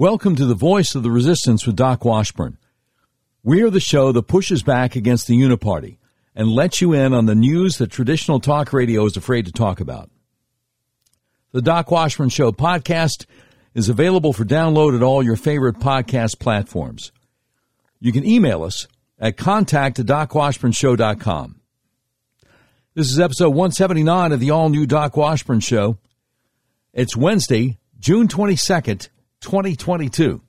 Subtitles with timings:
[0.00, 2.56] Welcome to the Voice of the Resistance with Doc Washburn.
[3.42, 5.98] We are the show that pushes back against the Uniparty
[6.34, 9.78] and lets you in on the news that traditional talk radio is afraid to talk
[9.78, 10.08] about.
[11.52, 13.26] The Doc Washburn Show podcast
[13.74, 17.12] is available for download at all your favorite podcast platforms.
[18.00, 18.88] You can email us
[19.18, 21.60] at contact at docwashburnshow.com.
[22.94, 25.98] This is episode 179 of the all new Doc Washburn Show.
[26.94, 29.10] It's Wednesday, June 22nd,
[29.40, 30.42] 2022.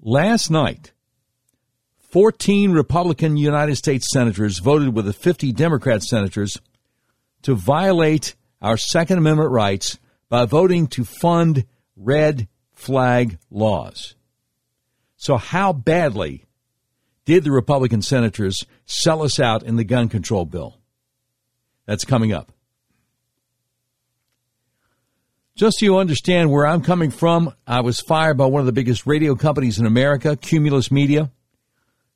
[0.00, 0.92] Last night,
[2.10, 6.58] 14 Republican United States senators voted with the 50 Democrat senators
[7.42, 9.98] to violate our Second Amendment rights
[10.28, 11.64] by voting to fund
[11.96, 14.14] red flag laws.
[15.16, 16.44] So, how badly
[17.24, 20.78] did the Republican senators sell us out in the gun control bill?
[21.86, 22.52] That's coming up.
[25.54, 28.72] Just so you understand where I'm coming from, I was fired by one of the
[28.72, 31.30] biggest radio companies in America, Cumulus Media,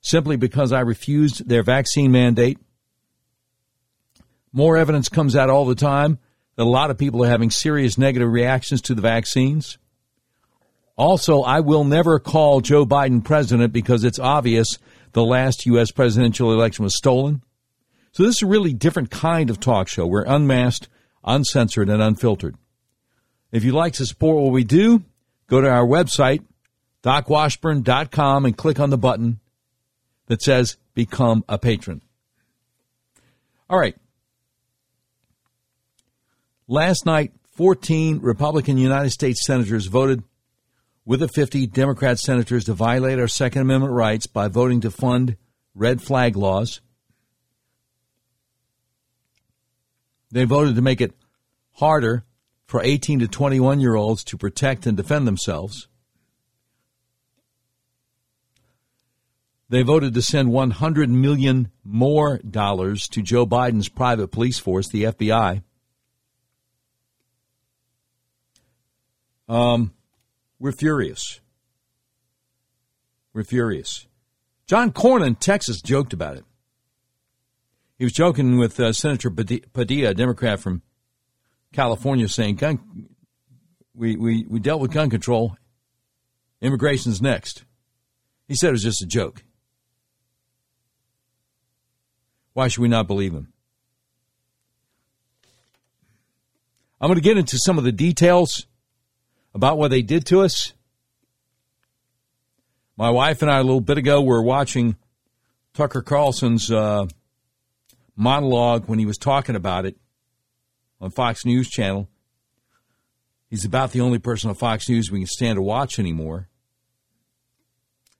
[0.00, 2.58] simply because I refused their vaccine mandate.
[4.52, 6.18] More evidence comes out all the time
[6.56, 9.76] that a lot of people are having serious negative reactions to the vaccines.
[10.96, 14.78] Also, I will never call Joe Biden president because it's obvious
[15.12, 15.90] the last U.S.
[15.90, 17.42] presidential election was stolen.
[18.12, 20.06] So this is a really different kind of talk show.
[20.06, 20.88] We're unmasked,
[21.22, 22.56] uncensored, and unfiltered.
[23.52, 25.02] If you'd like to support what we do,
[25.46, 26.44] go to our website,
[27.02, 29.40] docwashburn.com, and click on the button
[30.26, 32.00] that says Become a Patron.
[33.70, 33.96] All right.
[36.68, 40.22] Last night, 14 Republican United States senators voted
[41.04, 45.36] with the 50 Democrat senators to violate our Second Amendment rights by voting to fund
[45.74, 46.80] red flag laws.
[50.32, 51.14] They voted to make it
[51.74, 52.24] harder
[52.66, 55.88] for 18 to 21 year olds to protect and defend themselves.
[59.68, 65.04] They voted to send 100 million more dollars to Joe Biden's private police force, the
[65.04, 65.62] FBI.
[69.48, 69.92] Um,
[70.58, 71.40] we're furious.
[73.32, 74.06] We're furious.
[74.66, 76.44] John Cornyn, Texas, joked about it.
[77.98, 80.82] He was joking with uh, Senator Padilla, a Democrat from
[81.76, 82.80] California saying gun,
[83.94, 85.58] we, we, we dealt with gun control.
[86.62, 87.64] Immigration's next.
[88.48, 89.44] He said it was just a joke.
[92.54, 93.52] Why should we not believe him?
[96.98, 98.66] I'm going to get into some of the details
[99.54, 100.72] about what they did to us.
[102.96, 104.96] My wife and I, a little bit ago, were watching
[105.74, 107.06] Tucker Carlson's uh,
[108.16, 109.98] monologue when he was talking about it
[111.00, 112.08] on Fox News Channel.
[113.48, 116.48] He's about the only person on Fox News we can stand to watch anymore.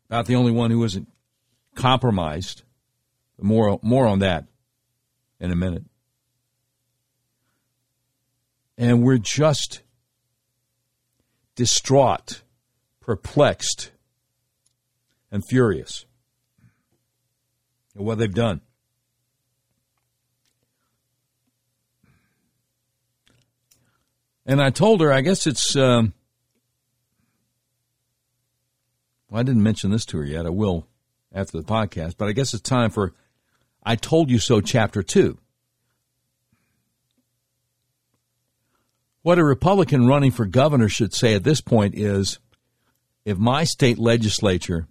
[0.09, 1.09] About the only one who isn't
[1.75, 2.62] compromised.
[3.41, 4.47] More, more on that
[5.41, 5.84] in a minute.
[8.78, 9.82] And we're just
[11.54, 12.43] distraught,
[13.00, 13.91] perplexed,
[15.31, 16.06] and furious
[17.94, 18.60] at what they've done.
[24.46, 25.74] And I told her, I guess it's.
[25.74, 26.14] Um,
[29.28, 30.46] well, I didn't mention this to her yet.
[30.46, 30.86] I will
[31.34, 33.12] after the podcast, but I guess it's time for
[33.82, 35.36] I Told You So, Chapter 2.
[39.22, 42.38] What a Republican running for governor should say at this point is
[43.24, 44.86] if my state legislature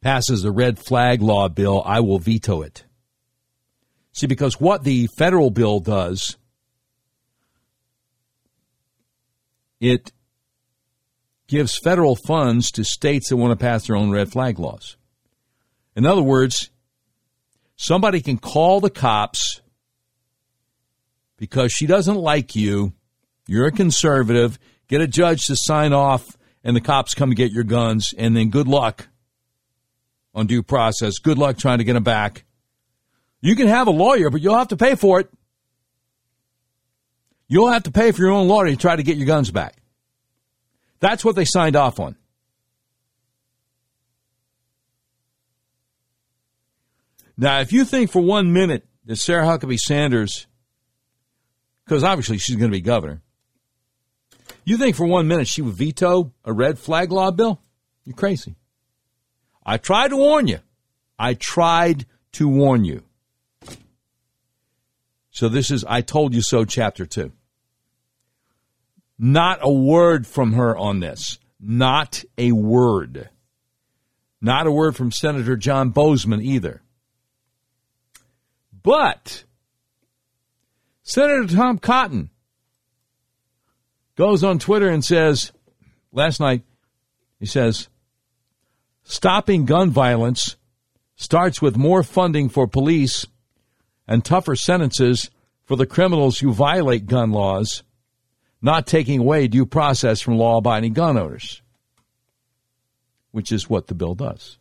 [0.00, 2.84] passes a red flag law bill, I will veto it.
[4.12, 6.38] See, because what the federal bill does
[9.80, 10.12] it
[11.46, 14.96] gives federal funds to states that want to pass their own red flag laws.
[15.94, 16.70] In other words,
[17.76, 19.60] somebody can call the cops
[21.36, 22.92] because she doesn't like you,
[23.46, 27.52] you're a conservative, get a judge to sign off, and the cops come and get
[27.52, 29.08] your guns, and then good luck
[30.34, 31.18] on due process.
[31.18, 32.44] Good luck trying to get them back.
[33.40, 35.30] You can have a lawyer, but you'll have to pay for it.
[37.48, 39.76] You'll have to pay for your own lawyer to try to get your guns back.
[41.00, 42.16] That's what they signed off on.
[47.36, 50.46] Now, if you think for one minute that Sarah Huckabee Sanders,
[51.84, 53.20] because obviously she's going to be governor,
[54.64, 57.60] you think for one minute she would veto a red flag law bill?
[58.04, 58.56] You're crazy.
[59.64, 60.60] I tried to warn you.
[61.18, 63.02] I tried to warn you.
[65.36, 67.30] So this is I Told You So, Chapter 2.
[69.18, 71.38] Not a word from her on this.
[71.60, 73.28] Not a word.
[74.40, 76.80] Not a word from Senator John Boozman either.
[78.82, 79.44] But
[81.02, 82.30] Senator Tom Cotton
[84.16, 85.52] goes on Twitter and says,
[86.12, 86.62] last night,
[87.38, 87.88] he says,
[89.04, 90.56] stopping gun violence
[91.14, 93.26] starts with more funding for police
[94.06, 95.30] and tougher sentences
[95.64, 97.82] for the criminals who violate gun laws,
[98.62, 101.62] not taking away due process from law abiding gun owners,
[103.32, 104.58] which is what the bill does.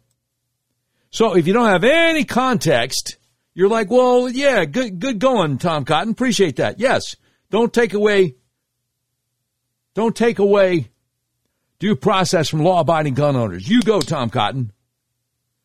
[1.12, 3.18] So if you don't have any context,
[3.54, 6.12] you're like, well, yeah, good, good going, Tom Cotton.
[6.12, 6.80] Appreciate that.
[6.80, 7.16] Yes.
[7.52, 8.36] Don't take away,
[9.94, 10.90] don't take away
[11.80, 13.68] due process from law abiding gun owners.
[13.70, 14.74] You go, Tom Cotton.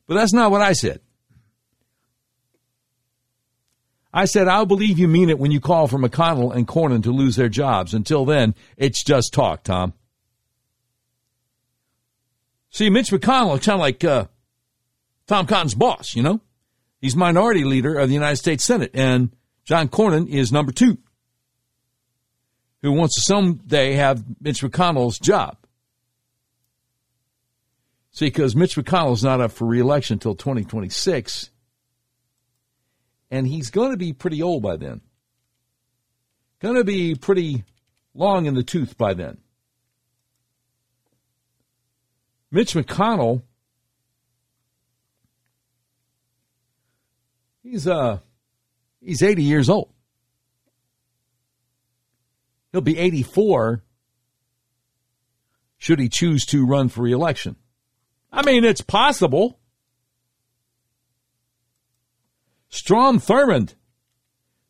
[0.06, 1.00] But that's not what I said.
[4.12, 7.12] I said, I'll believe you mean it when you call for McConnell and Cornyn to
[7.12, 7.94] lose their jobs.
[7.94, 9.92] Until then, it's just talk, Tom.
[12.70, 14.26] See, Mitch McConnell of like uh,
[15.26, 16.40] Tom Cotton's boss, you know?
[17.00, 19.30] He's minority leader of the United States Senate, and
[19.64, 20.98] John Cornyn is number two,
[22.82, 25.56] who wants to someday have Mitch McConnell's job.
[28.10, 31.50] See, because Mitch McConnell's not up for reelection until 2026
[33.30, 35.00] and he's going to be pretty old by then.
[36.60, 37.64] Going to be pretty
[38.14, 39.38] long in the tooth by then.
[42.50, 43.42] Mitch McConnell,
[47.62, 48.18] he's uh
[49.00, 49.92] he's 80 years old.
[52.72, 53.84] He'll be 84
[55.78, 57.56] should he choose to run for reelection.
[58.32, 59.59] I mean, it's possible.
[62.70, 63.74] Strom Thurmond.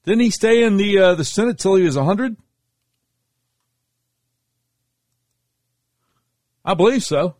[0.04, 2.36] Didn't he stay in the uh, the Senate till he was 100?
[6.64, 7.36] I believe so.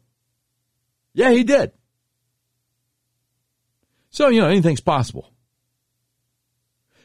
[1.13, 1.73] Yeah, he did.
[4.11, 5.33] So, you know, anything's possible.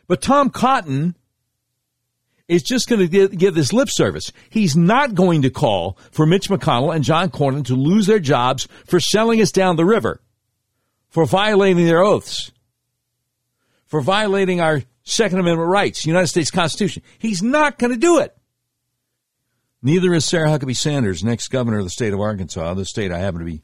[0.07, 1.15] But Tom Cotton
[2.47, 4.31] is just going to give, give this lip service.
[4.49, 8.67] He's not going to call for Mitch McConnell and John Cornyn to lose their jobs
[8.85, 10.21] for selling us down the river,
[11.09, 12.51] for violating their oaths,
[13.85, 17.03] for violating our Second Amendment rights, United States Constitution.
[17.19, 18.35] He's not going to do it.
[19.81, 23.19] Neither is Sarah Huckabee Sanders, next governor of the state of Arkansas, the state I
[23.19, 23.61] happen to be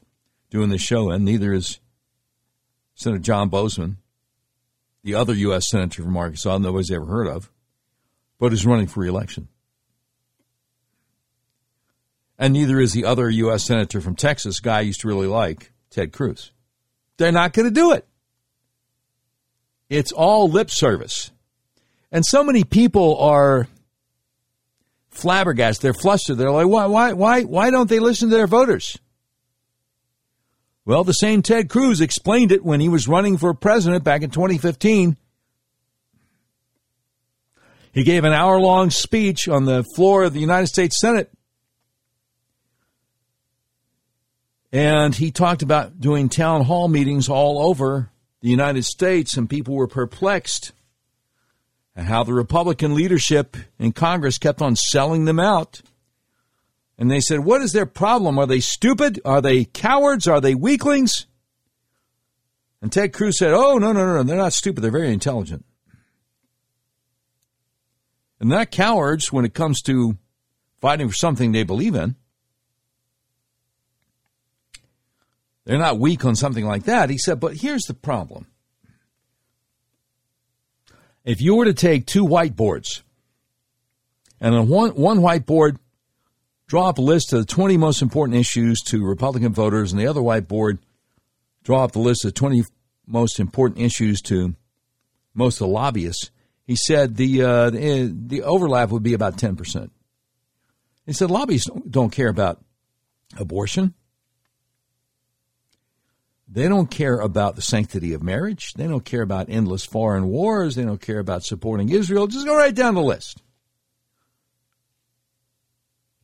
[0.50, 1.24] doing this show in.
[1.24, 1.80] Neither is
[2.94, 3.96] Senator John Boozman,
[5.02, 5.68] the other U.S.
[5.68, 7.50] senator from Arkansas nobody's ever heard of,
[8.38, 9.48] but is running for reelection.
[12.38, 13.64] And neither is the other U.S.
[13.64, 16.52] senator from Texas, guy I used to really like, Ted Cruz.
[17.16, 18.06] They're not going to do it.
[19.92, 21.30] It's all lip service.
[22.10, 23.68] And so many people are
[25.10, 25.82] flabbergasted.
[25.82, 26.38] They're flustered.
[26.38, 28.98] They're like, why, why, why, why don't they listen to their voters?
[30.86, 34.30] Well, the same Ted Cruz explained it when he was running for president back in
[34.30, 35.18] 2015.
[37.92, 41.30] He gave an hour long speech on the floor of the United States Senate.
[44.72, 48.08] And he talked about doing town hall meetings all over
[48.42, 50.72] the United States, and people were perplexed
[51.94, 55.80] at how the Republican leadership in Congress kept on selling them out.
[56.98, 58.38] And they said, What is their problem?
[58.38, 59.20] Are they stupid?
[59.24, 60.26] Are they cowards?
[60.26, 61.26] Are they weaklings?
[62.80, 64.22] And Ted Cruz said, Oh, no, no, no.
[64.24, 64.82] They're not stupid.
[64.82, 65.64] They're very intelligent.
[68.40, 70.18] And they're not cowards when it comes to
[70.80, 72.16] fighting for something they believe in.
[75.64, 77.10] They're not weak on something like that.
[77.10, 78.46] He said, but here's the problem.
[81.24, 83.02] If you were to take two whiteboards
[84.40, 85.76] and on one, one whiteboard,
[86.66, 90.06] draw up a list of the 20 most important issues to Republican voters, and the
[90.08, 90.78] other whiteboard,
[91.62, 92.64] draw up the list of 20
[93.06, 94.56] most important issues to
[95.34, 96.30] most of the lobbyists,
[96.64, 99.90] he said the, uh, the, the overlap would be about 10%.
[101.06, 102.64] He said lobbyists don't care about
[103.38, 103.94] abortion.
[106.52, 108.74] They don't care about the sanctity of marriage.
[108.74, 110.74] They don't care about endless foreign wars.
[110.74, 112.26] They don't care about supporting Israel.
[112.26, 113.42] Just go right down the list.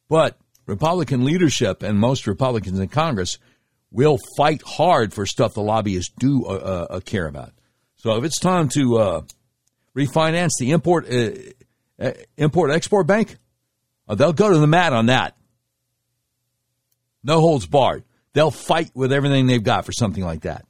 [0.06, 3.38] But Republican leadership and most Republicans in Congress
[3.90, 7.52] will fight hard for stuff the lobbyists do uh, uh, uh care about.
[7.97, 9.23] So if it's time to uh,
[9.97, 11.30] refinance the import uh,
[11.99, 13.38] uh, import export bank,
[14.14, 15.38] they'll go to the mat on that.
[17.25, 18.04] No holds barred.
[18.32, 20.64] They'll fight with everything they've got for something like that.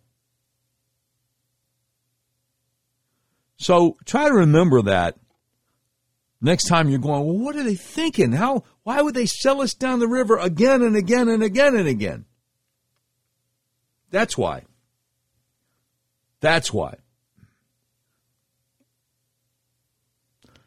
[3.58, 5.16] So try to remember that
[6.40, 8.32] next time you're going, well, what are they thinking?
[8.32, 11.88] How, Why would they sell us down the river again and again and again and
[11.88, 12.24] again?
[14.10, 14.62] That's why.
[16.40, 16.96] That's why.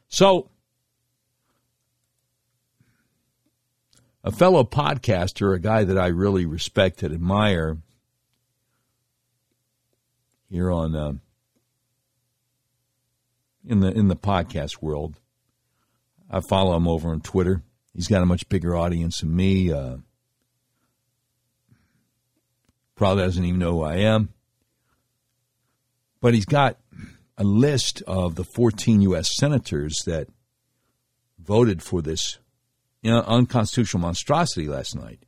[0.09, 0.50] So,
[4.23, 7.77] a fellow podcaster, a guy that I really respect and admire
[10.49, 11.13] here on uh,
[13.65, 15.19] in the in the podcast world.
[16.29, 17.61] I follow him over on Twitter.
[17.93, 19.71] He's got a much bigger audience than me.
[19.71, 19.97] Uh,
[22.95, 24.29] probably doesn't even know who I am.
[26.21, 26.77] But he's got
[27.37, 29.35] a list of the 14 U.S.
[29.35, 30.27] senators that
[31.39, 32.37] voted for this
[33.01, 35.19] you know, unconstitutional monstrosity last night.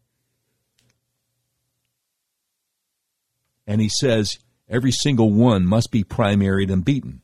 [3.65, 4.38] And he says
[4.70, 7.22] every single one must be primaried and beaten.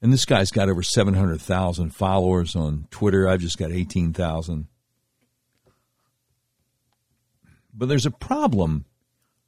[0.00, 3.26] And this guy's got over 700,000 followers on Twitter.
[3.26, 4.66] I've just got 18,000.
[7.72, 8.84] But there's a problem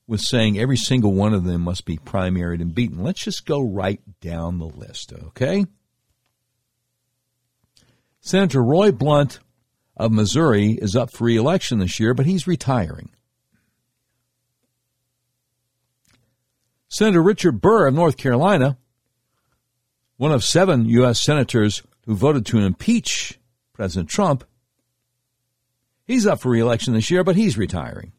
[0.06, 3.02] with saying every single one of them must be primaried and beaten.
[3.02, 5.66] Let's just go right down the list, okay?
[8.26, 9.38] Senator Roy Blunt
[9.96, 13.10] of Missouri is up for reelection this year, but he's retiring.
[16.88, 18.78] Senator Richard Burr of North Carolina
[20.16, 21.22] one of seven U.S.
[21.22, 23.38] senators who voted to impeach
[23.72, 24.42] President Trump.
[26.04, 28.10] He's up for reelection this year, but he's retiring.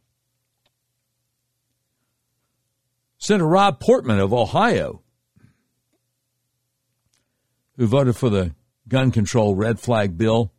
[3.18, 5.02] Senator Rob Portman of Ohio,
[7.76, 8.54] who voted for the
[8.88, 10.51] gun control red flag bill,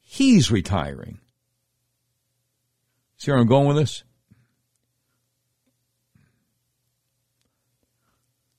[0.00, 1.18] he's retiring.
[3.16, 4.04] See where I'm going with this?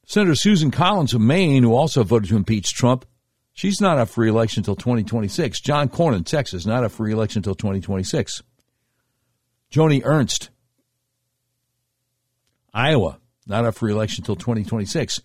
[0.05, 3.05] Senator Susan Collins of Maine, who also voted to impeach Trump,
[3.53, 5.62] she's not up for reelection until 2026.
[5.62, 8.41] John Cornyn, Texas, not up for reelection until 2026.
[9.72, 10.50] Joni Ernst,
[12.74, 15.22] Iowa, not up for reelection until 2026.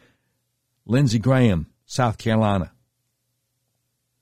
[0.85, 2.73] Lindsey Graham, South Carolina,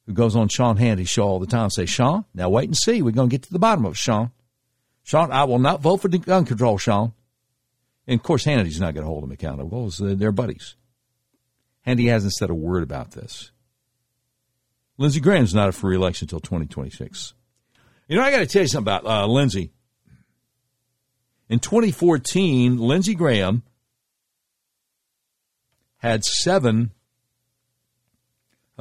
[0.06, 3.02] who goes on Sean Hannity's show all the time, say, Sean, now wait and see.
[3.02, 4.32] We're going to get to the bottom of it, Sean.
[5.04, 7.12] Sean, I will not vote for the gun control, Sean.
[8.06, 9.90] And of course, Hannity's not going to hold him accountable.
[9.90, 10.76] So they're buddies.
[11.86, 13.50] Hannity hasn't said a word about this.
[14.98, 17.34] Lindsey Graham's not up for reelection until 2026.
[18.08, 19.72] You know, I got to tell you something about uh, Lindsey.
[21.48, 23.62] In 2014, Lindsey Graham
[25.98, 26.92] had seven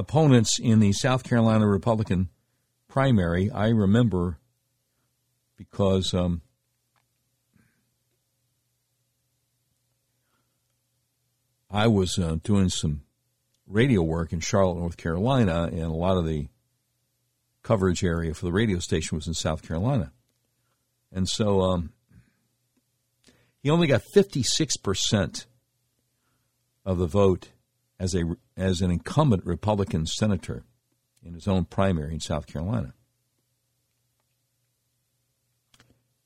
[0.01, 2.29] opponents in the South Carolina Republican
[2.87, 3.51] primary.
[3.51, 4.39] I remember
[5.57, 6.41] because um,
[11.69, 13.01] I was uh, doing some
[13.67, 16.47] radio work in Charlotte, North Carolina, and a lot of the
[17.61, 20.11] coverage area for the radio station was in South Carolina.
[21.11, 21.93] And so um,
[23.61, 25.45] he only got 56%
[26.85, 27.49] of the vote
[28.01, 28.23] as a
[28.57, 30.63] as an incumbent Republican senator
[31.23, 32.95] in his own primary in South Carolina.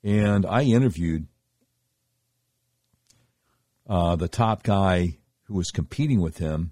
[0.02, 1.28] And I interviewed
[3.90, 6.72] uh, the top guy who was competing with him.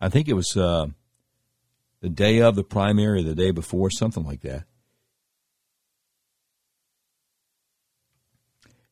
[0.00, 0.86] I think it was uh,
[2.00, 4.64] the day of the primary, the day before, something like that.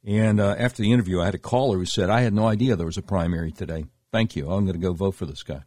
[0.04, 2.76] And uh, after the interview, I had a caller who said, I had no idea
[2.76, 3.86] there was a primary today.
[4.12, 4.46] Thank you.
[4.46, 5.62] Oh, I'm going to go vote for this guy.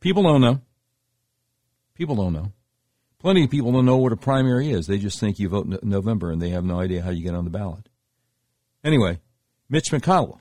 [0.00, 0.60] People don't know.
[1.94, 2.52] People don't know.
[3.18, 4.86] Plenty of people don't know what a primary is.
[4.86, 7.34] They just think you vote in November and they have no idea how you get
[7.34, 7.88] on the ballot.
[8.84, 9.18] Anyway,
[9.68, 10.38] Mitch McConnell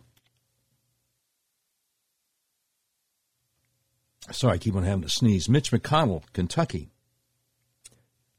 [4.32, 5.48] Sorry, I keep on having to sneeze.
[5.48, 6.90] Mitch McConnell, Kentucky,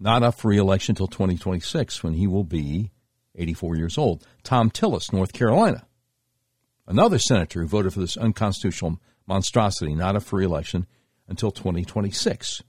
[0.01, 2.91] not up for reelection until 2026 when he will be
[3.37, 4.27] 84 years old.
[4.43, 5.87] Thom Tillis, North Carolina,
[6.87, 10.87] another senator who voted for this unconstitutional monstrosity, not up for reelection
[11.29, 12.63] until 2026.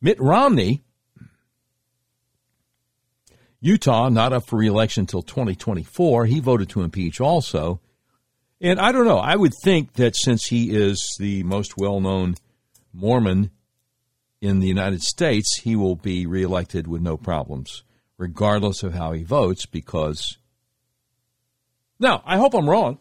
[0.00, 0.84] Mitt Romney,
[3.60, 6.26] Utah, not up for reelection until 2024.
[6.26, 7.80] He voted to impeach also.
[8.60, 9.18] And I don't know.
[9.18, 12.36] I would think that since he is the most well known
[12.92, 13.50] Mormon
[14.40, 17.82] in the United States, he will be reelected with no problems,
[18.16, 20.38] regardless of how he votes, because.
[22.00, 22.98] Now, I hope I'm wrong.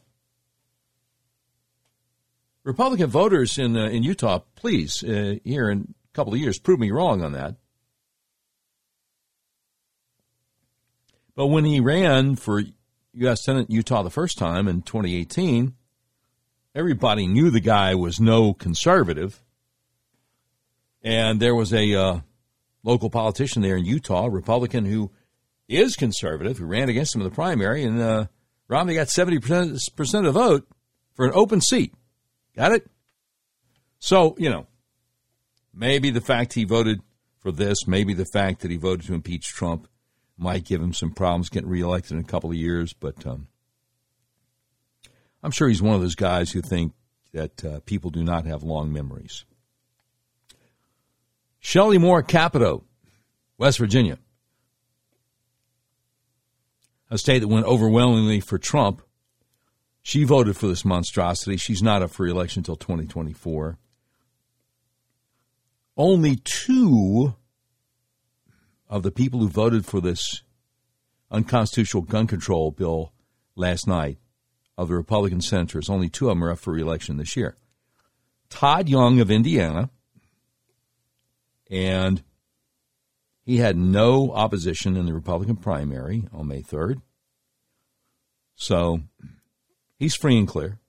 [2.64, 6.80] Republican voters in, uh, in Utah, please, uh, here in a couple of years, prove
[6.80, 7.56] me wrong on that.
[11.36, 12.64] But when he ran for
[13.14, 13.44] U.S.
[13.44, 15.76] Senate Utah the first time in 2018,
[16.76, 19.42] everybody knew the guy was no conservative.
[21.04, 22.20] And there was a uh,
[22.84, 25.12] local politician there in Utah, Republican who
[25.70, 28.28] is conservative, who ran against him in the primary, and uh,
[28.68, 30.68] Romney got 70% of the vote
[31.14, 31.94] for an open seat.
[32.56, 32.90] Got it?
[34.00, 34.68] So, you know,
[35.74, 37.02] maybe the fact he voted
[37.40, 39.88] for this, maybe the fact that he voted to impeach Trump
[40.38, 43.48] might give him some problems getting reelected in a couple of years, but um,
[45.42, 46.94] I'm sure he's one of those guys who think
[47.34, 49.46] that uh, people do not have long memories.
[51.60, 52.84] Shelley Moore Capito,
[53.58, 54.20] West Virginia,
[57.10, 59.02] a state that went overwhelmingly for Trump.
[60.02, 61.58] She voted for this monstrosity.
[61.58, 63.78] She's not up for election until 2024.
[65.98, 67.36] Only two
[68.90, 70.44] of the people who voted for this
[71.32, 73.12] unconstitutional gun control bill
[73.56, 74.18] last night
[74.78, 77.58] of the Republican senators, only two of them are up for reelection this year.
[78.50, 79.90] Todd Young of Indiana,
[81.70, 82.24] and
[83.48, 87.02] he had no opposition in the Republican primary on May 3rd.
[88.56, 89.00] So
[89.98, 90.80] he's free and clear.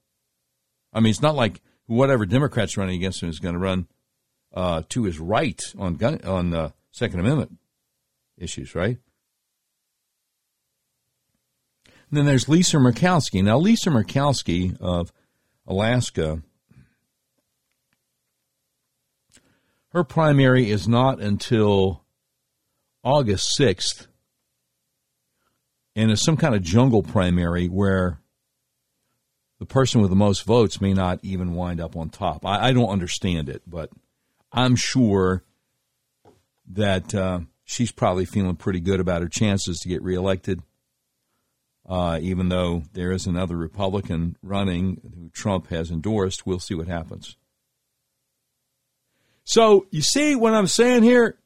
[0.93, 3.87] I mean, it's not like whatever Democrats running against him is going to run
[4.53, 7.59] uh, to his right on gun, on uh, Second Amendment
[8.37, 8.99] issues, right?
[11.87, 13.41] And then there's Lisa Murkowski.
[13.41, 15.13] Now, Lisa Murkowski of
[15.65, 16.43] Alaska,
[19.91, 22.03] her primary is not until
[23.09, 24.07] August 6th,
[25.97, 28.21] and it's some kind of jungle primary where
[29.59, 32.45] the person with the most votes may not even wind up on top.
[32.45, 33.91] I, I don't understand it, but
[34.53, 35.43] I'm sure
[36.73, 40.63] that uh, she's probably feeling pretty good about her chances to get reelected
[41.89, 46.47] uh, even though there is another Republican running who Trump has endorsed.
[46.47, 47.37] We'll see what happens.
[49.45, 51.39] So you see what I'm saying here?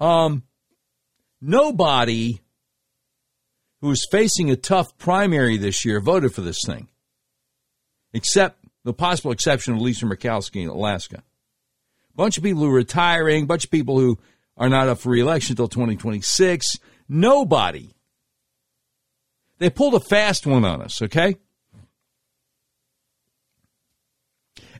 [0.00, 0.44] Um,
[1.40, 2.40] nobody
[3.80, 6.88] who is facing a tough primary this year voted for this thing,
[8.12, 11.22] except the possible exception of Lisa Murkowski in Alaska.
[12.16, 14.18] Bunch of people who are retiring, bunch of people who
[14.56, 16.78] are not up for reelection until 2026.
[17.08, 17.94] Nobody
[19.60, 21.36] they pulled a fast one on us, okay?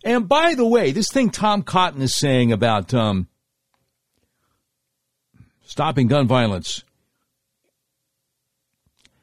[0.03, 3.29] And by the way, this thing Tom Cotton is saying about um,
[5.71, 6.83] stopping gun violence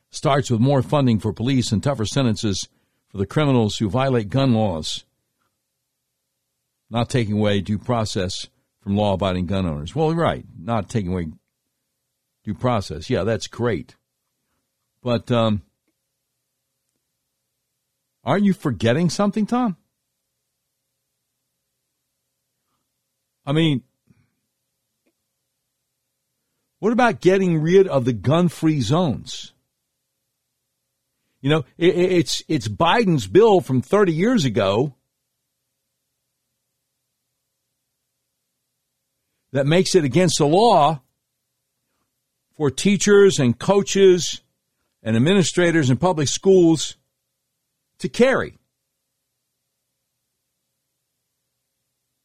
[0.09, 2.69] starts with more funding for police and tougher sentences
[3.09, 5.03] for the criminals who violate gun laws,
[6.89, 8.47] not taking away due process
[8.79, 9.93] from law abiding gun owners.
[9.93, 11.27] Well, right, not taking away
[12.45, 13.09] due process.
[13.09, 13.97] Yeah, that's great.
[15.03, 15.63] But um,
[18.23, 19.75] aren't you forgetting something, Tom?
[23.45, 23.83] I mean,
[26.79, 29.53] what about getting rid of the gun-free zones?
[31.41, 34.95] You know, it, it's it's Biden's bill from 30 years ago
[39.51, 41.01] that makes it against the law
[42.55, 44.41] for teachers and coaches
[45.03, 46.97] and administrators in public schools
[47.99, 48.57] to carry.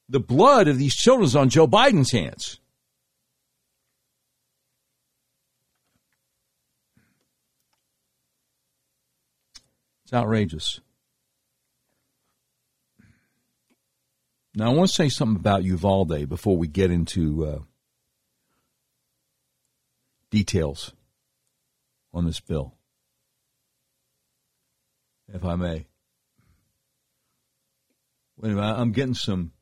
[0.08, 2.58] The blood of these children is on Joe Biden's hands.
[10.12, 10.78] It's outrageous.
[14.54, 17.58] Now, I want to say something about Uvalde before we get into uh,
[20.30, 20.92] details
[22.12, 22.74] on this bill,
[25.32, 25.86] if I may.
[28.36, 29.52] Wait a minute, I'm getting some.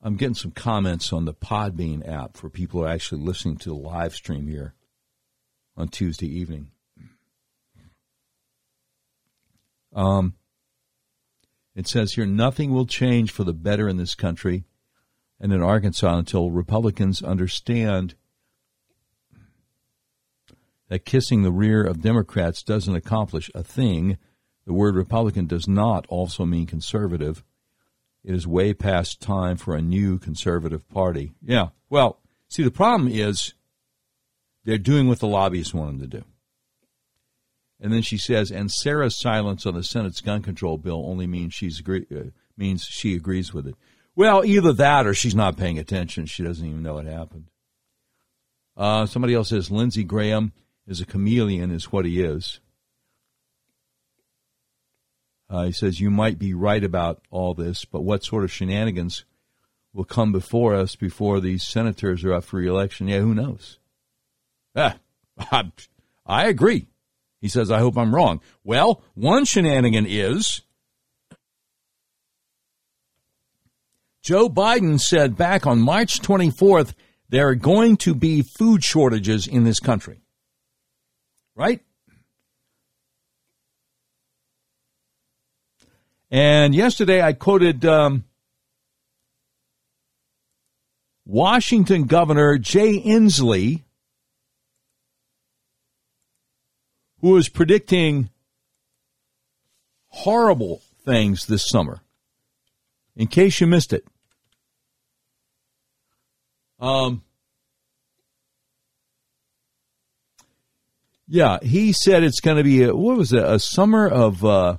[0.00, 3.70] I'm getting some comments on the Podbean app for people who are actually listening to
[3.70, 4.74] the live stream here
[5.76, 6.70] on Tuesday evening.
[9.94, 10.34] Um,
[11.74, 14.64] it says here nothing will change for the better in this country
[15.40, 18.14] and in Arkansas until Republicans understand
[20.88, 24.18] that kissing the rear of Democrats doesn't accomplish a thing.
[24.66, 27.42] The word Republican does not also mean conservative.
[28.22, 31.32] It is way past time for a new conservative party.
[31.42, 33.54] Yeah, well, see, the problem is
[34.64, 36.24] they're doing what the lobbyists want them to do.
[37.80, 41.54] And then she says, and Sarah's silence on the Senate's gun control bill only means
[41.54, 43.74] she's agree, uh, means she agrees with it.
[44.16, 46.26] Well, either that or she's not paying attention.
[46.26, 47.46] She doesn't even know it happened.
[48.76, 50.52] Uh, somebody else says Lindsey Graham
[50.86, 52.60] is a chameleon, is what he is.
[55.48, 59.24] Uh, he says, You might be right about all this, but what sort of shenanigans
[59.92, 63.08] will come before us before these senators are up for reelection?
[63.08, 63.78] Yeah, who knows?
[64.74, 64.96] Ah,
[65.38, 65.70] I,
[66.26, 66.86] I agree.
[67.44, 68.40] He says, I hope I'm wrong.
[68.64, 70.62] Well, one shenanigan is
[74.22, 76.94] Joe Biden said back on March 24th
[77.28, 80.22] there are going to be food shortages in this country.
[81.54, 81.82] Right?
[86.30, 88.24] And yesterday I quoted um,
[91.26, 93.83] Washington Governor Jay Inslee,
[97.24, 98.28] who was predicting
[100.08, 102.02] horrible things this summer.
[103.16, 104.04] In case you missed it,
[106.78, 107.22] um,
[111.26, 113.42] yeah, he said it's going to be a, what was it?
[113.42, 114.76] A summer of uh,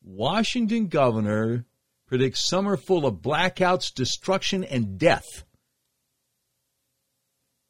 [0.00, 1.64] Washington governor
[2.06, 5.42] predicts summer full of blackouts, destruction, and death.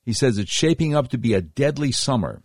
[0.05, 2.43] He says it's shaping up to be a deadly summer.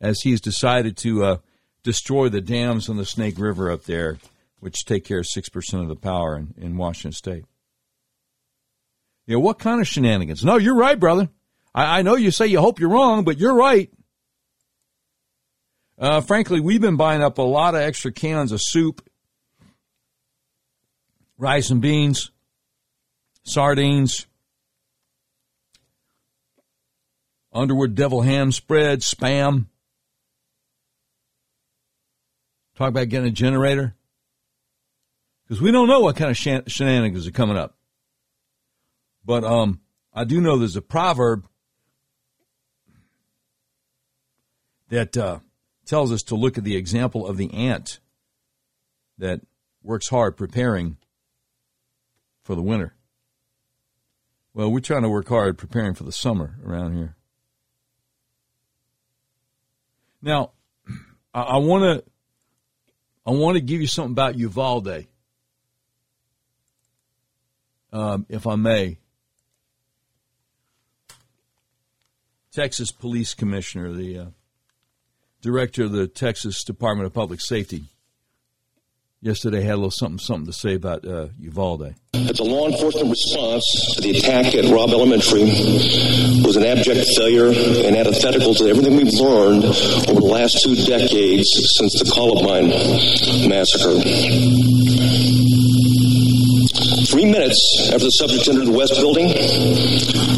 [0.00, 1.36] As he's decided to uh,
[1.82, 4.18] destroy the dams on the Snake River up there,
[4.60, 7.44] which take care of 6% of the power in, in Washington State.
[9.26, 10.44] You know, what kind of shenanigans?
[10.44, 11.30] No, you're right, brother.
[11.74, 13.90] I, I know you say you hope you're wrong, but you're right.
[15.98, 19.06] Uh, frankly, we've been buying up a lot of extra cans of soup,
[21.38, 22.30] rice and beans,
[23.44, 24.26] sardines,
[27.54, 29.66] Underwood devil ham spread, spam.
[32.76, 33.94] Talk about getting a generator.
[35.44, 37.76] Because we don't know what kind of shenanigans are coming up.
[39.24, 39.80] But um,
[40.12, 41.46] I do know there's a proverb
[44.88, 45.38] that uh,
[45.86, 48.00] tells us to look at the example of the ant
[49.16, 49.42] that
[49.80, 50.96] works hard preparing
[52.42, 52.94] for the winter.
[54.54, 57.16] Well, we're trying to work hard preparing for the summer around here.
[60.22, 60.52] Now,
[61.34, 62.10] I want to
[63.26, 65.06] I want to give you something about Uvalde,
[67.92, 68.98] um, if I may.
[72.52, 74.26] Texas Police Commissioner, the uh,
[75.40, 77.86] director of the Texas Department of Public Safety,
[79.24, 81.94] yesterday had a little something something to say about uh, Uvalde.
[82.12, 83.64] That the law enforcement response
[83.96, 85.48] to the attack at Robb Elementary
[86.44, 91.48] was an abject failure and antithetical to everything we've learned over the last two decades
[91.80, 92.68] since the Columbine
[93.48, 93.96] massacre.
[97.08, 99.28] Three minutes after the subject entered the West Building,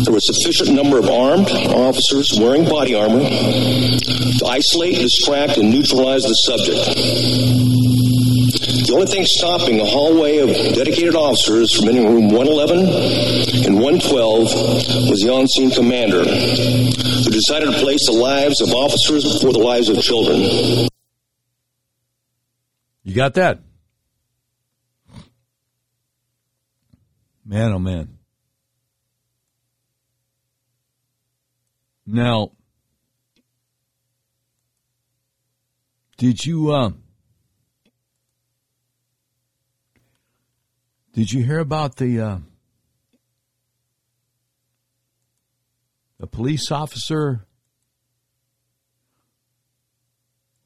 [0.04, 5.70] there was a sufficient number of armed officers wearing body armor to isolate, distract, and
[5.70, 8.35] neutralize the subject.
[8.46, 15.10] The only thing stopping a hallway of dedicated officers from entering room 111 and 112
[15.10, 19.88] was the on-scene commander, who decided to place the lives of officers before the lives
[19.88, 20.88] of children.
[23.02, 23.60] You got that?
[27.44, 28.18] Man, oh man.
[32.06, 32.52] Now,
[36.16, 36.90] did you uh,
[41.16, 42.38] did you hear about the uh,
[46.18, 47.46] the police officer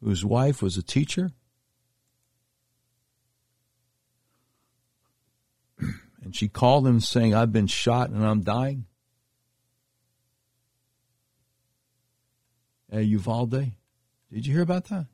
[0.03, 1.31] whose wife was a teacher?
[6.23, 8.85] And she called him saying, I've been shot and I'm dying.
[12.93, 13.73] At Uvalde.
[14.31, 15.07] Did you hear about that?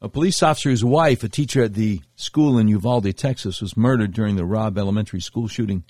[0.00, 4.36] A police officer's wife, a teacher at the school in Uvalde, Texas, was murdered during
[4.36, 5.82] the Robb Elementary School shooting.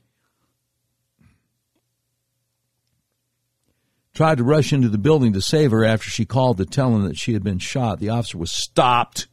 [4.15, 7.05] Tried to rush into the building to save her after she called to tell him
[7.05, 8.01] that she had been shot.
[8.01, 9.29] The officer was stopped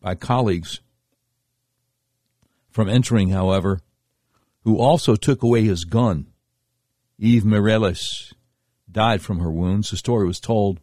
[0.00, 0.80] by colleagues
[2.70, 3.80] from entering, however,
[4.64, 6.26] who also took away his gun.
[7.20, 8.34] Eve Mireles
[8.90, 9.90] died from her wounds.
[9.90, 10.80] The story was told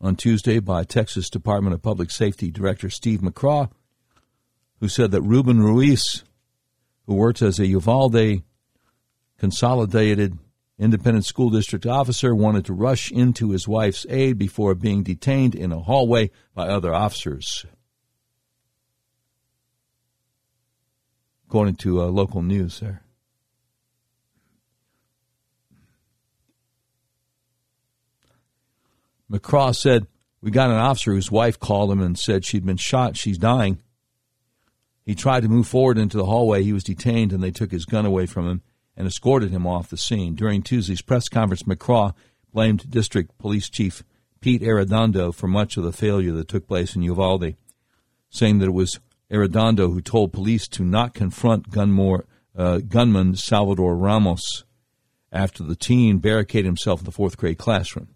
[0.00, 3.70] on Tuesday by Texas Department of Public Safety Director Steve McCraw,
[4.80, 6.24] who said that Ruben Ruiz,
[7.06, 8.42] who worked as a Uvalde
[9.38, 10.38] Consolidated
[10.78, 15.72] Independent School District officer, wanted to rush into his wife's aid before being detained in
[15.72, 17.66] a hallway by other officers.
[21.50, 23.02] according to uh, local news there.
[29.30, 30.06] McCraw said,
[30.40, 33.16] We got an officer whose wife called him and said she'd been shot.
[33.16, 33.80] She's dying.
[35.04, 36.62] He tried to move forward into the hallway.
[36.62, 38.62] He was detained and they took his gun away from him
[38.96, 40.34] and escorted him off the scene.
[40.34, 42.14] During Tuesday's press conference, McCraw
[42.52, 44.02] blamed District Police Chief
[44.40, 47.56] Pete Arredondo for much of the failure that took place in Uvalde,
[48.30, 52.24] saying that it was Arredondo who told police to not confront gunmore,
[52.56, 54.64] uh, gunman Salvador Ramos
[55.32, 58.08] after the teen barricaded himself in the fourth grade classroom.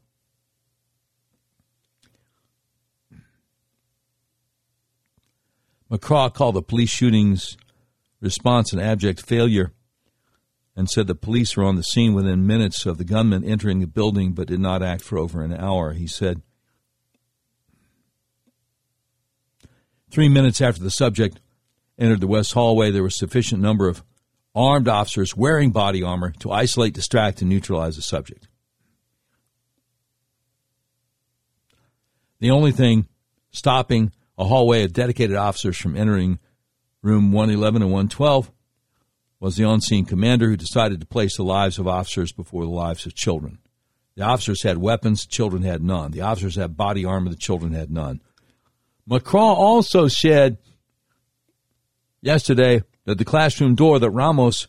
[5.91, 7.57] McCraw called the police shootings
[8.21, 9.73] response an abject failure
[10.77, 13.87] and said the police were on the scene within minutes of the gunman entering the
[13.87, 15.93] building but did not act for over an hour.
[15.93, 16.43] He said,
[20.11, 21.41] Three minutes after the subject
[21.99, 24.03] entered the west hallway, there was sufficient number of
[24.55, 28.47] armed officers wearing body armor to isolate, distract, and neutralize the subject.
[32.39, 33.09] The only thing
[33.51, 36.39] stopping a hallway of dedicated officers from entering
[37.03, 38.51] room 111 and 112
[39.41, 42.71] was the on scene commander who decided to place the lives of officers before the
[42.71, 43.59] lives of children.
[44.17, 46.13] The officers had weapons, the children had none.
[46.13, 48.21] The officers had body armor, the children had none.
[49.09, 50.57] McCraw also said
[52.23, 54.67] yesterday that the classroom door that Ramos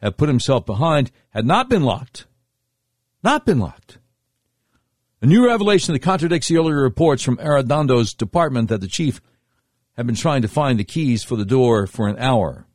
[0.00, 2.26] had put himself behind had not been locked.
[3.22, 3.98] Not been locked.
[5.22, 9.20] A new revelation that contradicts the earlier reports from Arredondo's department that the chief
[9.96, 12.66] had been trying to find the keys for the door for an hour.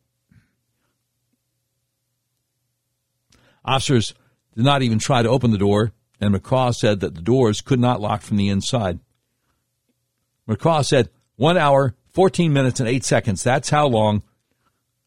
[3.63, 4.15] Officers
[4.55, 7.79] did not even try to open the door, and McCraw said that the doors could
[7.79, 8.99] not lock from the inside.
[10.49, 13.43] McCraw said, one hour, 14 minutes, and 8 seconds.
[13.43, 14.23] That's how long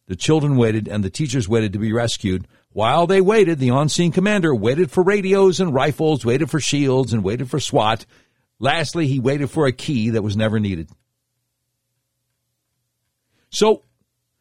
[0.07, 2.47] the children waited and the teachers waited to be rescued.
[2.75, 7.13] While they waited, the on scene commander waited for radios and rifles, waited for shields,
[7.13, 8.05] and waited for SWAT.
[8.59, 10.91] Lastly, he waited for a key that was never needed.
[13.51, 13.85] So,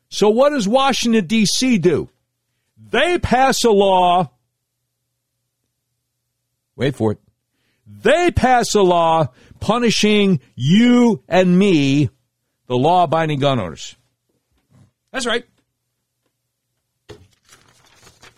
[0.09, 1.77] so what does Washington, D.C.
[1.77, 2.09] do?
[2.75, 4.31] They pass a law.
[6.75, 7.19] Wait for it.
[7.85, 9.27] They pass a law
[9.59, 12.09] punishing you and me,
[12.65, 13.95] the law abiding gun owners.
[15.11, 15.45] That's right.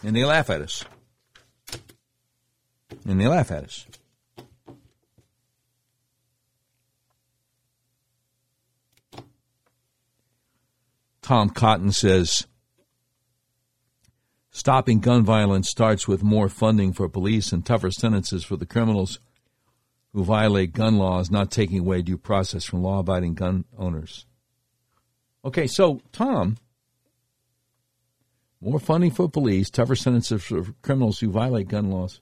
[0.05, 0.85] And they laugh at us.
[3.07, 3.87] And they laugh at us.
[11.23, 12.45] Tom Cotton says
[14.51, 19.17] stopping gun violence starts with more funding for police and tougher sentences for the criminals
[20.13, 24.27] who violate gun laws, not taking away due process from law abiding gun owners.
[25.43, 26.57] Okay, so, Tom,
[28.65, 32.19] more funding for police, tougher sentences for criminals who violate gun laws.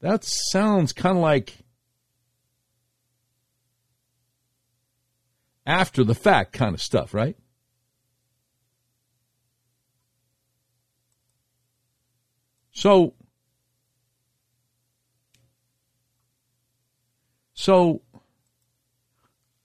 [0.00, 1.58] That sounds kind of like
[5.66, 7.36] after the fact kind of stuff, right?
[12.72, 13.12] So,
[17.52, 18.00] so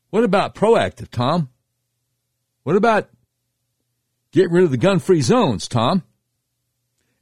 [0.10, 1.50] what about proactive, Tom?
[2.64, 3.10] What about
[4.34, 6.04] get rid of the gun-free zones, Tom?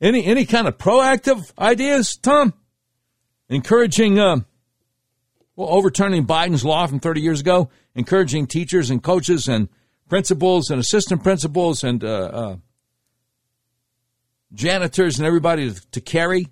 [0.01, 2.55] Any any kind of proactive ideas, Tom?
[3.49, 4.45] Encouraging, um,
[5.55, 9.69] well, overturning Biden's law from 30 years ago, encouraging teachers and coaches and
[10.09, 12.55] principals and assistant principals and uh, uh,
[14.53, 16.47] janitors and everybody to, to carry,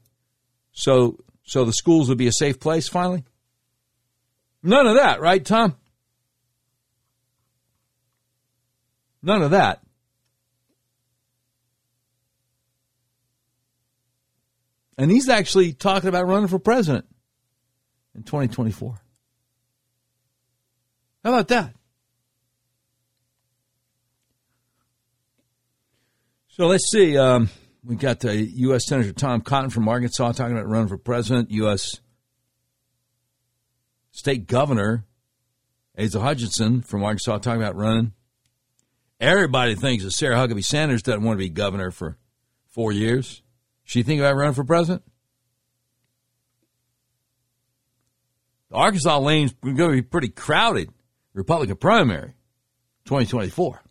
[0.71, 2.87] so so the schools would be a safe place.
[2.87, 3.23] Finally,
[4.61, 5.75] none of that, right, Tom?
[9.23, 9.81] None of that.
[14.99, 17.05] And he's actually talking about running for president
[18.13, 18.99] in 2024.
[21.23, 21.73] How about that?
[26.49, 27.17] So let's see.
[27.17, 27.49] Um,
[27.81, 28.88] we got the U.S.
[28.88, 31.49] Senator Tom Cotton from Arkansas talking about running for president.
[31.51, 32.01] U.S.
[34.12, 35.05] State Governor
[35.97, 38.12] Asa Hutchinson from Arkansas talking about running.
[39.21, 42.17] Everybody thinks that Sarah Huckabee Sanders doesn't want to be governor for
[42.67, 43.41] four years.
[43.89, 45.02] She think about running for president?
[48.69, 50.91] The Arkansas lane's going to be pretty crowded.
[51.34, 52.34] Republican primary,
[53.06, 53.82] 2024.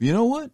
[0.00, 0.50] You know what?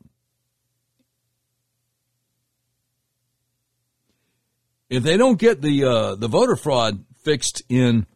[4.88, 8.06] If they don't get the uh, the voter fraud fixed in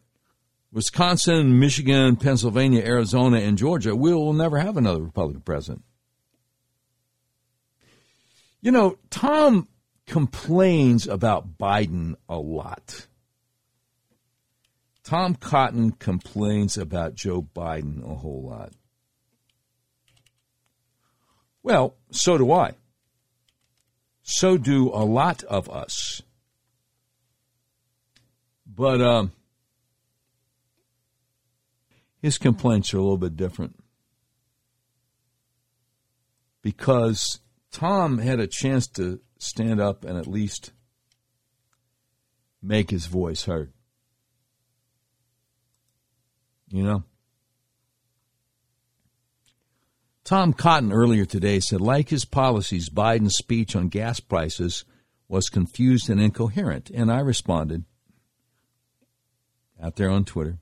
[0.71, 5.83] Wisconsin, Michigan, Pennsylvania, Arizona, and Georgia, we will never have another Republican president.
[8.61, 9.69] You know, Tom
[10.07, 13.07] complains about Biden a lot.
[15.05, 18.73] Tom Cotton complains about Joe Biden a whole lot.
[21.63, 22.75] Well, so do I.
[24.23, 26.23] So do a lot of us.
[28.67, 29.33] But um,
[32.21, 33.83] his complaints are a little bit different
[36.61, 37.41] because
[37.79, 40.73] Tom had a chance to stand up and at least
[42.61, 43.73] make his voice heard.
[46.71, 47.05] You know?
[50.25, 54.85] Tom Cotton earlier today said, like his policies, Biden's speech on gas prices
[55.29, 56.91] was confused and incoherent.
[56.91, 57.85] And I responded
[59.81, 60.59] out there on Twitter.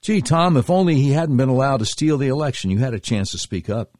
[0.00, 3.00] Gee, Tom, if only he hadn't been allowed to steal the election, you had a
[3.00, 3.98] chance to speak up.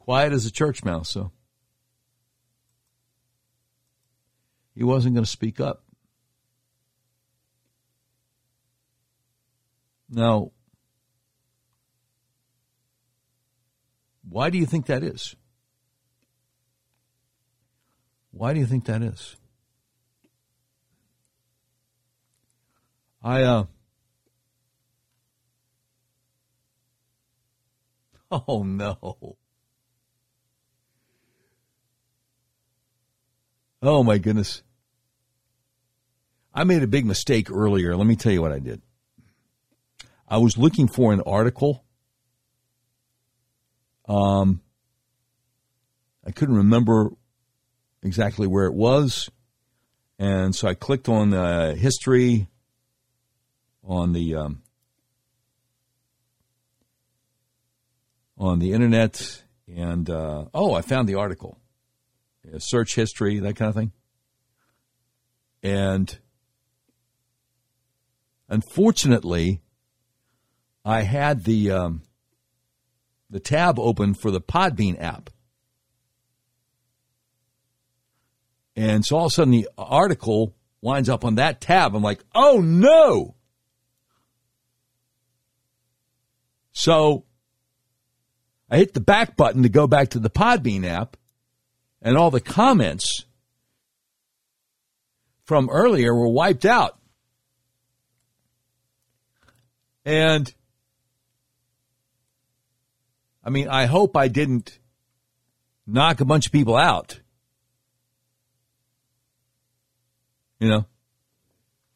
[0.00, 1.30] Quiet as a church mouse, so.
[4.74, 5.84] He wasn't going to speak up.
[10.08, 10.52] Now,
[14.26, 15.36] why do you think that is?
[18.30, 19.36] Why do you think that is?
[23.22, 23.64] I uh
[28.48, 29.36] Oh no.
[33.82, 34.62] Oh my goodness.
[36.52, 37.96] I made a big mistake earlier.
[37.96, 38.82] Let me tell you what I did.
[40.28, 41.84] I was looking for an article.
[44.08, 44.60] Um,
[46.26, 47.10] I couldn't remember
[48.02, 49.30] exactly where it was.
[50.18, 52.48] And so I clicked on the history
[53.82, 54.62] on the um,
[58.36, 61.58] on the internet, and uh, oh, I found the article,
[62.58, 63.92] search history, that kind of thing,
[65.62, 66.18] and
[68.48, 69.62] unfortunately,
[70.84, 72.02] I had the um,
[73.30, 75.30] the tab open for the Podbean app.
[78.76, 81.94] And so all of a sudden the article winds up on that tab.
[81.94, 83.34] I'm like, oh no.
[86.72, 87.24] So
[88.70, 91.16] I hit the back button to go back to the Podbean app,
[92.02, 93.24] and all the comments
[95.44, 96.96] from earlier were wiped out.
[100.04, 100.52] And
[103.44, 104.78] I mean, I hope I didn't
[105.86, 107.20] knock a bunch of people out.
[110.58, 110.86] You know,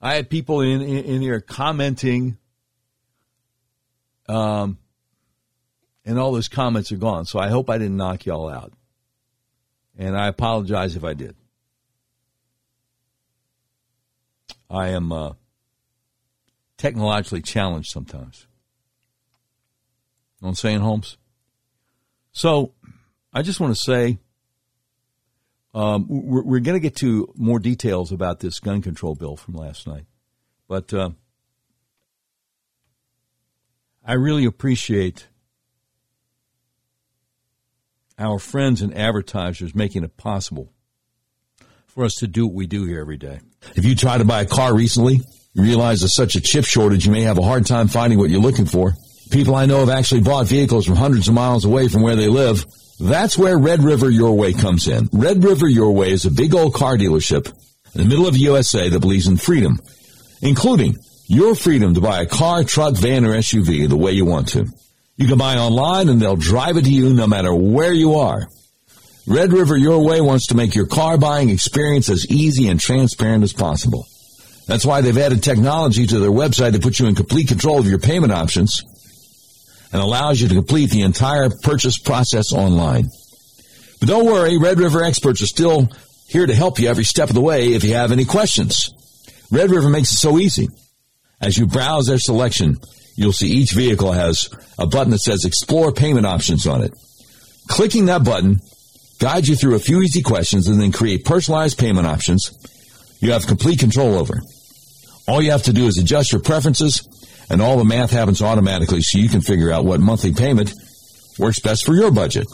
[0.00, 2.38] I had people in, in, in here commenting,
[4.26, 4.78] um,
[6.04, 7.26] and all those comments are gone.
[7.26, 8.72] So I hope I didn't knock y'all out.
[9.96, 11.36] And I apologize if I did.
[14.68, 15.32] I am uh,
[16.76, 18.46] technologically challenged sometimes.
[20.40, 21.16] You know what I'm saying, Holmes?
[22.32, 22.72] So
[23.32, 24.18] I just want to say
[25.74, 29.54] um, we're, we're going to get to more details about this gun control bill from
[29.54, 30.06] last night.
[30.68, 31.10] But uh,
[34.04, 35.28] I really appreciate
[38.18, 40.72] our friends and advertisers making it possible
[41.86, 43.40] for us to do what we do here every day.
[43.74, 45.20] If you tried to buy a car recently,
[45.54, 48.30] you realize there's such a chip shortage, you may have a hard time finding what
[48.30, 48.92] you're looking for.
[49.30, 52.28] People I know have actually bought vehicles from hundreds of miles away from where they
[52.28, 52.64] live.
[53.00, 55.08] That's where Red River Your Way comes in.
[55.12, 57.48] Red River Your Way is a big old car dealership
[57.94, 59.80] in the middle of the USA that believes in freedom,
[60.42, 60.96] including
[61.26, 64.66] your freedom to buy a car, truck, van, or SUV the way you want to.
[65.16, 68.48] You can buy online and they'll drive it to you no matter where you are.
[69.26, 73.44] Red River Your Way wants to make your car buying experience as easy and transparent
[73.44, 74.06] as possible.
[74.66, 77.86] That's why they've added technology to their website that puts you in complete control of
[77.86, 78.82] your payment options
[79.92, 83.08] and allows you to complete the entire purchase process online.
[84.00, 85.88] But don't worry, Red River experts are still
[86.28, 88.92] here to help you every step of the way if you have any questions.
[89.50, 90.68] Red River makes it so easy.
[91.40, 92.78] As you browse their selection,
[93.16, 94.48] you'll see each vehicle has
[94.78, 96.92] a button that says explore payment options on it.
[97.68, 98.60] Clicking that button
[99.18, 102.50] guides you through a few easy questions and then create personalized payment options
[103.24, 104.42] you have complete control over.
[105.26, 107.08] All you have to do is adjust your preferences
[107.48, 110.74] and all the math happens automatically so you can figure out what monthly payment
[111.38, 112.46] works best for your budget.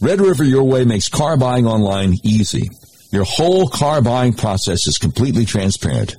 [0.00, 2.68] Red River Your Way makes car buying online easy.
[3.10, 6.16] Your whole car buying process is completely transparent.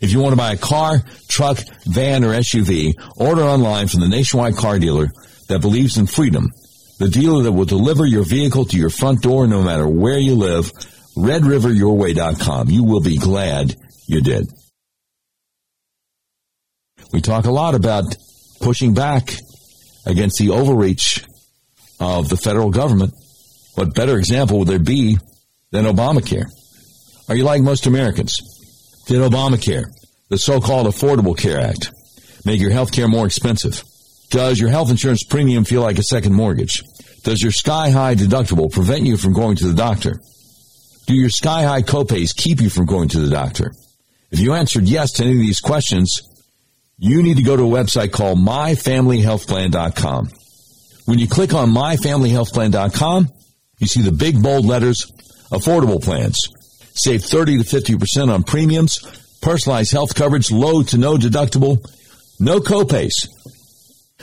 [0.00, 4.08] If you want to buy a car, truck, van, or SUV, order online from the
[4.08, 5.08] nationwide car dealer
[5.48, 6.50] that believes in freedom
[6.98, 10.34] the dealer that will deliver your vehicle to your front door no matter where you
[10.34, 10.70] live.
[11.16, 12.70] RedRiverYourWay.com.
[12.70, 13.74] You will be glad
[14.06, 14.48] you did.
[17.12, 18.04] We talk a lot about
[18.60, 19.34] pushing back
[20.04, 21.24] against the overreach
[22.00, 23.12] of the federal government.
[23.74, 25.18] What better example would there be
[25.70, 26.46] than Obamacare?
[27.28, 28.55] Are you like most Americans?
[29.06, 29.84] Did Obamacare,
[30.30, 31.92] the so-called Affordable Care Act,
[32.44, 33.84] make your health care more expensive?
[34.30, 36.82] Does your health insurance premium feel like a second mortgage?
[37.22, 40.18] Does your sky high deductible prevent you from going to the doctor?
[41.06, 43.72] Do your sky high copays keep you from going to the doctor?
[44.32, 46.20] If you answered yes to any of these questions,
[46.98, 50.30] you need to go to a website called myfamilyhealthplan.com.
[51.04, 53.28] When you click on myfamilyhealthplan.com,
[53.78, 55.06] you see the big bold letters,
[55.52, 56.36] affordable plans.
[56.96, 58.98] Save 30 to 50% on premiums,
[59.42, 61.78] personalized health coverage, low to no deductible,
[62.40, 63.12] no copays.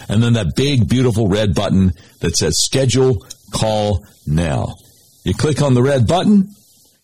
[0.10, 4.76] And then that big, beautiful red button that says schedule call now.
[5.24, 6.50] You click on the red button,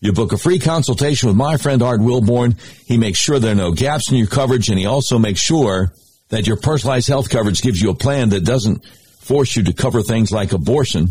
[0.01, 2.59] you book a free consultation with my friend Art Wilborn.
[2.87, 5.93] He makes sure there are no gaps in your coverage and he also makes sure
[6.29, 8.85] that your personalized health coverage gives you a plan that doesn't
[9.19, 11.09] force you to cover things like abortion,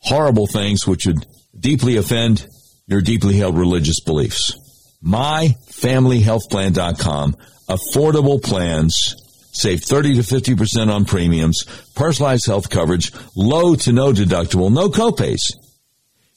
[0.00, 1.24] horrible things which would
[1.58, 2.46] deeply offend
[2.86, 4.56] your deeply held religious beliefs.
[5.04, 7.36] MyFamilyHealthPlan.com.
[7.68, 9.14] Affordable plans.
[9.54, 11.64] Save 30 to 50% on premiums,
[11.94, 15.40] personalized health coverage, low to no deductible, no copays.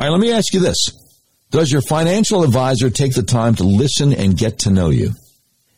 [0.00, 0.97] All right, let me ask you this.
[1.50, 5.12] Does your financial advisor take the time to listen and get to know you?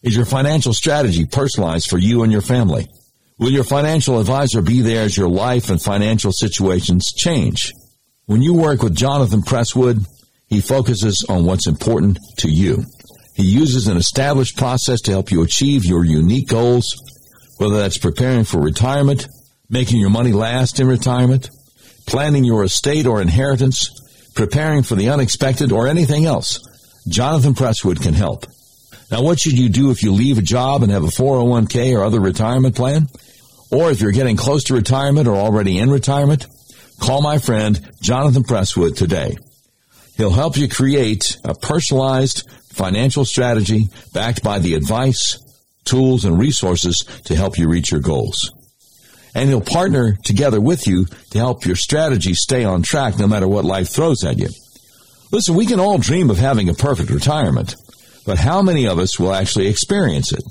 [0.02, 2.88] Is your financial strategy personalized for you and your family?
[3.38, 7.72] Will your financial advisor be there as your life and financial situations change?
[8.26, 10.04] When you work with Jonathan Presswood,
[10.48, 12.84] he focuses on what's important to you.
[13.34, 16.84] He uses an established process to help you achieve your unique goals,
[17.58, 19.28] whether that's preparing for retirement,
[19.68, 21.48] making your money last in retirement,
[22.06, 23.88] planning your estate or inheritance,
[24.34, 26.60] preparing for the unexpected, or anything else,
[27.08, 28.46] Jonathan Presswood can help.
[29.10, 32.04] Now, what should you do if you leave a job and have a 401k or
[32.04, 33.08] other retirement plan?
[33.72, 36.46] Or if you're getting close to retirement or already in retirement?
[37.00, 39.36] Call my friend Jonathan Presswood today.
[40.16, 45.38] He'll help you create a personalized financial strategy backed by the advice,
[45.84, 48.52] tools, and resources to help you reach your goals
[49.34, 53.48] and he'll partner together with you to help your strategy stay on track no matter
[53.48, 54.48] what life throws at you.
[55.32, 57.76] Listen, we can all dream of having a perfect retirement,
[58.26, 60.42] but how many of us will actually experience it?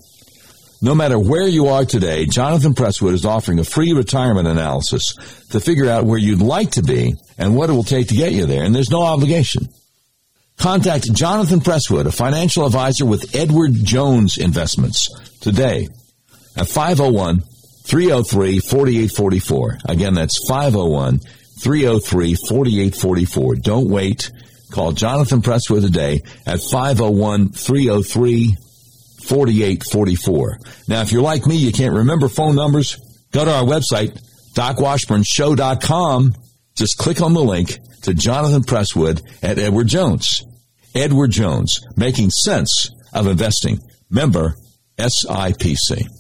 [0.82, 5.14] No matter where you are today, Jonathan Presswood is offering a free retirement analysis
[5.50, 8.32] to figure out where you'd like to be and what it will take to get
[8.32, 9.68] you there, and there's no obligation.
[10.58, 15.10] Contact Jonathan Presswood, a financial advisor with Edward Jones Investments,
[15.42, 15.90] today
[16.56, 17.44] at 501
[17.90, 19.78] 303 4844.
[19.86, 23.56] Again, that's 501 303 4844.
[23.56, 24.32] Don't wait.
[24.72, 28.56] Call Jonathan Presswood today at 501 303
[29.24, 30.60] 4844.
[30.88, 32.96] Now, if you're like me, you can't remember phone numbers,
[33.32, 34.18] go to our website,
[34.54, 36.36] docwashburnshow.com.
[36.76, 40.44] Just click on the link to Jonathan Presswood at Edward Jones.
[40.94, 43.80] Edward Jones, making sense of investing.
[44.10, 44.56] Member
[44.98, 46.19] SIPC.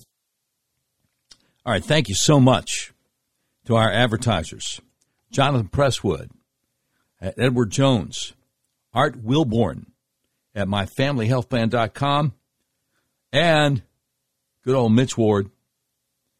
[1.65, 2.93] All right, thank you so much
[3.65, 4.81] to our advertisers
[5.31, 6.29] Jonathan Presswood
[7.21, 8.33] Edward Jones,
[8.93, 9.87] Art Wilborn
[10.55, 12.33] at myfamilyhealthplan.com,
[13.31, 13.81] and
[14.63, 15.51] good old Mitch Ward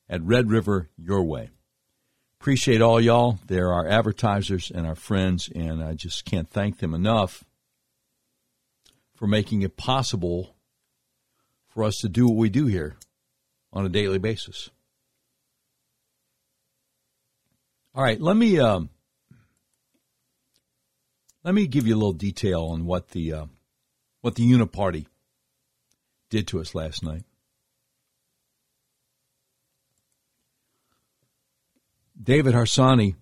[0.09, 1.49] at Red River Your Way.
[2.39, 3.39] Appreciate all y'all.
[3.45, 7.43] They're our advertisers and our friends, and I just can't thank them enough
[9.13, 10.55] for making it possible
[11.67, 12.95] for us to do what we do here
[13.74, 14.70] on a daily basis.
[17.95, 18.89] All right, let me um,
[21.43, 23.45] let me give you a little detail on what the uh,
[24.21, 25.07] what the Uniparty
[26.29, 27.23] did to us last night.
[32.21, 33.15] David Harsanyi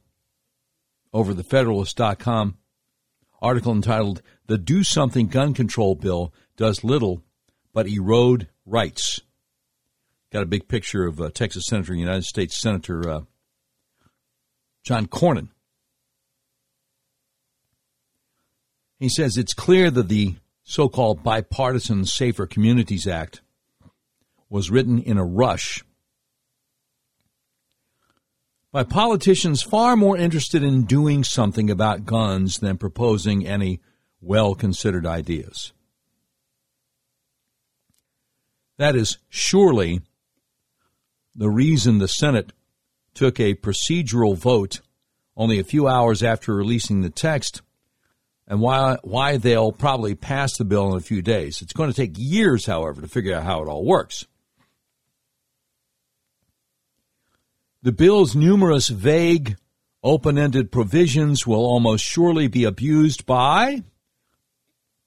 [1.13, 2.57] over the Federalist.com
[3.41, 7.24] article entitled "The Do Something Gun Control Bill Does Little
[7.74, 9.22] But Erode Rights."
[10.30, 13.09] Got a big picture of uh, Texas Senator, United States Senator.
[13.09, 13.22] Uh,
[14.88, 15.50] John Cornyn.
[18.98, 23.42] He says it's clear that the so called Bipartisan Safer Communities Act
[24.50, 25.84] was written in a rush
[28.72, 33.82] by politicians far more interested in doing something about guns than proposing any
[34.22, 35.74] well considered ideas.
[38.78, 40.00] That is surely
[41.36, 42.54] the reason the Senate
[43.18, 44.82] took a procedural vote
[45.36, 47.61] only a few hours after releasing the text
[48.47, 51.61] and why, why they'll probably pass the bill in a few days.
[51.61, 54.26] It's going to take years, however, to figure out how it all works.
[57.82, 59.57] The bill's numerous vague,
[60.03, 63.84] open ended provisions will almost surely be abused by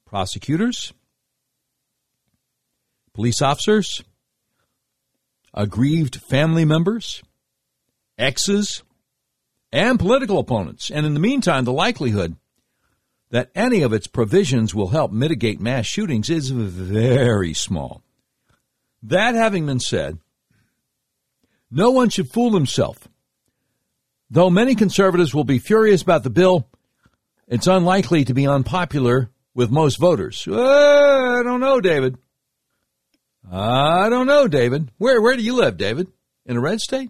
[0.05, 0.91] prosecutors,
[3.13, 4.03] police officers,
[5.53, 7.23] aggrieved family members,
[8.21, 8.83] exes,
[9.71, 10.89] and political opponents.
[10.89, 12.35] And in the meantime, the likelihood
[13.31, 18.03] that any of its provisions will help mitigate mass shootings is very small.
[19.01, 20.19] That having been said,
[21.71, 23.07] no one should fool himself.
[24.29, 26.67] Though many conservatives will be furious about the bill,
[27.47, 30.45] it's unlikely to be unpopular with most voters.
[30.47, 32.17] Uh, I don't know, David.
[33.51, 34.91] I don't know, David.
[34.97, 36.07] Where where do you live, David?
[36.45, 37.09] In a red state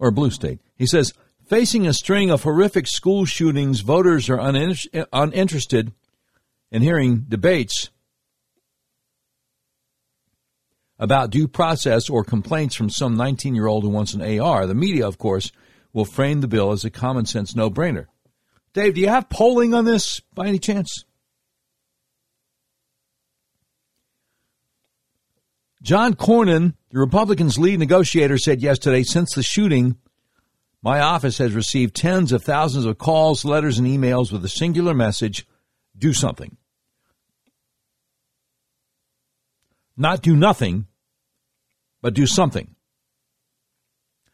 [0.00, 0.58] or blue state?
[0.76, 1.12] He says,
[1.46, 5.92] facing a string of horrific school shootings, voters are uninter- uninterested
[6.72, 7.90] in hearing debates
[10.98, 14.66] about due process or complaints from some 19 year old who wants an AR.
[14.66, 15.50] The media, of course,
[15.92, 18.06] will frame the bill as a common sense no brainer.
[18.72, 21.04] Dave, do you have polling on this by any chance?
[25.82, 29.96] John Cornyn, the Republicans' lead negotiator, said yesterday since the shooting,
[30.82, 34.94] my office has received tens of thousands of calls, letters, and emails with a singular
[34.94, 35.46] message
[35.96, 36.56] do something.
[39.96, 40.86] Not do nothing,
[42.00, 42.74] but do something.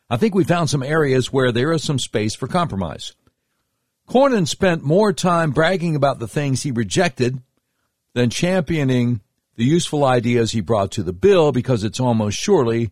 [0.08, 3.12] I think we found some areas where there is some space for compromise.
[4.08, 7.42] Cornyn spent more time bragging about the things he rejected
[8.14, 9.20] than championing
[9.56, 12.90] the useful ideas he brought to the bill because it's almost surely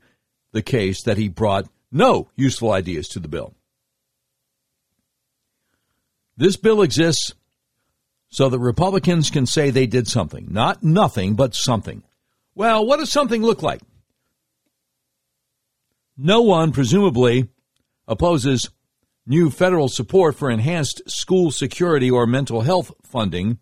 [0.53, 3.55] the case that he brought no useful ideas to the bill.
[6.37, 7.35] This bill exists
[8.29, 10.49] so that Republicans can say they did something.
[10.51, 12.03] Not nothing, but something.
[12.55, 13.81] Well, what does something look like?
[16.17, 17.49] No one, presumably,
[18.09, 18.71] opposes
[19.27, 23.59] new federal support for enhanced school security or mental health funding,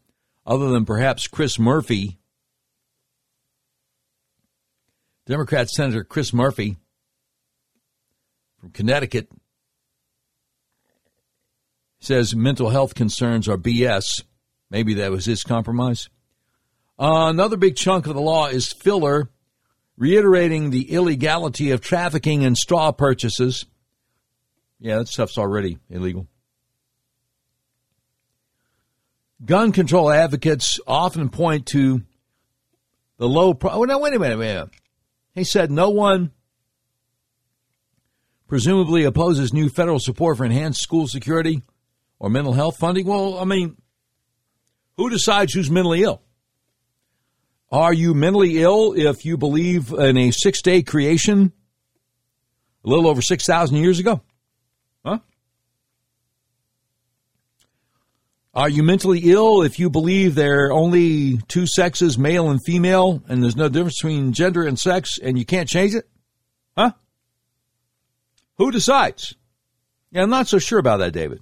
[0.46, 2.18] other than perhaps Chris Murphy.
[5.26, 6.76] Democrat Senator Chris Murphy
[8.58, 9.28] from Connecticut
[12.00, 14.24] says mental health concerns are BS.
[14.70, 16.08] Maybe that was his compromise.
[16.98, 19.30] Uh, another big chunk of the law is filler
[19.96, 23.66] reiterating the illegality of trafficking in straw purchases.
[24.80, 26.26] Yeah, that stuff's already illegal.
[29.44, 32.02] Gun control advocates often point to
[33.18, 33.54] the low.
[33.54, 34.70] Pro- oh, no, wait a minute, wait a minute.
[35.34, 36.32] He said no one
[38.46, 41.62] presumably opposes new federal support for enhanced school security
[42.18, 43.06] or mental health funding.
[43.06, 43.76] Well, I mean,
[44.96, 46.22] who decides who's mentally ill?
[47.70, 51.52] Are you mentally ill if you believe in a six day creation
[52.84, 54.20] a little over 6,000 years ago?
[55.04, 55.20] Huh?
[58.54, 63.22] Are you mentally ill if you believe there are only two sexes, male and female,
[63.26, 66.06] and there's no difference between gender and sex and you can't change it?
[66.76, 66.92] Huh?
[68.58, 69.34] Who decides?
[70.10, 71.40] Yeah, I'm not so sure about that, David.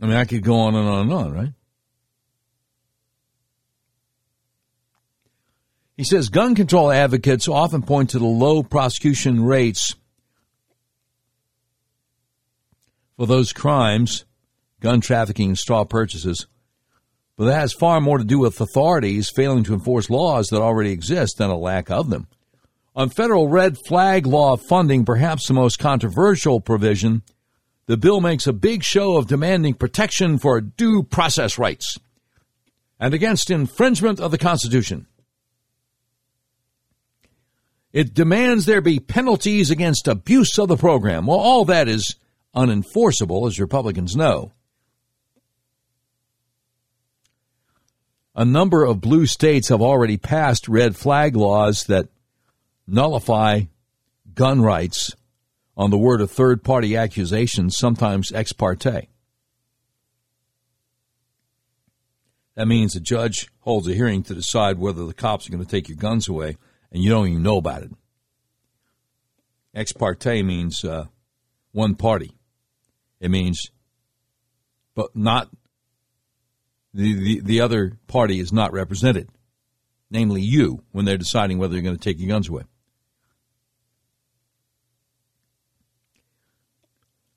[0.00, 1.52] I mean, I could go on and on and on, right?
[5.96, 9.96] He says gun control advocates often point to the low prosecution rates
[13.18, 14.24] for those crimes,
[14.80, 16.46] gun trafficking, straw purchases,
[17.36, 20.92] but that has far more to do with authorities failing to enforce laws that already
[20.92, 22.28] exist than a lack of them.
[22.94, 27.22] On federal red flag law funding, perhaps the most controversial provision,
[27.86, 31.98] the bill makes a big show of demanding protection for due process rights
[33.00, 35.06] and against infringement of the Constitution.
[37.92, 41.26] It demands there be penalties against abuse of the program.
[41.26, 42.14] Well, all that is
[42.54, 44.52] unenforceable, as Republicans know.
[48.34, 52.08] A number of blue states have already passed red flag laws that
[52.86, 53.62] nullify
[54.34, 55.14] gun rights
[55.76, 59.08] on the word of third party accusations, sometimes ex parte.
[62.54, 65.70] That means a judge holds a hearing to decide whether the cops are going to
[65.70, 66.56] take your guns away
[66.90, 67.90] and you don't even know about it.
[69.74, 71.06] Ex parte means uh,
[71.72, 72.37] one party.
[73.20, 73.70] It means,
[74.94, 75.48] but not
[76.94, 79.28] the, the, the other party is not represented,
[80.10, 82.62] namely you, when they're deciding whether you're going to take your guns away.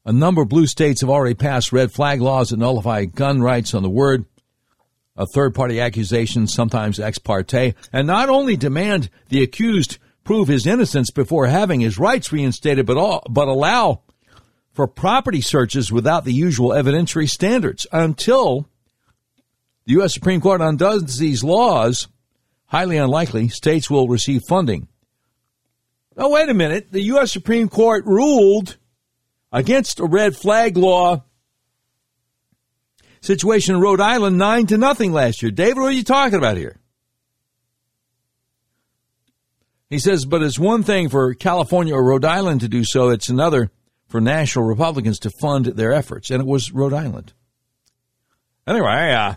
[0.04, 3.76] A number of blue states have already passed red flag laws that nullify gun rights
[3.76, 4.26] on the word
[5.16, 10.66] of third party accusations, sometimes ex parte, and not only demand the accused prove his
[10.66, 14.02] innocence before having his rights reinstated, but, all, but allow
[14.74, 18.70] for property searches without the usual evidentiary standards until
[19.86, 20.14] the U.S.
[20.14, 22.08] Supreme Court undoes these laws.
[22.68, 24.88] Highly unlikely states will receive funding.
[26.16, 26.92] Now, wait a minute.
[26.92, 27.32] The U.S.
[27.32, 28.78] Supreme Court ruled
[29.52, 31.24] against a red flag law
[33.22, 35.52] situation in Rhode Island nine to nothing last year.
[35.52, 36.80] David, what are you talking about here?
[39.90, 43.28] He says, but it's one thing for California or Rhode Island to do so, it's
[43.28, 43.72] another
[44.12, 46.30] for national Republicans to fund their efforts.
[46.30, 47.34] And it was Rhode Island.
[48.68, 49.36] Anyway, uh,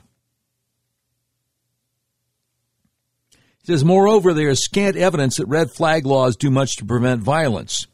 [3.30, 7.22] he says, moreover, there is scant evidence that red flag laws do much to prevent
[7.22, 7.86] violence.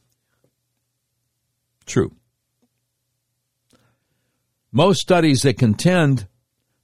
[1.87, 2.13] True.
[4.73, 6.27] Most studies that contend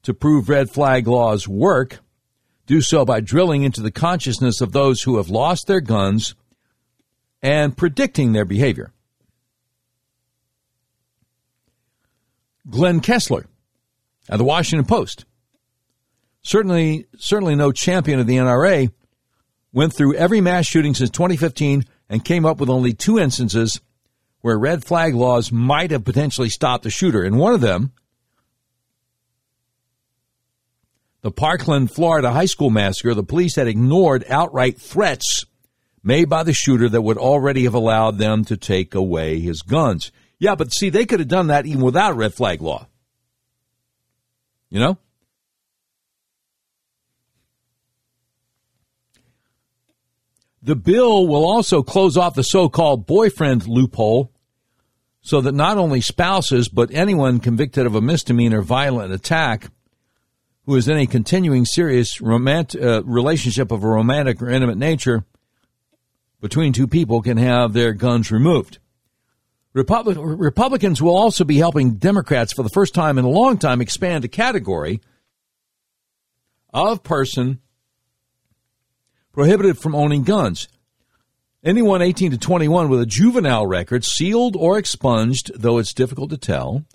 [0.02, 2.00] to prove red flag laws work
[2.66, 6.34] do so by drilling into the consciousness of those who have lost their guns
[7.42, 8.92] and predicting their behavior.
[12.68, 13.46] Glenn Kessler
[14.28, 15.24] at the Washington Post,
[16.42, 18.90] certainly, certainly no champion of the NRA,
[19.72, 23.80] went through every mass shooting since 2015 and came up with only two instances
[24.40, 27.22] where red flag laws might have potentially stopped the shooter.
[27.22, 27.92] And one of them,
[31.22, 35.44] the Parkland, Florida high school massacre, the police had ignored outright threats
[36.02, 40.12] made by the shooter that would already have allowed them to take away his guns.
[40.38, 42.88] Yeah, but see, they could have done that even without red flag law.
[44.70, 44.98] You know?
[50.62, 54.32] The bill will also close off the so called boyfriend loophole
[55.22, 59.70] so that not only spouses, but anyone convicted of a misdemeanor violent attack
[60.64, 65.24] who is in a continuing serious romantic, uh, relationship of a romantic or intimate nature
[66.40, 68.78] between two people can have their guns removed.
[69.76, 73.82] Republic, Republicans will also be helping Democrats for the first time in a long time
[73.82, 75.02] expand a category
[76.72, 77.60] of person
[79.34, 80.66] prohibited from owning guns.
[81.62, 86.38] Anyone 18 to 21 with a juvenile record, sealed or expunged, though it's difficult to
[86.38, 86.86] tell,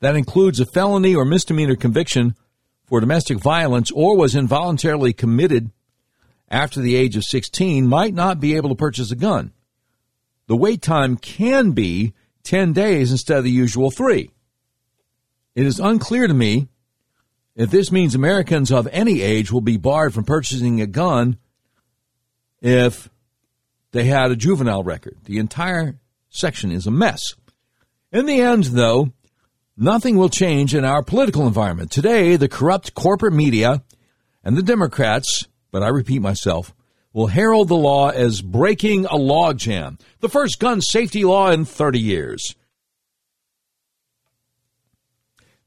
[0.00, 2.36] that includes a felony or misdemeanor conviction
[2.86, 5.72] for domestic violence or was involuntarily committed
[6.48, 9.52] after the age of 16 might not be able to purchase a gun.
[10.48, 14.30] The wait time can be 10 days instead of the usual three.
[15.54, 16.68] It is unclear to me
[17.54, 21.36] if this means Americans of any age will be barred from purchasing a gun
[22.62, 23.10] if
[23.92, 25.18] they had a juvenile record.
[25.24, 25.98] The entire
[26.30, 27.20] section is a mess.
[28.10, 29.12] In the end, though,
[29.76, 31.90] nothing will change in our political environment.
[31.90, 33.82] Today, the corrupt corporate media
[34.42, 36.72] and the Democrats, but I repeat myself,
[37.12, 41.98] will herald the law as breaking a logjam, the first gun safety law in 30
[41.98, 42.54] years.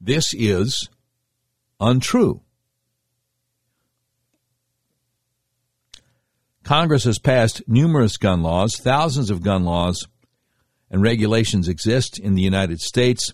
[0.00, 0.88] This is
[1.80, 2.42] untrue.
[6.64, 10.06] Congress has passed numerous gun laws, thousands of gun laws
[10.90, 13.32] and regulations exist in the United States.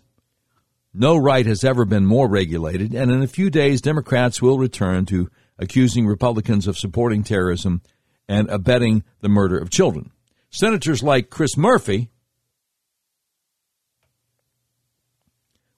[0.95, 5.05] No right has ever been more regulated, and in a few days, Democrats will return
[5.07, 5.29] to
[5.59, 7.83] accusing Republicans of supporting terrorism
[8.29, 10.11] and abetting the murder of children.
[10.51, 12.11] Senators like Chris Murphy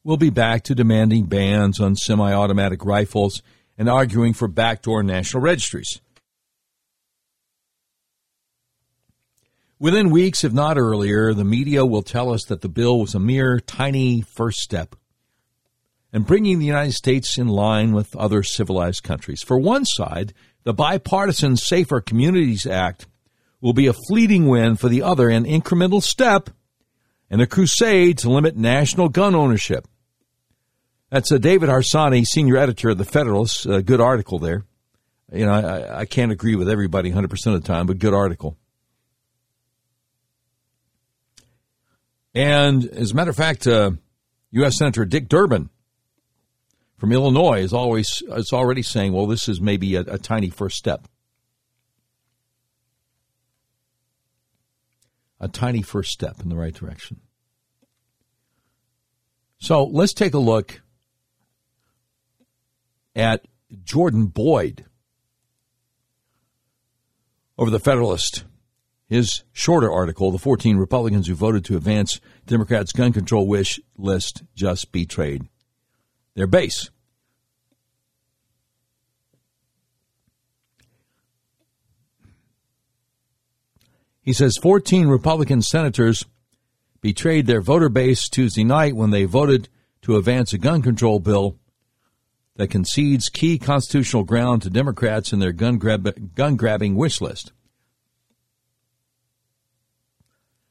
[0.04, 3.42] will be back to demanding bans on semi automatic rifles
[3.78, 6.00] and arguing for backdoor national registries.
[9.78, 13.18] Within weeks, if not earlier, the media will tell us that the bill was a
[13.18, 14.94] mere tiny first step
[16.12, 19.42] in bringing the United States in line with other civilized countries.
[19.42, 20.34] For one side,
[20.64, 23.06] the bipartisan Safer Communities Act
[23.60, 26.50] will be a fleeting win for the other, an incremental step
[27.30, 29.86] in a crusade to limit national gun ownership.
[31.10, 33.66] That's a David Harsanyi, senior editor of the Federalist.
[33.66, 34.64] A good article there.
[35.32, 38.56] You know, I, I can't agree with everybody 100% of the time, but good article.
[42.34, 43.92] And as a matter of fact, uh,
[44.52, 44.78] U.S.
[44.78, 45.68] Senator Dick Durbin
[47.00, 50.76] from Illinois is always is already saying, "Well, this is maybe a, a tiny first
[50.76, 51.08] step."
[55.40, 57.20] a tiny first step in the right direction.
[59.58, 60.82] So let's take a look
[63.16, 63.46] at
[63.82, 64.84] Jordan Boyd
[67.58, 68.44] over the Federalist.
[69.06, 74.44] His shorter article, The 14 Republicans Who Voted to Advance Democrats' Gun Control Wish List
[74.54, 75.48] Just Betrayed
[76.40, 76.88] Their Base.
[84.22, 86.24] He says 14 Republican senators
[87.02, 89.68] betrayed their voter base Tuesday night when they voted
[90.00, 91.58] to advance a gun control bill
[92.56, 97.52] that concedes key constitutional ground to Democrats in their gun, grab, gun grabbing wish list.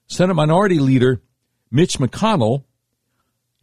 [0.08, 1.22] Senate Minority Leader
[1.70, 2.64] Mitch McConnell,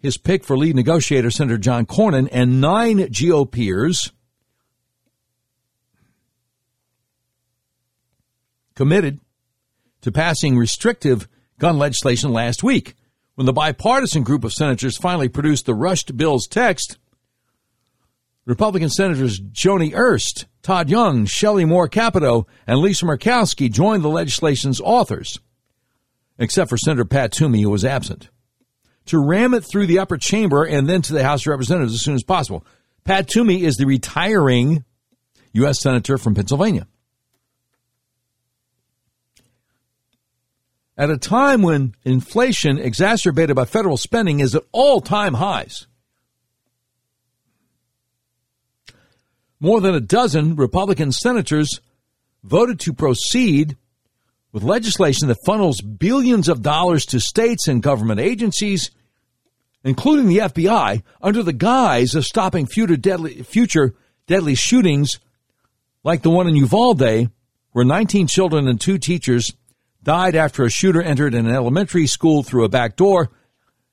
[0.06, 4.10] his pick for lead negotiator Senator John Cornyn, and nine GOPers
[8.74, 9.20] committed
[10.02, 11.28] to passing restrictive
[11.58, 12.94] gun legislation last week.
[13.34, 16.96] When the bipartisan group of senators finally produced the rushed bill's text,
[18.46, 24.80] Republican Senators Joni Ernst, Todd Young, Shelley Moore Capito, and Lisa Murkowski joined the legislation's
[24.80, 25.38] authors,
[26.38, 28.30] except for Senator Pat Toomey, who was absent,
[29.06, 32.02] to ram it through the upper chamber and then to the House of Representatives as
[32.02, 32.64] soon as possible.
[33.04, 34.84] Pat Toomey is the retiring
[35.52, 35.80] U.S.
[35.80, 36.86] Senator from Pennsylvania.
[40.96, 45.86] at a time when inflation exacerbated by federal spending is at all time highs.
[49.60, 51.80] More than a dozen Republican senators
[52.42, 53.76] voted to proceed
[54.56, 58.90] with legislation that funnels billions of dollars to states and government agencies,
[59.84, 63.94] including the FBI, under the guise of stopping future deadly, future
[64.26, 65.20] deadly shootings
[66.04, 67.30] like the one in Uvalde,
[67.72, 69.52] where 19 children and two teachers
[70.02, 73.30] died after a shooter entered an elementary school through a back door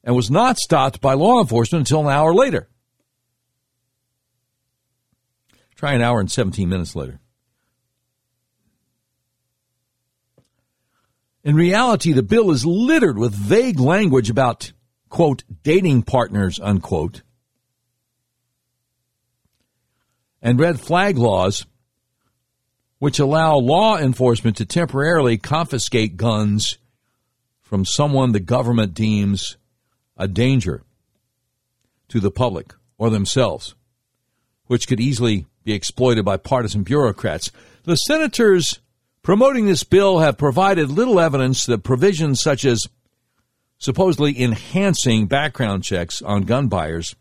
[0.01, 2.69] and was not stopped by law enforcement until an hour later.
[5.75, 7.19] Try an hour and 17 minutes later.
[11.43, 14.71] In reality, the bill is littered with vague language about,
[15.09, 17.21] quote, dating partners, unquote,
[20.41, 21.65] and red flag laws
[22.99, 26.77] which allow law enforcement to temporarily confiscate guns
[27.61, 29.57] from someone the government deems
[30.15, 30.83] a danger
[32.07, 33.75] to the public or themselves,
[34.67, 37.51] which could easily be exploited by partisan bureaucrats.
[37.83, 38.79] The senators
[39.23, 42.87] promoting this bill have provided little evidence that provisions such as
[43.79, 47.15] supposedly enhancing background checks on gun buyers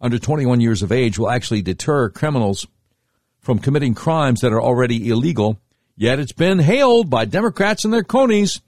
[0.00, 2.66] under 21 years of age will actually deter criminals
[3.40, 5.58] from committing crimes that are already illegal,
[5.96, 8.60] yet it's been hailed by Democrats and their conies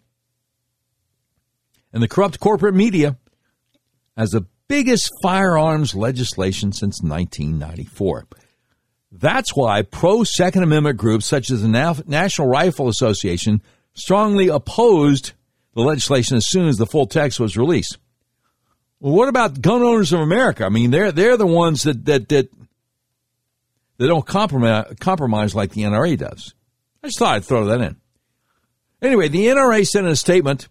[1.93, 3.17] and the corrupt corporate media
[4.17, 8.27] as the biggest firearms legislation since 1994.
[9.19, 13.63] That's why pro Second Amendment groups such as the National Rifle Association
[13.95, 15.33] strongly opposed
[15.75, 17.99] the legislation as soon as the full text was released.
[19.01, 20.65] Well, what about gun owners of America?
[20.65, 22.49] I mean, they're they're the ones that that that
[23.99, 26.55] they don't compromise, compromise like the NRA does.
[27.03, 27.97] I just thought I'd throw that in.
[29.03, 30.69] Anyway, the NRA sent in a statement.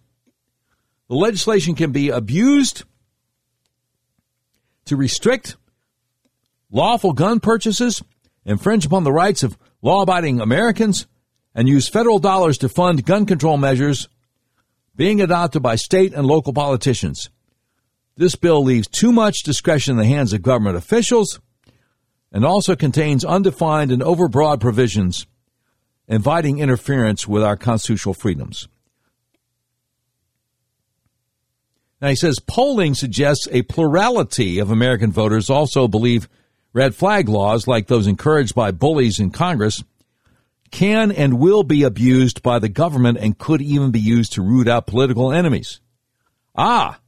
[1.08, 2.82] The legislation can be abused
[4.86, 5.56] to restrict
[6.70, 8.02] lawful gun purchases,
[8.46, 11.06] infringe upon the rights of law abiding Americans,
[11.54, 14.08] and use federal dollars to fund gun control measures
[14.94, 17.28] being adopted by state and local politicians.
[18.16, 21.40] This bill leaves too much discretion in the hands of government officials
[22.32, 25.26] and also contains undefined and overbroad provisions
[26.08, 28.68] inviting interference with our constitutional freedoms.
[32.00, 36.28] Now, he says polling suggests a plurality of American voters also believe
[36.76, 39.82] red flag laws, like those encouraged by bullies in Congress,
[40.70, 44.68] can and will be abused by the government and could even be used to root
[44.68, 45.80] out political enemies.
[46.54, 47.00] Ah,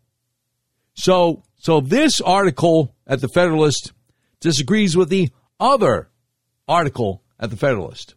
[0.95, 3.93] so so this article at the Federalist
[4.41, 6.09] disagrees with the other
[6.67, 8.15] article at the Federalist.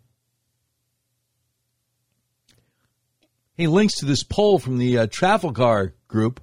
[3.55, 6.39] He links to this poll from the uh, Trafalgar Group,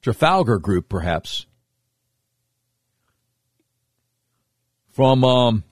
[0.00, 1.47] Trafalgar Group, perhaps,
[4.98, 5.62] from um,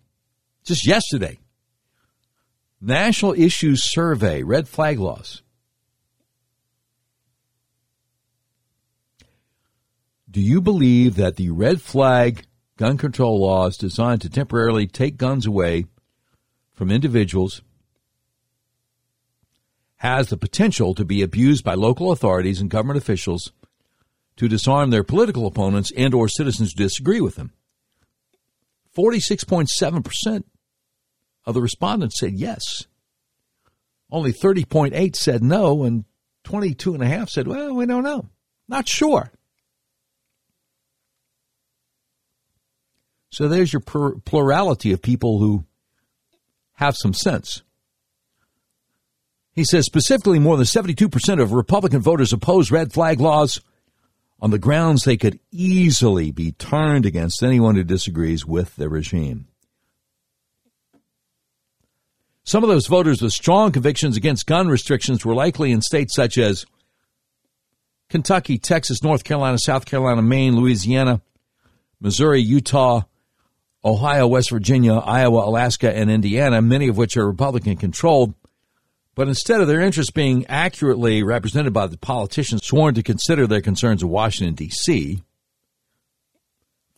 [0.65, 1.37] just yesterday.
[2.81, 5.43] National Issues Survey, red flag laws.
[10.31, 12.45] Do you believe that the red flag
[12.77, 15.87] gun control laws designed to temporarily take guns away
[16.73, 17.63] from individuals
[19.97, 23.51] has the potential to be abused by local authorities and government officials
[24.37, 27.53] to disarm their political opponents and or citizens who disagree with them.
[28.97, 30.45] 46.7%
[31.45, 32.87] of the respondents said yes.
[34.11, 36.05] Only 30.8 said no and
[36.45, 38.29] 22.5 said, well, we don't know.
[38.69, 39.31] Not sure.
[43.31, 45.65] So there's your plurality of people who
[46.75, 47.63] have some sense.
[49.53, 53.61] He says specifically more than 72% of Republican voters oppose red flag laws
[54.41, 59.47] on the grounds they could easily be turned against anyone who disagrees with the regime.
[62.45, 66.39] Some of those voters with strong convictions against gun restrictions were likely in states such
[66.39, 66.65] as
[68.09, 71.21] Kentucky, Texas, North Carolina, South Carolina, Maine, Louisiana,
[72.01, 73.03] Missouri, Utah,
[73.85, 78.35] Ohio, West Virginia, Iowa, Alaska, and Indiana, many of which are Republican controlled.
[79.17, 83.63] But instead of their interests being accurately represented by the politicians sworn to consider their
[83.63, 85.23] concerns in Washington, D.C.,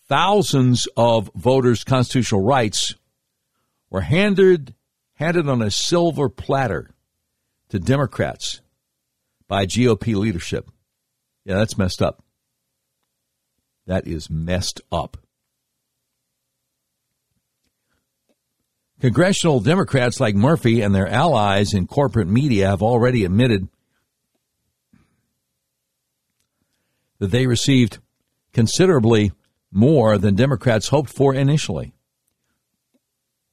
[0.09, 2.97] thousands of voters' constitutional rights
[3.89, 4.75] were handed,
[5.15, 6.91] handed on a silver platter
[7.69, 8.63] to Democrats
[9.47, 10.69] by GOP leadership.
[11.45, 12.25] Yeah, that's messed up.
[13.87, 15.19] That is messed up.
[19.01, 23.69] Congressional Democrats like Murphy and their allies in corporate media have already admitted
[27.21, 27.99] that they received
[28.53, 29.31] considerably
[29.71, 31.93] more than Democrats hoped for initially.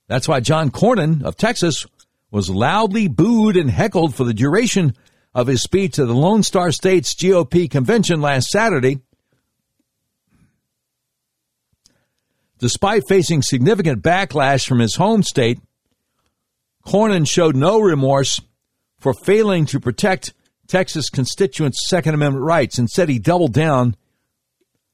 [0.08, 1.86] That's why John Cornyn of Texas
[2.32, 4.96] was loudly booed and heckled for the duration
[5.34, 9.00] of his speech at the Lone Star State's GOP convention last Saturday
[12.66, 15.60] Despite facing significant backlash from his home state,
[16.84, 18.42] Cornyn showed no remorse
[18.98, 20.34] for failing to protect
[20.68, 22.80] Texas constituents' Second Amendment rights.
[22.80, 23.96] Instead, he doubled down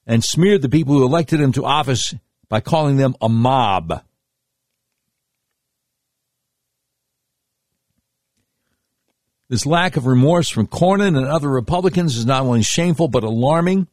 [0.05, 2.13] and smeared the people who elected him to office
[2.49, 4.03] by calling them a mob.
[9.47, 13.87] This lack of remorse from Cornyn and other Republicans is not only shameful but alarming.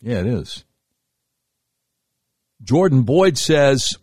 [0.00, 0.64] Yeah, it is.
[2.62, 3.96] Jordan Boyd says,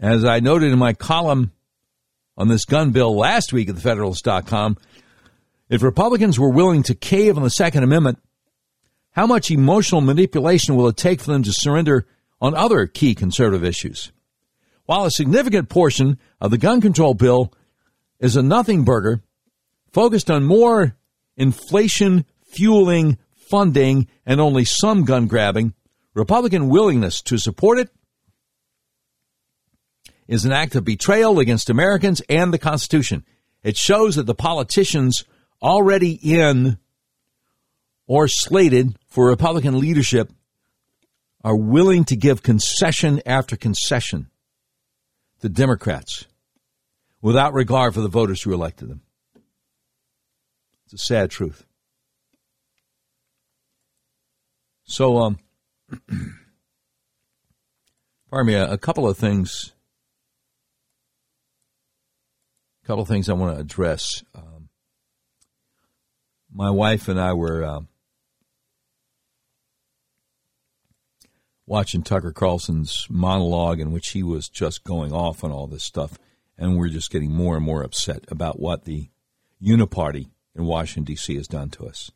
[0.00, 1.52] as I noted in my column
[2.36, 4.76] on this gun bill last week at the Federalist.com,
[5.68, 8.18] if Republicans were willing to cave on the Second Amendment,
[9.10, 12.06] how much emotional manipulation will it take for them to surrender
[12.40, 14.12] on other key conservative issues?
[14.84, 17.52] While a significant portion of the gun control bill
[18.20, 19.22] is a nothing burger
[19.92, 20.96] focused on more
[21.36, 23.18] inflation fueling
[23.48, 25.74] funding, and only some gun grabbing,
[26.14, 27.90] Republican willingness to support it
[30.26, 33.24] is an act of betrayal against Americans and the Constitution.
[33.62, 35.24] It shows that the politicians
[35.62, 36.78] already in
[38.06, 40.30] or slated for Republican leadership
[41.42, 44.28] are willing to give concession after concession
[45.40, 46.26] to Democrats
[47.22, 49.02] without regard for the voters who elected them.
[50.84, 51.64] It's a sad truth.
[54.90, 55.38] So, um,
[58.30, 59.74] pardon me, a, a, couple of things.
[62.82, 64.24] A couple of things I want to address.
[64.34, 64.70] Um,
[66.50, 67.80] my wife and I were uh,
[71.66, 76.18] watching Tucker Carlson's monologue in which he was just going off on all this stuff,
[76.56, 79.10] and we're just getting more and more upset about what the
[79.62, 81.36] Uniparty in Washington D.C.
[81.36, 82.10] has done to us.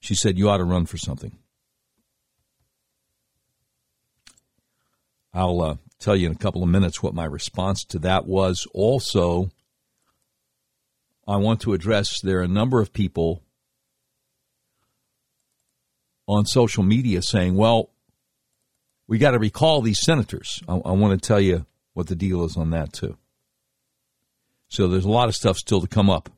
[0.00, 1.36] She said, You ought to run for something.
[5.34, 8.66] I'll uh, tell you in a couple of minutes what my response to that was.
[8.72, 9.50] Also,
[11.26, 13.42] I want to address there are a number of people
[16.26, 17.90] on social media saying, well,
[19.06, 20.62] we got to recall these senators.
[20.68, 23.16] I, I want to tell you what the deal is on that, too.
[24.68, 26.30] So there's a lot of stuff still to come up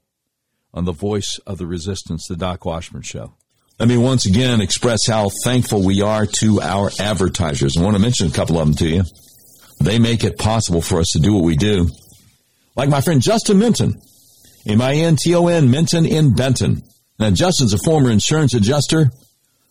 [0.73, 3.35] on the voice of the resistance, the Doc Washburn Show.
[3.81, 7.79] Let me once again express how thankful we are to our advertisers.
[7.79, 9.05] I want to mention a couple of them to you.
[9.81, 11.89] They make it possible for us to do what we do.
[12.77, 13.99] Like my friend Justin Minton,
[14.67, 16.83] M-I-N-T-O-N, Minton in Benton.
[17.19, 19.13] Now, Justin's a former insurance adjuster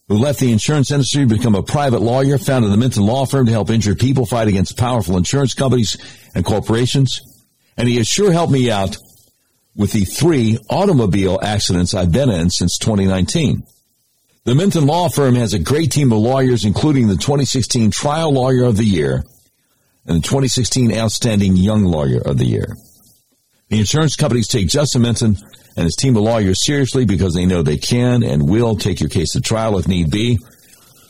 [0.07, 3.45] who left the insurance industry to become a private lawyer, founded the Minton Law Firm
[3.45, 5.97] to help injured people fight against powerful insurance companies
[6.33, 7.21] and corporations.
[7.77, 8.97] And he has sure helped me out
[9.75, 13.67] with the three automobile accidents I've been in since 2019.
[14.49, 18.63] The Minton Law Firm has a great team of lawyers, including the 2016 Trial Lawyer
[18.63, 19.23] of the Year,
[20.07, 22.75] and the 2016 Outstanding Young Lawyer of the Year.
[23.67, 25.37] The insurance companies take Justin Minton
[25.77, 29.09] and his team of lawyers seriously because they know they can and will take your
[29.09, 30.39] case to trial if need be.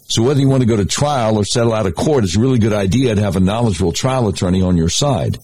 [0.09, 2.41] So whether you want to go to trial or settle out of court, it's a
[2.41, 5.37] really good idea to have a knowledgeable trial attorney on your side.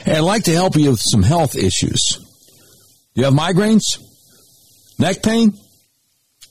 [0.05, 2.26] And I'd like to help you with some health issues.
[3.17, 3.99] You have migraines,
[4.99, 5.55] neck pain,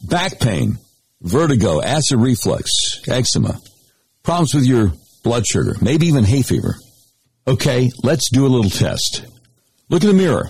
[0.01, 0.79] back pain,
[1.21, 2.71] vertigo, acid reflux,
[3.07, 3.61] eczema,
[4.23, 4.91] problems with your
[5.23, 6.75] blood sugar, maybe even hay fever.
[7.47, 9.27] Okay, let's do a little test.
[9.89, 10.49] Look in the mirror.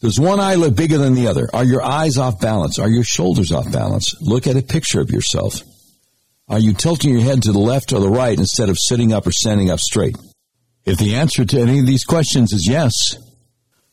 [0.00, 1.48] Does one eye look bigger than the other?
[1.52, 2.78] Are your eyes off balance?
[2.78, 4.14] Are your shoulders off balance?
[4.20, 5.62] Look at a picture of yourself.
[6.48, 9.26] Are you tilting your head to the left or the right instead of sitting up
[9.26, 10.16] or standing up straight?
[10.84, 12.92] If the answer to any of these questions is yes,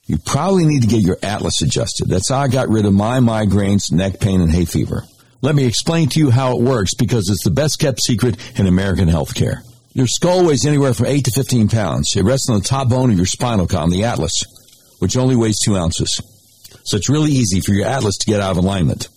[0.05, 2.07] you probably need to get your atlas adjusted.
[2.07, 5.03] That's how I got rid of my migraines, neck pain, and hay fever.
[5.41, 8.67] Let me explain to you how it works because it's the best kept secret in
[8.67, 9.57] American healthcare.
[9.93, 12.15] Your skull weighs anywhere from 8 to 15 pounds.
[12.15, 14.43] It rests on the top bone of your spinal column, the atlas,
[14.99, 16.21] which only weighs 2 ounces.
[16.85, 19.07] So it's really easy for your atlas to get out of alignment.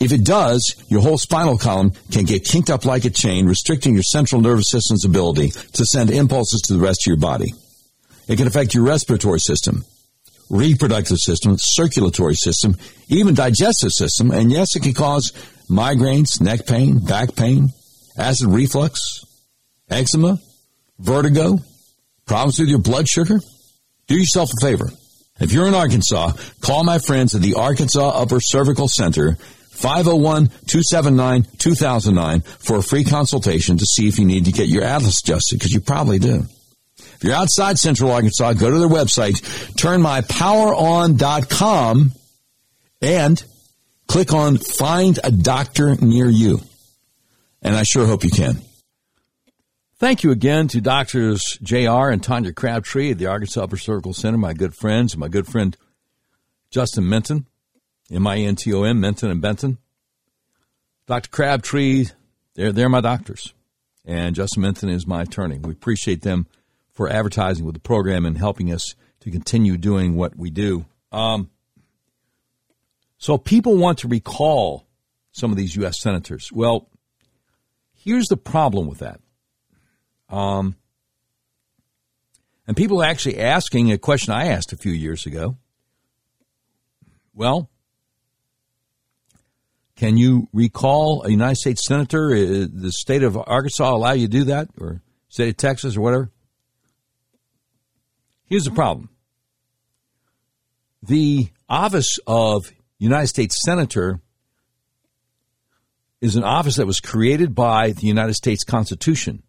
[0.00, 3.94] If it does, your whole spinal column can get kinked up like a chain, restricting
[3.94, 7.54] your central nervous system's ability to send impulses to the rest of your body.
[8.26, 9.84] It can affect your respiratory system,
[10.52, 12.76] reproductive system, circulatory system,
[13.08, 15.32] even digestive system, and yes, it can cause
[15.68, 17.70] migraines, neck pain, back pain,
[18.16, 19.24] acid reflux,
[19.90, 20.38] eczema,
[20.98, 21.58] vertigo,
[22.26, 23.40] problems with your blood sugar.
[24.06, 24.90] Do yourself a favor.
[25.40, 29.38] If you're in Arkansas, call my friends at the Arkansas Upper Cervical Center
[29.72, 35.58] 501-279-2009 for a free consultation to see if you need to get your atlas adjusted,
[35.58, 36.44] because you probably do.
[37.22, 39.34] If you're outside Central Arkansas, go to their website,
[39.76, 42.12] turnmypoweron.com,
[43.00, 43.44] and
[44.08, 46.62] click on Find a Doctor Near You.
[47.62, 48.60] And I sure hope you can.
[50.00, 54.52] Thank you again to Doctors JR and Tanya Crabtree at the Arkansas Cervical Center, my
[54.52, 55.76] good friends, my good friend
[56.72, 57.46] Justin Minton.
[58.10, 59.78] M-I-N-T-O-M, Minton and Benton.
[61.06, 61.30] Dr.
[61.30, 62.06] Crabtree,
[62.56, 63.54] they're, they're my doctors.
[64.04, 65.58] And Justin Minton is my attorney.
[65.58, 66.48] We appreciate them
[66.92, 70.84] for advertising with the program and helping us to continue doing what we do.
[71.10, 71.50] Um,
[73.18, 74.86] so people want to recall
[75.30, 76.00] some of these U.S.
[76.00, 76.50] senators.
[76.52, 76.88] Well,
[77.94, 79.20] here's the problem with that.
[80.28, 80.76] Um,
[82.66, 85.56] and people are actually asking a question I asked a few years ago.
[87.34, 87.70] Well,
[89.96, 92.34] can you recall a United States senator?
[92.34, 96.00] Uh, the state of Arkansas allow you to do that, or state of Texas, or
[96.00, 96.30] whatever?
[98.52, 99.08] Here's the problem:
[101.02, 104.20] the office of United States senator
[106.20, 109.42] is an office that was created by the United States Constitution.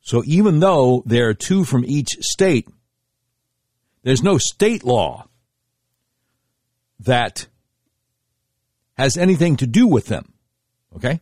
[0.00, 2.66] So even though there are two from each state,
[4.02, 5.28] there's no state law
[7.00, 7.48] that
[8.94, 10.32] has anything to do with them.
[10.96, 11.20] Okay?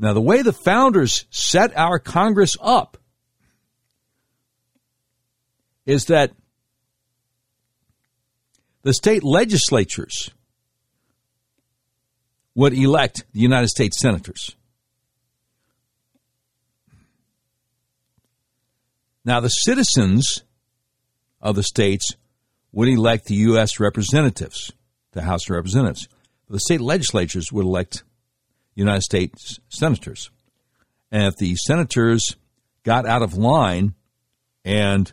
[0.00, 2.98] Now, the way the founders set our Congress up
[5.88, 6.32] is that
[8.82, 10.30] the state legislatures
[12.54, 14.54] would elect the United States senators.
[19.24, 20.44] Now, the citizens
[21.40, 22.14] of the states
[22.72, 23.80] would elect the U.S.
[23.80, 24.72] representatives,
[25.12, 26.08] the House of Representatives
[26.48, 28.04] the state legislatures would elect
[28.74, 30.30] United States senators.
[31.10, 32.36] And if the senators
[32.84, 33.94] got out of line
[34.64, 35.12] and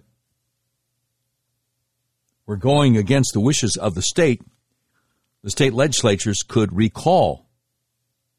[2.45, 4.41] were going against the wishes of the state,
[5.43, 7.45] the state legislatures could recall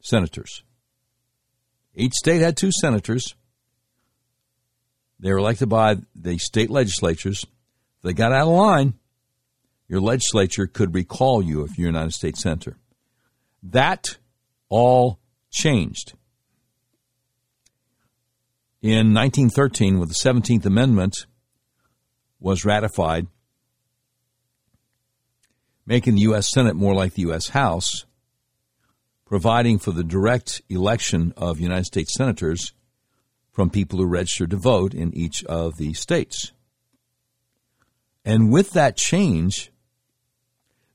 [0.01, 0.63] senators.
[1.95, 3.35] Each state had two senators.
[5.19, 7.45] They were elected by the state legislatures.
[7.45, 8.95] If they got out of line,
[9.89, 12.77] your legislature could recall you if you're a United States senator.
[13.63, 14.19] That
[14.69, 16.13] all changed.
[18.83, 21.27] In 1913, when the 17th Amendment
[22.39, 23.27] was ratified,
[25.87, 26.51] making the U.S.
[26.51, 27.51] Senate more like the U.S.
[27.51, 28.05] House,
[29.25, 32.73] providing for the direct election of United States senators
[33.53, 36.53] from people who registered to vote in each of the states.
[38.25, 39.71] And with that change,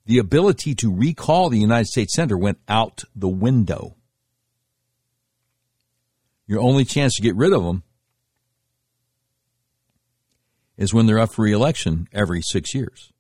[0.06, 3.96] the ability to recall the United States Senator went out the window.
[6.46, 7.84] Your only chance to get rid of them
[10.76, 13.12] is when they're up for reelection every six years.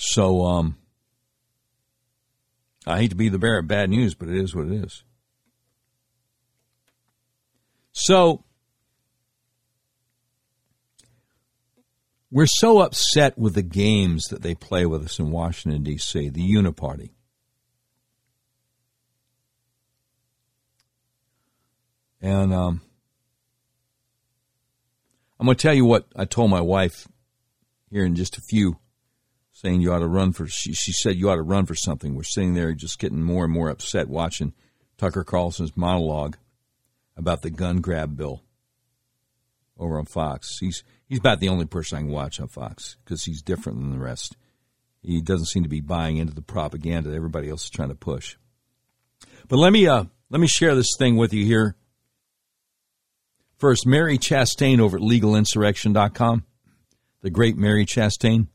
[0.00, 0.76] So, um,
[2.86, 5.02] I hate to be the bearer of bad news, but it is what it is.
[7.90, 8.44] So,
[12.30, 16.48] we're so upset with the games that they play with us in Washington, D.C., the
[16.48, 17.10] Uniparty.
[22.22, 22.82] And um,
[25.40, 27.08] I'm going to tell you what I told my wife
[27.90, 28.78] here in just a few
[29.60, 30.46] saying you ought to run for.
[30.46, 32.14] She, she said you ought to run for something.
[32.14, 34.52] We're sitting there just getting more and more upset watching
[34.96, 36.36] Tucker Carlson's monologue
[37.16, 38.42] about the gun grab bill
[39.76, 40.58] over on Fox.
[40.60, 43.90] He's he's about the only person I can watch on Fox because he's different than
[43.90, 44.36] the rest.
[45.02, 47.94] He doesn't seem to be buying into the propaganda that everybody else is trying to
[47.96, 48.36] push.
[49.48, 51.74] But let me uh, let me share this thing with you here.
[53.56, 56.44] First, Mary Chastain over at legalinsurrection.com.
[57.22, 58.46] The great Mary Chastain.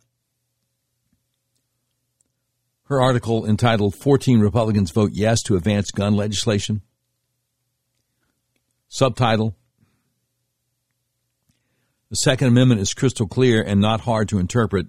[2.93, 6.83] Her article entitled 14 Republicans Vote Yes to Advance Gun Legislation.
[8.87, 9.55] Subtitle
[12.11, 14.85] The Second Amendment is crystal clear and not hard to interpret.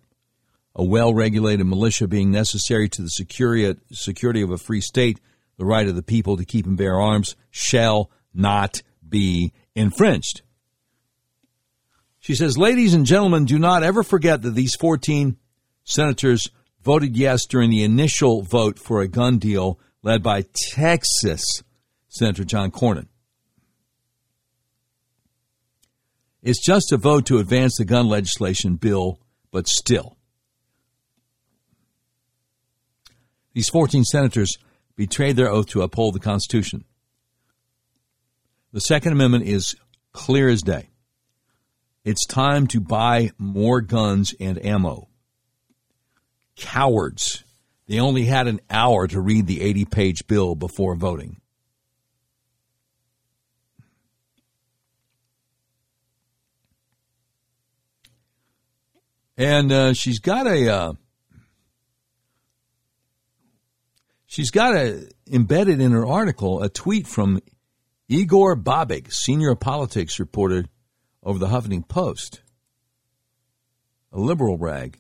[0.77, 5.19] A well regulated militia being necessary to the security of a free state,
[5.57, 10.43] the right of the people to keep and bear arms shall not be infringed.
[12.21, 15.39] She says, Ladies and gentlemen, do not ever forget that these 14
[15.85, 16.51] senators
[16.85, 21.43] voted yes during the initial vote for a gun deal led by Texas
[22.09, 23.09] Senator John Cornyn.
[26.43, 29.19] It's just a vote to advance the gun legislation bill,
[29.51, 30.19] but still.
[33.55, 34.59] These 14 senators
[34.95, 36.85] betrayed their oath to uphold the Constitution.
[38.73, 39.75] The Second Amendment is
[40.13, 40.91] clear as day.
[42.05, 45.09] It's time to buy more guns and ammo
[46.57, 47.45] cowards.
[47.87, 51.41] They only had an hour to read the 80 page bill before voting.
[59.37, 60.93] And uh, she's got a uh,
[64.27, 67.41] she's got a embedded in her article a tweet from
[68.09, 70.67] Igor Bobic, senior politics reporter
[71.23, 72.43] over the Huffington Post,
[74.13, 74.99] a liberal rag.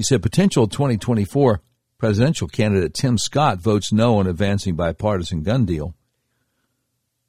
[0.00, 1.60] He said potential 2024
[1.98, 5.94] presidential candidate Tim Scott votes no on advancing bipartisan gun deal.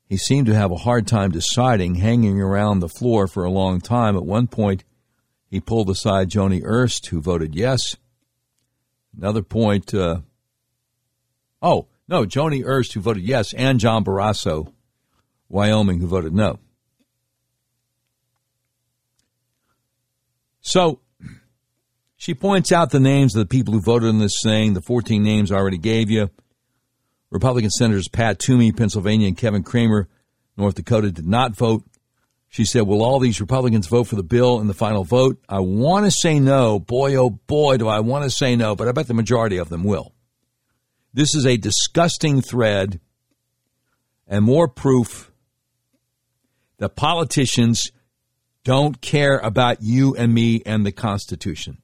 [0.07, 3.81] He seemed to have a hard time deciding, hanging around the floor for a long
[3.81, 4.15] time.
[4.15, 4.85] At one point,
[5.49, 7.97] he pulled aside Joni Ernst, who voted yes.
[9.17, 10.21] Another point, uh,
[11.61, 14.71] oh, no, Joni Ernst, who voted yes, and John Barrasso,
[15.49, 16.57] Wyoming, who voted no.
[20.61, 21.01] So
[22.21, 25.23] she points out the names of the people who voted in this thing, the 14
[25.23, 26.29] names I already gave you.
[27.31, 30.07] Republican Senators Pat Toomey, Pennsylvania, and Kevin Cramer,
[30.55, 31.83] North Dakota, did not vote.
[32.47, 35.43] She said, Will all these Republicans vote for the bill in the final vote?
[35.49, 36.79] I want to say no.
[36.79, 39.69] Boy, oh boy, do I want to say no, but I bet the majority of
[39.69, 40.13] them will.
[41.11, 42.99] This is a disgusting thread
[44.27, 45.31] and more proof
[46.77, 47.91] that politicians
[48.63, 51.81] don't care about you and me and the Constitution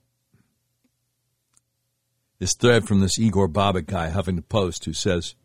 [2.39, 5.35] this thread from this Igor Bobic guy, Huffington Post, who says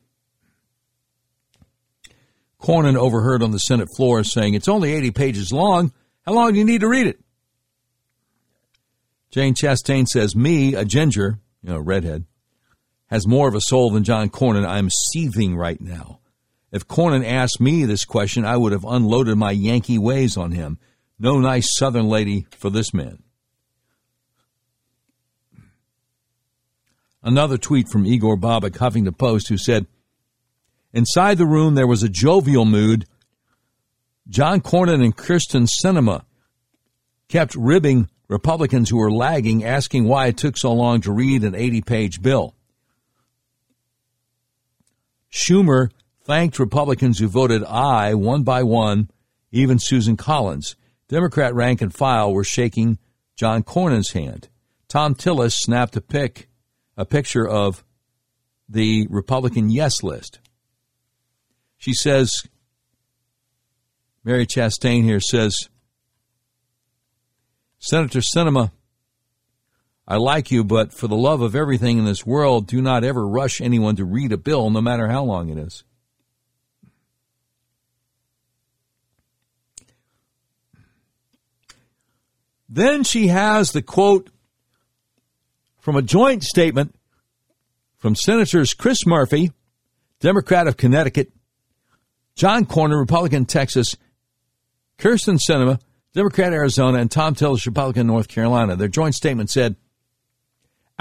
[2.60, 5.92] Cornyn overheard on the Senate floor saying, It's only 80 pages long.
[6.24, 7.18] How long do you need to read it?
[9.30, 12.24] Jane Chastain says, Me, a ginger, you know, redhead,
[13.06, 14.66] has more of a soul than John Cornyn.
[14.66, 16.20] I'm seething right now.
[16.70, 20.78] If Cornyn asked me this question, I would have unloaded my Yankee ways on him.
[21.18, 23.22] No nice Southern lady for this man.
[27.22, 29.86] Another tweet from Igor Bobic, Huffington Post, who said,
[30.92, 33.06] Inside the room, there was a jovial mood.
[34.28, 36.24] John Cornyn and Kyrsten Sinema
[37.28, 41.54] kept ribbing Republicans who were lagging, asking why it took so long to read an
[41.54, 42.54] 80 page bill.
[45.30, 45.90] Schumer
[46.24, 49.10] thanked Republicans who voted aye one by one,
[49.50, 50.76] even Susan Collins.
[51.08, 52.98] Democrat rank and file were shaking
[53.36, 54.48] John Cornyn's hand.
[54.88, 56.48] Thom Tillis snapped a pic
[56.96, 57.84] a picture of
[58.68, 60.40] the Republican yes list.
[61.78, 62.30] She says,
[64.24, 65.68] Mary Chastain here says,
[67.78, 68.70] Senator Sinema,
[70.06, 73.26] I like you, but for the love of everything in this world, do not ever
[73.26, 75.84] rush anyone to read a bill, no matter how long it is.
[82.68, 84.30] Then she has the quote
[85.82, 86.94] from a joint statement
[87.98, 89.50] from Senators Chris Murphy,
[90.20, 91.32] Democrat of Connecticut,
[92.36, 93.96] John Cornyn, Republican Texas,
[94.96, 95.80] Kyrsten Sinema,
[96.14, 98.76] Democrat Arizona, and Thom Tillis, Republican North Carolina.
[98.76, 99.74] Their joint statement said,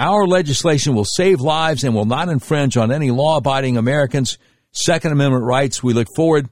[0.00, 4.36] Our legislation will save lives and will not infringe on any law abiding Americans'
[4.72, 5.82] Second Amendment rights.
[5.82, 6.48] We look forward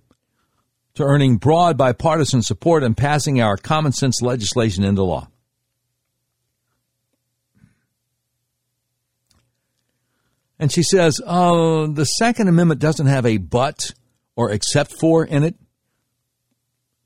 [0.94, 5.28] to earning broad bipartisan support and passing our common sense legislation into law.
[10.60, 13.94] And she says, oh, the Second Amendment doesn't have a but
[14.36, 15.56] or except for in it.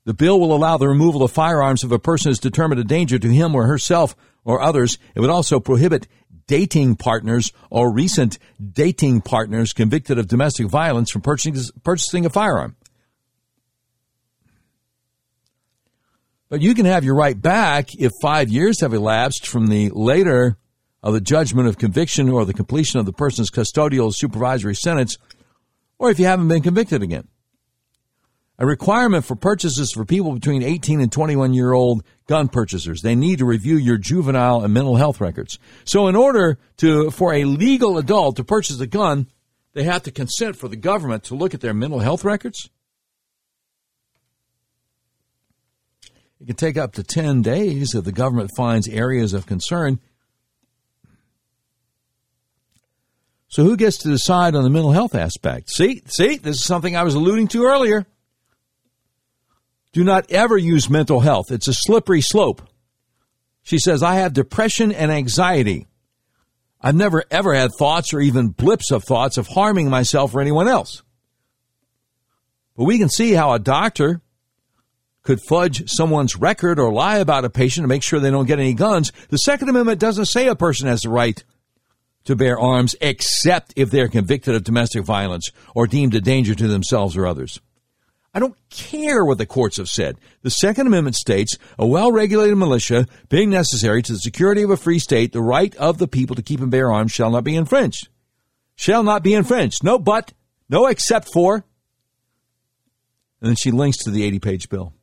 [0.03, 3.17] The bill will allow the removal of firearms if a person is determined a danger
[3.17, 4.13] to him or herself
[4.43, 4.97] or others.
[5.15, 6.05] It would also prohibit
[6.47, 12.75] dating partners or recent dating partners convicted of domestic violence from purchasing, purchasing a firearm.
[16.49, 20.57] But you can have your right back if five years have elapsed from the later
[21.05, 25.19] of the judgment of conviction or the completion of the person's custodial supervisory sentence,
[25.99, 27.27] or if you haven't been convicted again.
[28.57, 33.01] A requirement for purchases for people between 18 and 21 year old gun purchasers.
[33.01, 35.59] They need to review your juvenile and mental health records.
[35.83, 39.27] So in order to, for a legal adult to purchase a gun,
[39.73, 42.69] they have to consent for the government to look at their mental health records.
[46.41, 49.99] It can take up to 10 days if the government finds areas of concern.
[53.55, 55.69] So who gets to decide on the mental health aspect?
[55.69, 58.05] See, see, this is something I was alluding to earlier.
[59.93, 61.51] Do not ever use mental health.
[61.51, 62.61] It's a slippery slope.
[63.63, 65.87] She says, I have depression and anxiety.
[66.81, 70.67] I've never ever had thoughts or even blips of thoughts of harming myself or anyone
[70.67, 71.01] else.
[72.75, 74.19] But we can see how a doctor
[75.23, 78.59] could fudge someone's record or lie about a patient to make sure they don't get
[78.59, 79.13] any guns.
[79.29, 81.41] The Second Amendment doesn't say a person has the right
[82.25, 86.67] to bear arms except if they're convicted of domestic violence or deemed a danger to
[86.67, 87.59] themselves or others.
[88.33, 90.17] I don't care what the courts have said.
[90.41, 94.77] The Second Amendment states a well regulated militia being necessary to the security of a
[94.77, 97.55] free state, the right of the people to keep and bear arms shall not be
[97.55, 98.09] infringed.
[98.75, 99.85] Shall not be infringed.
[99.85, 100.33] No but,
[100.67, 101.63] no except for.
[103.39, 104.93] And then she links to the 80 page bill.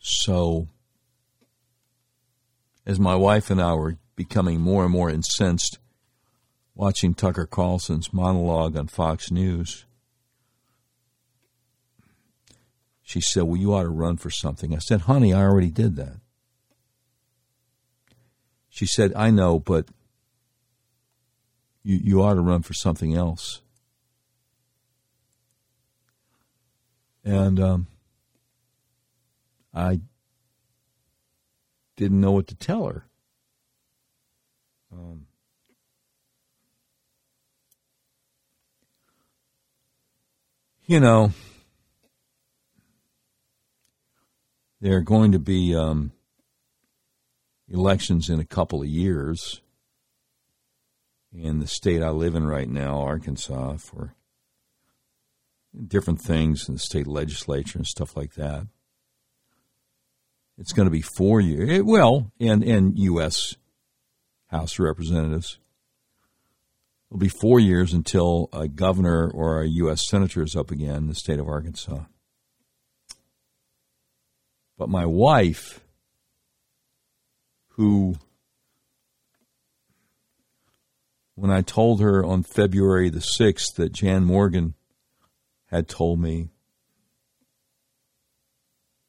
[0.00, 0.66] So,
[2.84, 5.78] as my wife and I were becoming more and more incensed
[6.74, 9.84] watching Tucker Carlson's monologue on Fox News,
[13.02, 14.74] she said, Well, you ought to run for something.
[14.74, 16.20] I said, Honey, I already did that.
[18.68, 19.88] She said, I know, but
[21.82, 23.60] you, you ought to run for something else.
[27.24, 27.86] And um,
[29.74, 30.00] I
[31.96, 33.06] didn't know what to tell her.
[34.92, 35.26] Um,
[40.86, 41.32] you know,
[44.80, 46.12] there are going to be um,
[47.68, 49.62] elections in a couple of years
[51.32, 54.14] in the state I live in right now, Arkansas, for
[55.86, 58.66] different things in the state legislature and stuff like that.
[60.58, 61.70] It's going to be four years.
[61.70, 63.56] Eh, well, and and U.S.
[64.52, 65.58] House of Representatives.
[67.10, 70.06] It'll be four years until a governor or a U.S.
[70.08, 72.04] senator is up again in the state of Arkansas.
[74.78, 75.80] But my wife,
[77.70, 78.16] who,
[81.34, 84.74] when I told her on February the 6th that Jan Morgan
[85.66, 86.50] had told me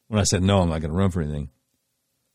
[0.07, 1.49] when I said, no, I'm not going to run for anything,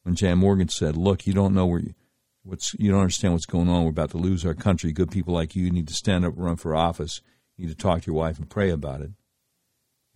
[0.02, 1.94] when Jan Morgan said, look, you don't know where you,
[2.42, 3.84] what's, you don't understand what's going on.
[3.84, 4.92] We're about to lose our country.
[4.92, 7.20] Good people like you need to stand up run for office.
[7.56, 9.10] You need to talk to your wife and pray about it.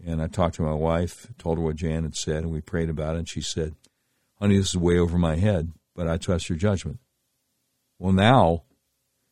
[0.05, 2.91] And I talked to my wife, told her what Jan had said, and we prayed
[2.91, 3.21] about it.
[3.21, 3.75] And she said,
[4.39, 6.99] honey, this is way over my head, but I trust your judgment.
[7.99, 8.65] Well, now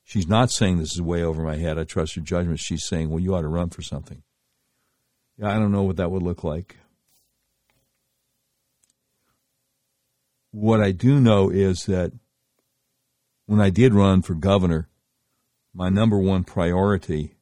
[0.05, 1.79] she's not saying this is way over my head.
[1.79, 2.61] I trust your judgment.
[2.61, 4.23] She's saying, well, you ought to run for something.
[5.39, 6.77] Yeah, I don't know what that would look like.
[10.53, 12.12] What I do know is that
[13.51, 14.89] when I did run for governor
[15.75, 17.35] my number one priority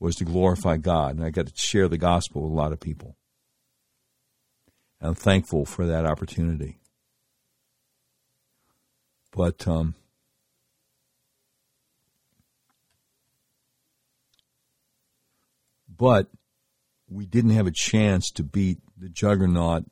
[0.00, 1.16] was to glorify God.
[1.16, 3.16] And I got to share the gospel with a lot of people.
[5.00, 6.78] And I'm thankful for that opportunity.
[9.36, 9.96] But um,
[15.94, 16.28] but
[17.06, 19.84] we didn't have a chance to beat the juggernaut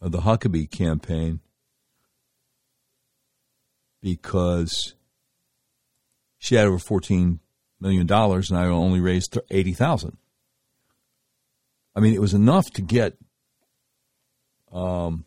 [0.00, 1.40] of the Huckabee campaign
[4.02, 4.94] because
[6.38, 7.40] she had over fourteen
[7.80, 10.16] million dollars, and I only raised eighty thousand.
[11.94, 13.16] I mean, it was enough to get
[14.72, 15.24] um,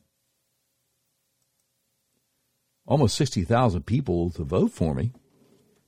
[2.85, 5.11] almost sixty thousand people to vote for me,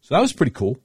[0.01, 0.77] so that was pretty cool.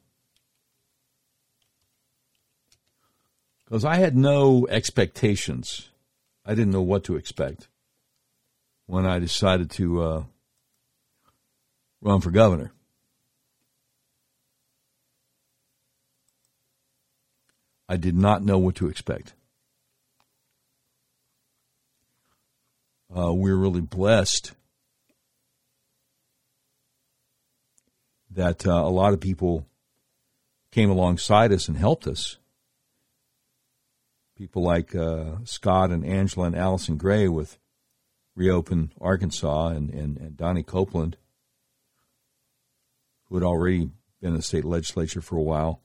[3.64, 5.90] Because I had no expectations.
[6.46, 7.68] I didn't know what to expect
[8.86, 10.24] when I decided to uh,
[12.00, 12.72] run for governor.
[17.88, 19.32] I did not know what to expect.
[23.14, 24.52] Uh, we're really blessed
[28.30, 29.66] that uh, a lot of people
[30.70, 32.36] came alongside us and helped us.
[34.36, 37.58] People like uh, Scott and Angela and Allison Gray with
[38.36, 41.16] Reopen Arkansas and, and, and Donnie Copeland,
[43.28, 43.90] who had already
[44.20, 45.82] been in the state legislature for a while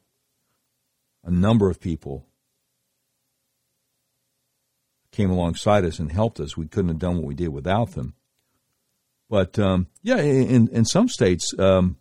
[1.24, 2.26] a number of people
[5.12, 6.58] came alongside us and helped us.
[6.58, 8.16] We couldn't have done what we did without them.
[9.30, 11.98] But um, yeah, in in some states, um,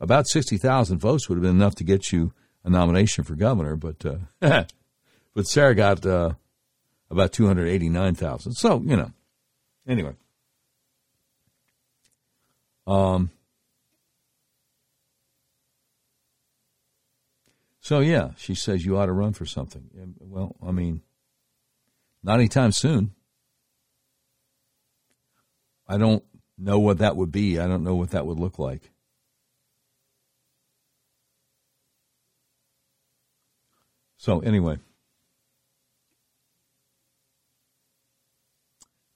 [0.00, 2.32] about sixty thousand votes would have been enough to get you
[2.64, 3.76] a nomination for governor.
[3.76, 4.64] But uh,
[5.34, 6.32] but Sarah got uh,
[7.10, 8.54] about two hundred eighty nine thousand.
[8.54, 9.12] So you know,
[9.86, 10.14] anyway.
[12.86, 13.30] Um,
[17.90, 20.14] So yeah, she says you ought to run for something.
[20.20, 21.02] Well, I mean,
[22.22, 23.16] not anytime soon.
[25.88, 26.22] I don't
[26.56, 27.58] know what that would be.
[27.58, 28.92] I don't know what that would look like.
[34.18, 34.76] So anyway,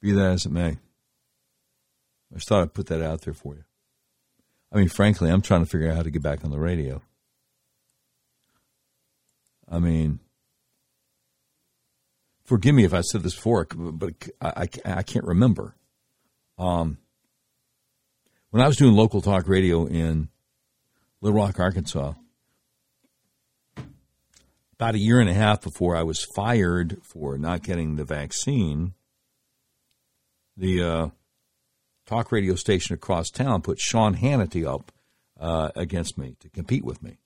[0.03, 0.79] be that as it may, I
[2.35, 3.63] just thought I'd put that out there for you.
[4.73, 7.01] I mean, frankly, I'm trying to figure out how to get back on the radio.
[9.75, 10.21] I mean,
[12.45, 14.69] forgive me if I said this before, but I, I,
[14.99, 15.75] I can't remember.
[16.59, 16.99] Um,
[18.51, 20.29] when I was doing local talk radio in
[21.21, 22.13] Little Rock, Arkansas,
[24.75, 28.95] about a year and a half before I was fired for not getting the vaccine,
[30.57, 31.09] the uh,
[32.07, 34.93] talk radio station across town put Sean Hannity up
[35.41, 37.19] uh, against me to compete with me.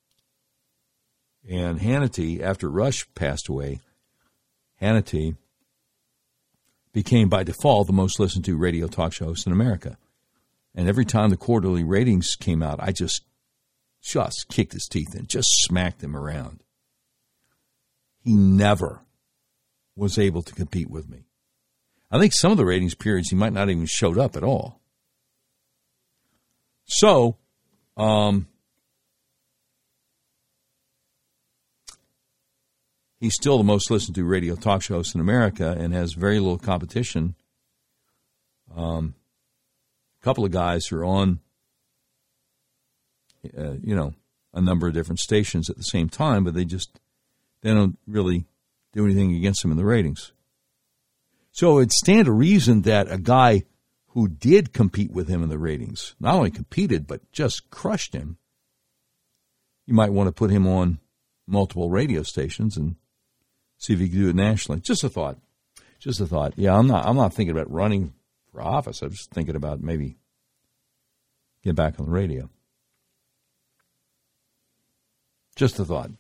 [1.49, 3.81] And Hannity, after Rush passed away,
[4.83, 5.37] Hannity
[6.93, 9.97] became by default the most listened to radio talk show host in America.
[10.75, 13.23] And every time the quarterly ratings came out, I just
[14.03, 16.63] just kicked his teeth in, just smacked him around.
[18.23, 19.01] He never
[19.97, 21.25] was able to compete with me.
[22.11, 24.81] I think some of the ratings periods he might not even showed up at all.
[26.85, 27.37] So,
[27.97, 28.47] um,
[33.21, 36.39] he's still the most listened to radio talk show host in America and has very
[36.39, 37.35] little competition.
[38.75, 39.15] Um,
[40.21, 41.41] a couple of guys are on,
[43.57, 44.15] uh, you know,
[44.55, 47.01] a number of different stations at the same time, but they just
[47.63, 48.47] they don't really
[48.93, 50.33] do anything against him in the ratings.
[51.53, 53.65] So it stand to reason that a guy
[54.09, 58.39] who did compete with him in the ratings not only competed but just crushed him.
[59.87, 61.01] You might want to put him on
[61.47, 62.97] multiple radio stations and
[63.79, 64.81] see if you can do it nationally.
[64.81, 65.39] Just a thought.
[65.99, 66.53] Just a thought.
[66.57, 67.07] Yeah, I'm not.
[67.07, 68.13] I'm not thinking about running
[68.53, 69.03] for office.
[69.03, 70.17] I'm just thinking about maybe
[71.65, 72.51] get back on the radio.
[75.57, 76.11] Just a thought.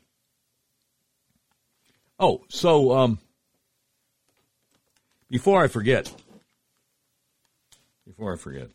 [2.18, 3.18] Oh, so um,
[5.30, 6.12] before I forget,
[8.04, 8.70] before I forget,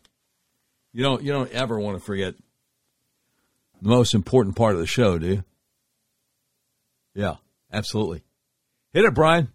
[0.92, 2.34] you don't you don't ever want to forget
[3.82, 5.44] the most important part of the show, do you?
[7.14, 7.34] Yeah,
[7.70, 8.22] absolutely.
[8.94, 9.48] Hit it, Brian.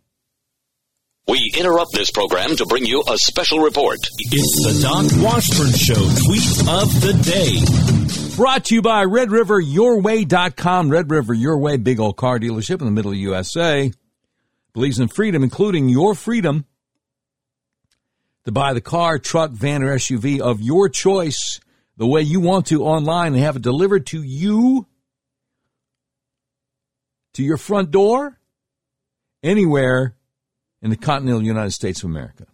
[1.25, 3.99] We interrupt this program to bring you a special report.
[4.17, 5.93] It's the Doc Washburn Show
[6.25, 8.35] tweet of the day.
[8.35, 10.89] Brought to you by RedRiverYourWay.com.
[10.89, 13.93] Red River Your Way, big old car dealership in the middle of the USA.
[14.73, 16.65] Believes in freedom, including your freedom
[18.43, 21.61] to buy the car, truck, van, or SUV of your choice.
[21.95, 24.85] the way you want to online and have it delivered to you,
[27.33, 28.38] to your front door,
[29.43, 30.15] anywhere
[30.81, 32.45] in the continental United States of America.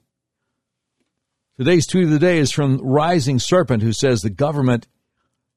[1.57, 4.88] Today's tweet of the day is from Rising Serpent, who says the government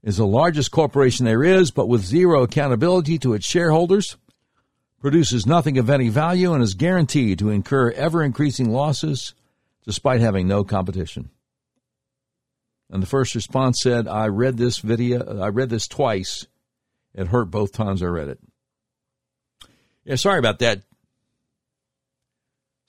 [0.03, 4.17] is the largest corporation there is, but with zero accountability to its shareholders,
[5.01, 9.35] produces nothing of any value, and is guaranteed to incur ever increasing losses
[9.85, 11.31] despite having no competition.
[12.91, 16.47] And the first response said, I read this video, I read this twice.
[17.15, 18.39] It hurt both times I read it.
[20.05, 20.83] Yeah, sorry about that.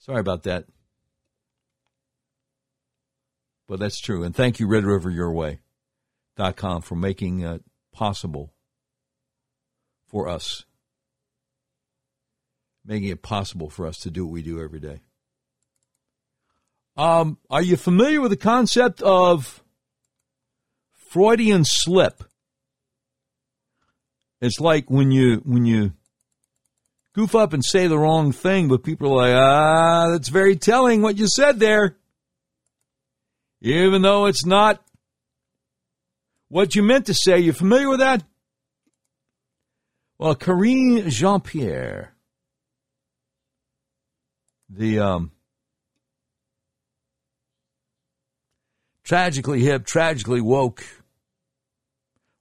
[0.00, 0.64] Sorry about that.
[3.68, 4.24] But that's true.
[4.24, 5.60] And thank you, Red River Your Way
[6.56, 7.62] com for making it
[7.92, 8.54] possible
[10.08, 10.64] for us,
[12.84, 15.00] making it possible for us to do what we do every day.
[16.96, 19.62] Um, are you familiar with the concept of
[21.10, 22.24] Freudian slip?
[24.40, 25.92] It's like when you when you
[27.14, 31.02] goof up and say the wrong thing, but people are like, ah, that's very telling
[31.02, 31.96] what you said there.
[33.60, 34.82] Even though it's not
[36.48, 37.38] what you meant to say.
[37.38, 38.22] You familiar with that?
[40.18, 42.14] Well, Karine Jean Pierre,
[44.68, 45.32] the um,
[49.04, 50.84] tragically hip, tragically woke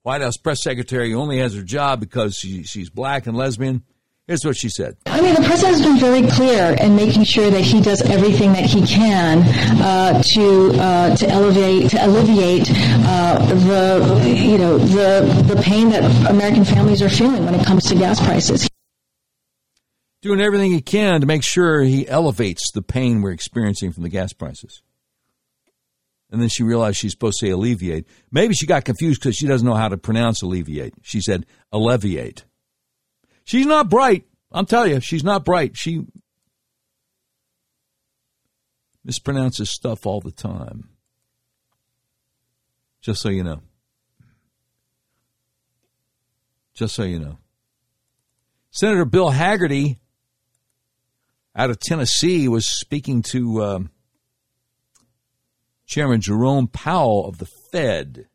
[0.04, 3.84] White House press secretary only has her job because she, she's black and lesbian
[4.30, 4.96] Here's what she said.
[5.08, 8.54] I mean, the president has been very clear in making sure that he does everything
[8.54, 9.40] that he can
[9.82, 16.04] uh, to uh, to elevate to alleviate uh, the you know the the pain that
[16.30, 18.70] American families are feeling when it comes to gas prices.
[20.22, 24.10] Doing everything he can to make sure he elevates the pain we're experiencing from the
[24.10, 24.84] gas prices.
[26.30, 28.06] And then she realized she's supposed to say alleviate.
[28.32, 30.94] Maybe she got confused because she doesn't know how to pronounce alleviate.
[31.02, 32.44] She said alleviate.
[33.50, 34.26] She's not bright.
[34.52, 35.76] I'm telling you, she's not bright.
[35.76, 36.06] She
[39.04, 40.90] mispronounces stuff all the time.
[43.02, 43.64] Just so you know.
[46.76, 47.40] Just so you know.
[48.70, 49.98] Senator Bill Hagerty
[51.56, 53.90] out of Tennessee was speaking to um,
[55.88, 58.28] Chairman Jerome Powell of the Fed.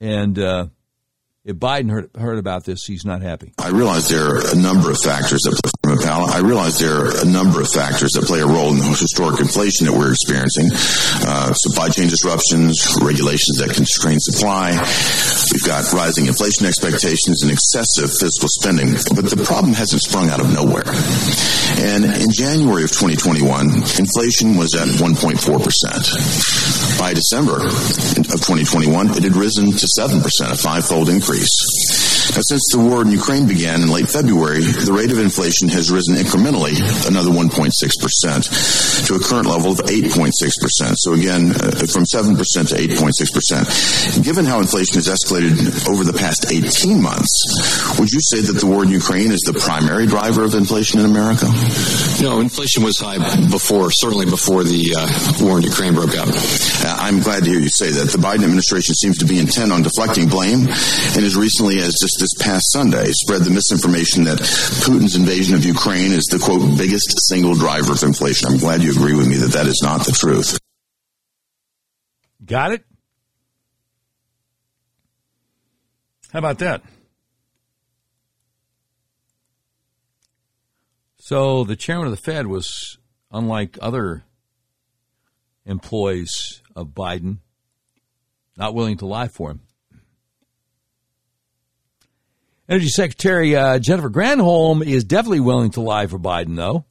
[0.00, 0.68] And uh,
[1.44, 3.52] if Biden heard, heard about this, he's not happy.
[3.58, 5.58] I realize there are a number of factors that
[5.98, 8.88] play I realize there are a number of factors that play a role in the
[8.94, 10.70] historic inflation that we're experiencing.
[11.26, 14.72] Uh, supply chain disruptions, regulations that constrain supply.
[15.52, 18.96] We've got rising inflation expectations and excessive fiscal spending.
[19.14, 20.88] But the problem hasn't sprung out of nowhere.
[21.82, 26.98] And in January of 2021, inflation was at 1.4%.
[26.98, 30.20] By December of 2021, it had risen to 7%,
[30.50, 32.01] a five-fold increase.
[32.32, 35.92] Now, since the war in Ukraine began in late February, the rate of inflation has
[35.92, 36.72] risen incrementally
[37.04, 37.68] another 1.6%
[39.04, 40.32] to a current level of 8.6%.
[40.96, 42.32] So again, uh, from 7%
[42.72, 44.24] to 8.6%.
[44.24, 48.64] Given how inflation has escalated over the past 18 months, would you say that the
[48.64, 51.52] war in Ukraine is the primary driver of inflation in America?
[52.24, 53.20] No, inflation was high
[53.52, 56.32] before, certainly before the uh, war in Ukraine broke out.
[56.32, 58.08] Uh, I'm glad to hear you say that.
[58.08, 62.21] The Biden administration seems to be intent on deflecting blame and as recently as just
[62.22, 67.12] this past Sunday spread the misinformation that Putin's invasion of Ukraine is the quote biggest
[67.28, 68.46] single driver of inflation.
[68.48, 70.56] I'm glad you agree with me that that is not the truth.
[72.44, 72.84] Got it?
[76.32, 76.82] How about that?
[81.18, 82.98] So the chairman of the Fed was,
[83.32, 84.22] unlike other
[85.66, 87.38] employees of Biden,
[88.56, 89.62] not willing to lie for him.
[92.68, 96.84] Energy Secretary uh, Jennifer Granholm is definitely willing to lie for Biden, though.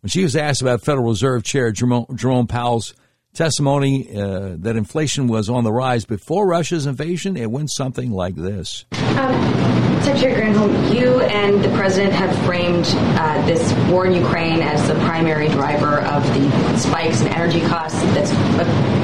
[0.00, 2.94] When she was asked about Federal Reserve Chair Jerome, Powell's
[3.34, 8.34] testimony uh, that inflation was on the rise before Russia's invasion, it went something like
[8.34, 8.86] this.
[8.92, 9.79] Um.
[10.02, 12.86] Secretary Granholm, you and the president have framed
[13.18, 18.00] uh, this war in Ukraine as the primary driver of the spikes in energy costs.
[18.14, 18.30] That's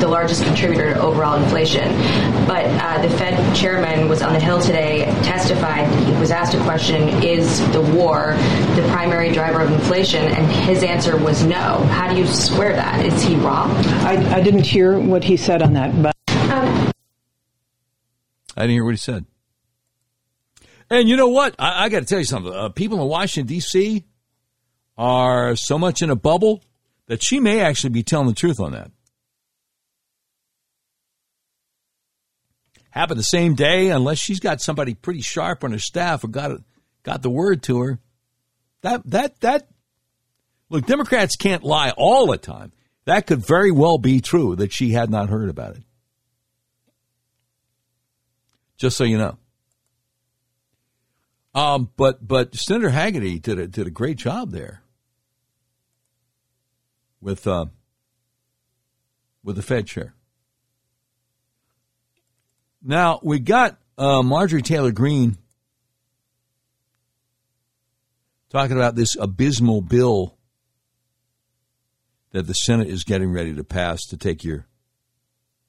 [0.01, 1.89] the largest contributor to overall inflation.
[2.47, 6.63] But uh, the Fed chairman was on the Hill today, testified, he was asked a
[6.63, 8.35] question, is the war
[8.75, 10.25] the primary driver of inflation?
[10.25, 11.79] And his answer was no.
[11.91, 13.05] How do you square that?
[13.05, 13.71] Is he wrong?
[14.05, 16.15] I, I didn't hear what he said on that, but.
[16.51, 16.93] Um,
[18.57, 19.27] I didn't hear what he said.
[20.91, 21.55] And you know what?
[21.59, 22.53] I, I got to tell you something.
[22.53, 24.05] Uh, people in Washington, D.C.
[24.97, 26.63] are so much in a bubble
[27.07, 28.91] that she may actually be telling the truth on that.
[32.91, 36.53] Happened the same day unless she's got somebody pretty sharp on her staff who got
[37.03, 37.99] got the word to her.
[38.81, 39.69] That that that
[40.71, 42.73] look, Democrats can't lie all the time.
[43.05, 45.83] That could very well be true that she had not heard about it.
[48.79, 49.37] Just so you know.
[51.57, 54.83] Um, but but Senator Hagerty did a, did a great job there
[57.19, 57.65] with uh,
[59.43, 60.15] with the Fed chair.
[62.83, 65.39] Now we got uh, Marjorie Taylor Greene
[68.51, 70.37] talking about this abysmal bill
[72.33, 74.67] that the Senate is getting ready to pass to take your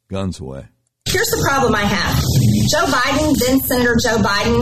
[0.09, 0.67] guns away.
[1.07, 2.19] Here's the problem I have.
[2.67, 4.59] Joe Biden, then Senator Joe Biden,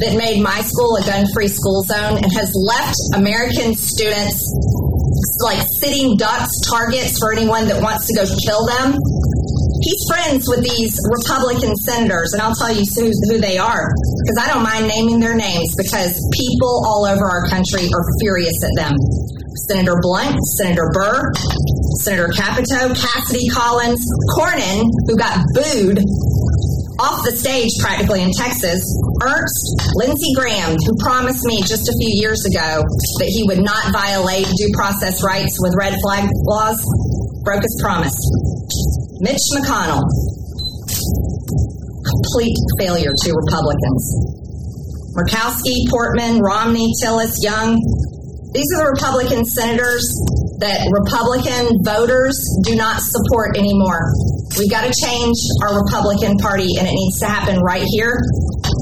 [0.00, 4.40] that made my school a gun free school zone and has left American students
[5.44, 8.96] like sitting ducks targets for anyone that wants to go kill them.
[9.84, 13.92] He's friends with these Republican senators, and I'll tell you who, who they are
[14.24, 18.56] because I don't mind naming their names because people all over our country are furious
[18.64, 18.96] at them.
[19.68, 21.32] Senator Blunt, Senator Burr,
[22.00, 24.00] Senator Capito, Cassidy Collins,
[24.36, 25.98] Cornyn, who got booed
[26.98, 28.80] off the stage practically in Texas,
[29.20, 29.64] Ernst,
[30.00, 32.84] Lindsey Graham, who promised me just a few years ago
[33.20, 36.80] that he would not violate due process rights with red flag laws,
[37.44, 38.16] broke his promise.
[39.20, 40.04] Mitch McConnell,
[42.04, 44.02] complete failure to Republicans.
[45.16, 47.80] Murkowski, Portman, Romney, Tillis, Young,
[48.52, 50.04] these are the Republican senators
[50.60, 54.08] that Republican voters do not support anymore.
[54.56, 58.16] We've got to change our Republican Party, and it needs to happen right here.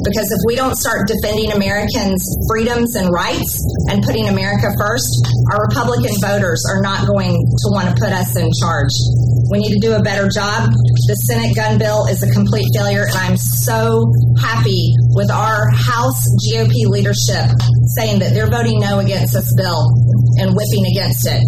[0.06, 3.58] Because if we don't start defending Americans' freedoms and rights
[3.90, 5.10] and putting America first,
[5.50, 8.92] our Republican voters are not going to want to put us in charge.
[9.50, 10.70] We need to do a better job.
[10.70, 14.06] The Senate gun bill is a complete failure, and I'm so
[14.40, 17.50] happy with our House GOP leadership
[17.98, 19.90] saying that they're voting no against this bill
[20.38, 21.42] and whipping against it.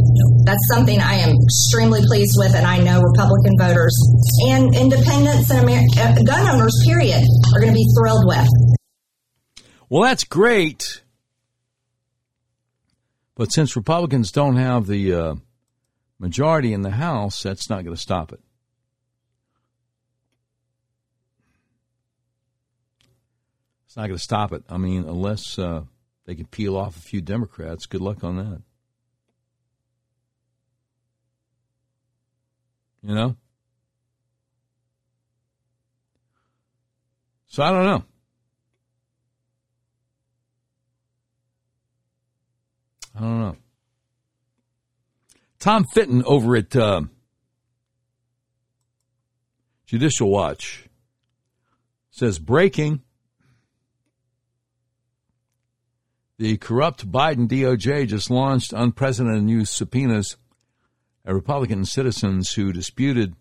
[0.45, 3.97] That's something I am extremely pleased with, and I know Republican voters
[4.49, 7.23] and independents and Amer- uh, gun owners, period,
[7.55, 8.49] are going to be thrilled with.
[9.89, 11.03] Well, that's great.
[13.37, 15.35] But since Republicans don't have the uh,
[16.19, 18.41] majority in the House, that's not going to stop it.
[23.87, 24.65] It's not going to stop it.
[24.69, 25.83] I mean, unless uh,
[26.25, 28.63] they can peel off a few Democrats, good luck on that.
[33.07, 33.37] You know?
[37.47, 38.05] So I don't know.
[43.15, 43.57] I don't know.
[45.61, 47.03] Tom Fitton over at uh,
[49.87, 50.89] Judicial Watch
[52.11, 53.03] says breaking.
[56.39, 60.37] The corrupt Biden DOJ just launched unprecedented new subpoenas
[61.35, 63.35] Republican citizens who disputed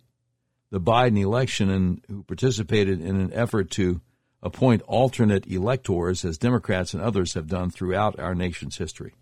[0.71, 4.01] the Biden election and who participated in an effort to
[4.41, 9.13] appoint alternate electors, as Democrats and others have done throughout our nation's history.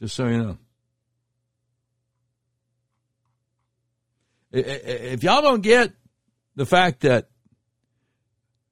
[0.00, 0.58] Just so you know.
[4.52, 5.92] If y'all don't get
[6.54, 7.28] the fact that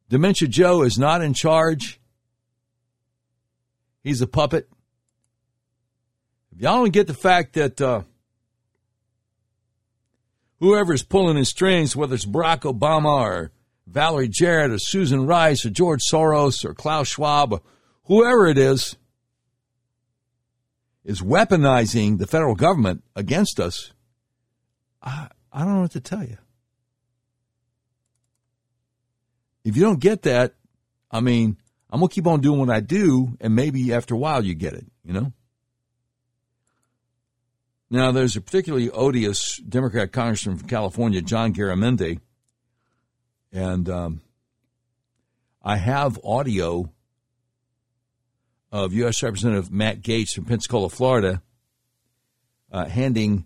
[0.08, 2.00] Dementia Joe is not in charge,
[4.04, 4.68] he's a puppet.
[6.52, 8.02] If y'all don't get the fact that uh,
[10.60, 13.52] whoever's pulling his strings, whether it's Barack Obama or
[13.86, 17.62] Valerie Jarrett or Susan Rice or George Soros or Klaus Schwab
[18.04, 18.96] whoever it is,
[21.04, 23.92] is weaponizing the federal government against us,
[25.02, 26.38] I, I don't know what to tell you.
[29.64, 30.54] If you don't get that,
[31.10, 31.56] I mean,
[31.90, 34.54] I'm going to keep on doing what I do, and maybe after a while you
[34.54, 35.32] get it, you know?
[37.92, 42.20] Now, there's a particularly odious Democrat congressman from California, John Garamendi,
[43.52, 44.22] and um,
[45.62, 46.90] I have audio
[48.72, 49.22] of U.S.
[49.22, 51.42] Representative Matt Gaetz from Pensacola, Florida,
[52.72, 53.44] uh, handing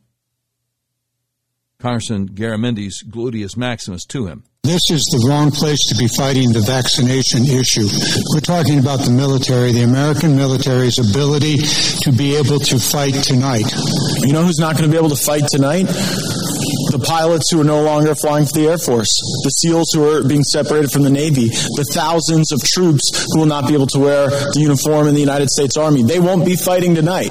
[1.81, 4.45] Congressman Garamendi's gluteus maximus to him.
[4.67, 7.87] This is the wrong place to be fighting the vaccination issue.
[8.35, 11.63] We're talking about the military, the American military's ability
[12.03, 13.71] to be able to fight tonight.
[14.27, 15.87] You know who's not going to be able to fight tonight?
[16.97, 19.11] The pilots who are no longer flying for the Air Force,
[19.45, 23.47] the SEALs who are being separated from the Navy, the thousands of troops who will
[23.47, 26.03] not be able to wear the uniform in the United States Army.
[26.03, 27.31] They won't be fighting tonight.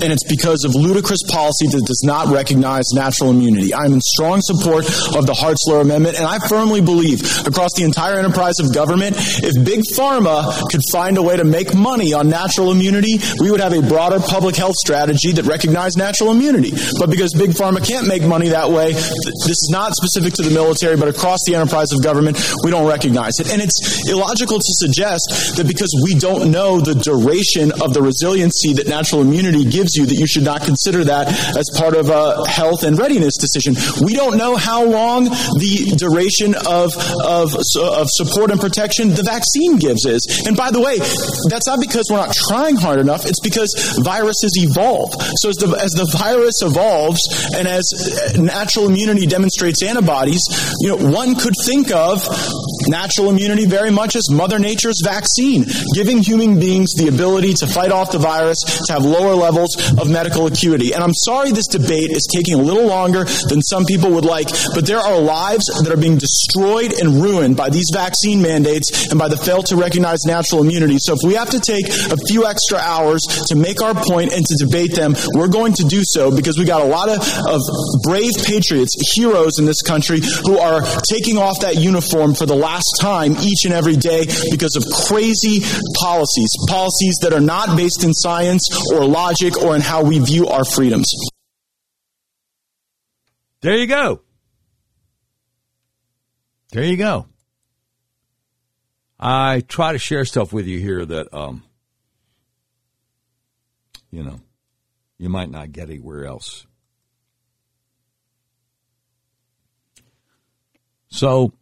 [0.00, 3.74] And it's because of ludicrous policy that does not recognize natural immunity.
[3.74, 8.18] I'm in strong support of the Hartzler Amendment, and I firmly believe across the entire
[8.18, 12.72] enterprise of government, if Big Pharma could find a way to make money on natural
[12.72, 16.72] immunity, we would have a broader public health strategy that recognized natural immunity.
[16.98, 20.50] But because Big Pharma can't make money that way, this is not specific to the
[20.50, 23.52] military, but across the enterprise of government, we don't recognize it.
[23.52, 28.74] And it's illogical to suggest that because we don't know the duration of the resiliency
[28.74, 32.48] that natural immunity gives you, that you should not consider that as part of a
[32.48, 33.74] health and readiness decision.
[34.04, 39.76] We don't know how long the duration of, of, of support and protection the vaccine
[39.76, 40.44] gives is.
[40.46, 40.98] And by the way,
[41.48, 43.72] that's not because we're not trying hard enough, it's because
[44.02, 45.14] viruses evolve.
[45.36, 47.20] So as the, as the virus evolves
[47.54, 47.84] and as
[48.38, 50.40] natural immunity demonstrates antibodies,
[50.80, 52.20] you know, one could think of
[52.88, 55.64] natural immunity very much as Mother Nature's vaccine,
[55.94, 60.10] giving human beings the ability to fight off the virus, to have lower levels of
[60.10, 60.92] medical acuity.
[60.92, 64.48] And I'm sorry this debate is taking a little longer than some people would like,
[64.74, 69.18] but there are lives that are being destroyed and ruined by these vaccine mandates and
[69.18, 70.96] by the fail to recognize natural immunity.
[70.98, 74.44] So if we have to take a few extra hours to make our point and
[74.44, 77.60] to debate them, we're going to do so because we got a lot of, of
[78.02, 82.71] brave patriots, heroes in this country who are taking off that uniform for the last
[83.00, 85.60] time each and every day because of crazy
[86.00, 90.46] policies, policies that are not based in science or logic or in how we view
[90.48, 91.12] our freedoms.
[93.60, 94.20] There you go.
[96.72, 97.26] There you go.
[99.20, 101.62] I try to share stuff with you here that, um,
[104.10, 104.40] you know,
[105.18, 106.66] you might not get anywhere else.
[111.08, 111.52] So,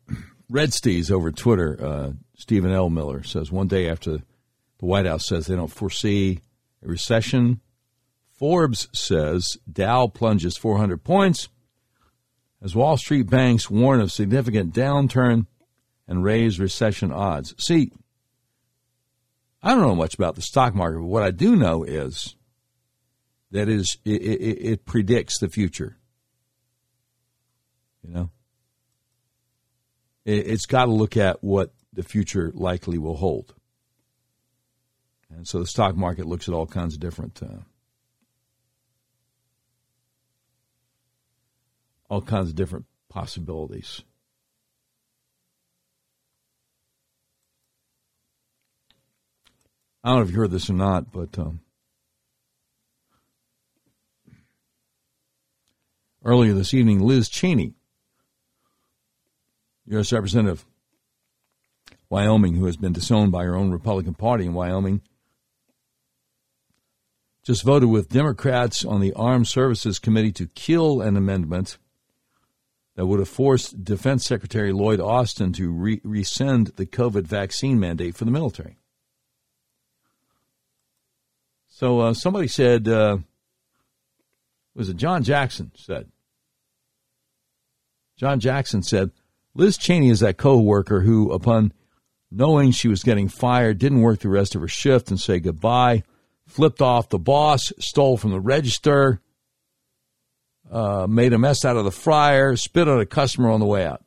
[0.51, 2.91] Red Steez over Twitter, uh, Stephen L.
[2.91, 4.25] Miller says one day after the
[4.87, 6.41] White House says they don't foresee
[6.85, 7.61] a recession,
[8.33, 11.51] Forbes says Dow plunges 400 points
[12.61, 15.47] as Wall Street banks warn of significant downturn
[16.09, 17.55] and raise recession odds.
[17.63, 17.93] See,
[19.63, 22.35] I don't know much about the stock market, but what I do know is
[23.53, 25.97] that is it, it, it predicts the future.
[28.03, 28.31] You know,
[30.25, 33.55] it's got to look at what the future likely will hold,
[35.31, 37.43] and so the stock market looks at all kinds of different.
[37.43, 37.63] Uh,
[42.11, 44.03] all kinds of different possibilities.
[50.03, 51.61] I don't know if you heard this or not, but um,
[56.25, 57.75] earlier this evening, Liz Cheney,
[59.91, 60.13] U.S.
[60.13, 60.65] Representative,
[62.09, 65.03] Wyoming, who has been disowned by her own Republican Party in Wyoming,
[67.43, 71.79] just voted with Democrats on the Armed Services Committee to kill an amendment
[72.95, 78.15] that would have forced Defense Secretary Lloyd Austin to re- rescind the COVID vaccine mandate
[78.15, 78.77] for the military.
[81.69, 83.19] So uh, somebody said, uh,
[84.75, 86.11] was it John Jackson said?
[88.17, 89.11] John Jackson said,
[89.55, 91.73] Liz Cheney is that co-worker who, upon
[92.31, 96.05] knowing she was getting fired, didn't work the rest of her shift and say goodbye,
[96.47, 99.21] flipped off the boss, stole from the register,
[100.71, 103.85] uh, made a mess out of the fryer, spit on a customer on the way
[103.85, 104.05] out.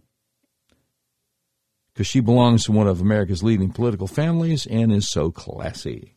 [1.93, 6.15] Because she belongs to one of America's leading political families and is so classy.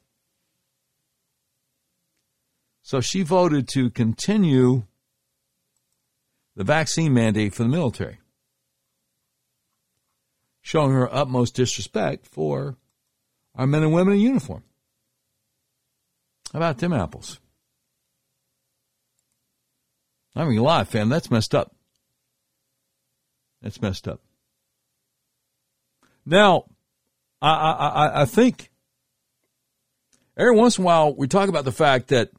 [2.82, 4.84] So she voted to continue
[6.54, 8.20] the vaccine mandate for the military,
[10.66, 12.76] showing her utmost disrespect for
[13.54, 14.64] our men and women in uniform.
[16.52, 17.38] How about them apples?
[20.34, 21.74] I mean, live, fam, that's messed up.
[23.62, 24.20] That's messed up.
[26.24, 26.64] Now,
[27.40, 28.70] I, I, I think
[30.36, 32.30] every once in a while we talk about the fact that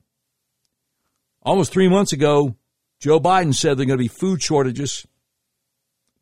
[1.48, 2.58] Almost three months ago,
[3.00, 5.08] Joe Biden said there are going to be food shortages.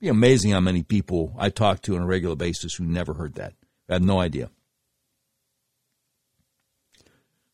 [0.06, 3.34] Be amazing how many people I talk to on a regular basis who never heard
[3.38, 3.56] that.
[3.90, 4.52] Had no idea.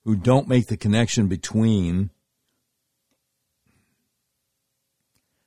[0.04, 2.10] Who don't make the connection between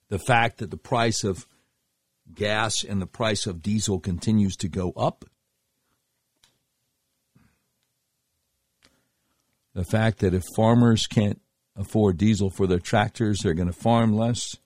[0.09, 1.47] the fact that the price of
[2.33, 5.27] gas and the price of diesel continues to go up.
[9.75, 11.43] The fact that if farmers can't
[11.77, 14.57] afford diesel for their tractors, they're going to farm less.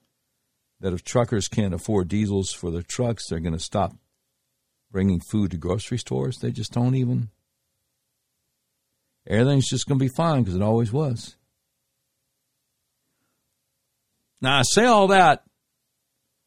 [0.80, 3.94] That if truckers can't afford diesels for their trucks, they're going to stop
[4.90, 6.38] bringing food to grocery stores.
[6.38, 7.30] They just don't even.
[9.26, 11.36] Everything's just going to be fine because it always was.
[14.40, 15.42] Now, I say all that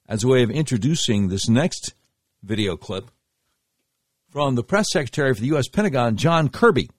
[0.07, 1.93] as a way of introducing this next
[2.41, 3.11] video clip
[4.29, 5.67] from the press secretary for the U.S.
[5.67, 6.89] Pentagon, John Kirby.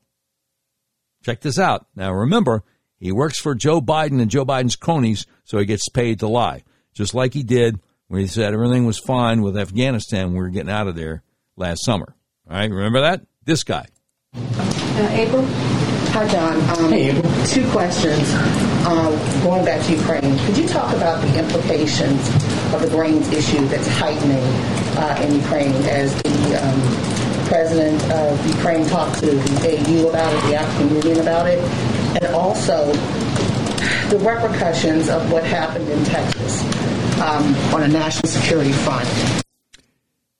[1.24, 1.86] Check this out.
[1.96, 2.62] Now, remember,
[2.98, 6.62] he works for Joe Biden and Joe Biden's cronies, so he gets paid to lie,
[6.92, 10.48] just like he did when he said everything was fine with Afghanistan when we were
[10.50, 11.22] getting out of there
[11.56, 12.14] last summer.
[12.48, 13.22] All right, remember that?
[13.44, 13.86] This guy.
[14.34, 15.44] Uh, April?
[16.12, 16.56] Hi, John.
[16.70, 17.32] Um, hey, April.
[17.46, 18.32] Two questions.
[18.84, 22.28] Um, going back to Ukraine, could you talk about the implications
[22.74, 24.44] of the grains issue that's heightening
[24.98, 30.50] uh, in Ukraine as the um, president of Ukraine talked to the AU about it,
[30.50, 31.58] the African Union about it,
[32.22, 32.92] and also
[34.10, 36.62] the repercussions of what happened in Texas
[37.20, 39.08] um, on a national security front?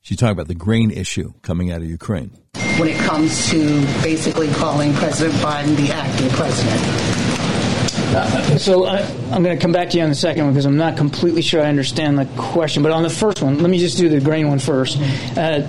[0.01, 2.31] She's talking about the grain issue coming out of Ukraine.
[2.77, 7.23] When it comes to basically calling President Biden the acting president.
[8.15, 8.99] Uh, so I,
[9.31, 11.41] am going to come back to you on the second one because I'm not completely
[11.41, 12.83] sure I understand the question.
[12.83, 14.99] But on the first one, let me just do the grain one first.
[15.37, 15.67] Uh,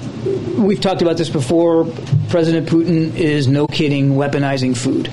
[0.58, 1.86] we've talked about this before.
[2.28, 5.08] President Putin is no kidding weaponizing food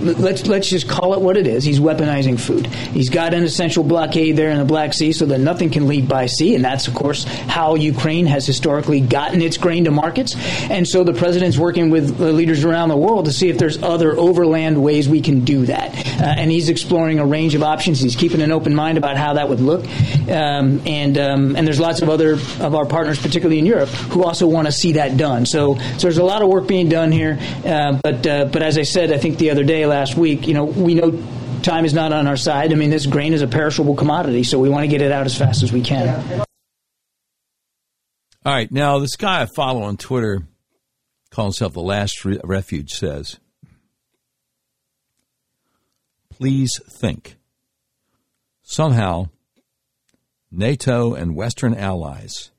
[0.00, 1.64] let's let's just call it what it is.
[1.64, 2.66] He's weaponizing food.
[2.66, 6.08] He's got an essential blockade there in the Black Sea so that nothing can leave
[6.08, 10.34] by sea, and that's of course how Ukraine has historically gotten its grain to markets.
[10.70, 14.16] And so the president's working with leaders around the world to see if there's other
[14.16, 15.94] overland ways we can do that.
[16.20, 18.00] Uh, and he's exploring a range of options.
[18.00, 19.84] He's keeping an open mind about how that would look.
[20.28, 24.24] Um, and um, and there's lots of other of our partners, particularly in Europe, who
[24.24, 25.46] also want to see that done.
[25.46, 27.38] So so there's a lot of work being done here.
[27.64, 30.54] Uh, but uh, but as I said, I think the other day last week, you
[30.54, 31.10] know, we know
[31.62, 32.72] time is not on our side.
[32.72, 35.26] I mean, this grain is a perishable commodity, so we want to get it out
[35.26, 36.08] as fast as we can.
[38.46, 40.44] All right, now this guy I follow on Twitter,
[41.30, 43.38] calls himself the Last Re- Refuge, says,
[46.30, 47.36] "Please think.
[48.62, 49.28] Somehow,
[50.50, 52.50] NATO and Western allies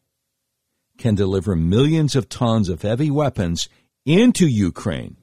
[0.98, 3.68] can deliver millions of tons of heavy weapons
[4.06, 5.18] into Ukraine."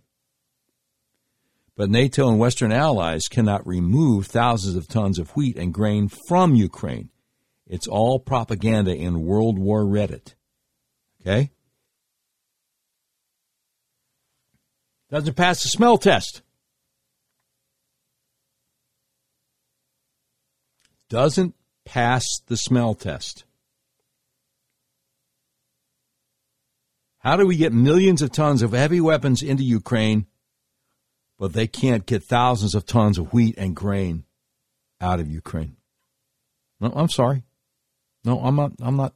[1.79, 6.57] But NATO and Western allies cannot remove thousands of tons of wheat and grain from
[6.57, 7.11] Ukraine.
[7.69, 10.35] It's all propaganda in World War Reddit.
[11.21, 11.53] Okay?
[15.09, 16.43] Doesn't pass the smell test.
[21.09, 23.45] Doesn't pass the smell test.
[27.21, 30.27] How do we get millions of tons of heavy weapons into Ukraine
[31.39, 34.25] but they can't get thousands of tons of wheat and grain
[35.01, 35.77] out of Ukraine.
[36.81, 37.45] No, I'm sorry.
[38.25, 38.73] No, I'm not.
[38.81, 39.15] I'm not.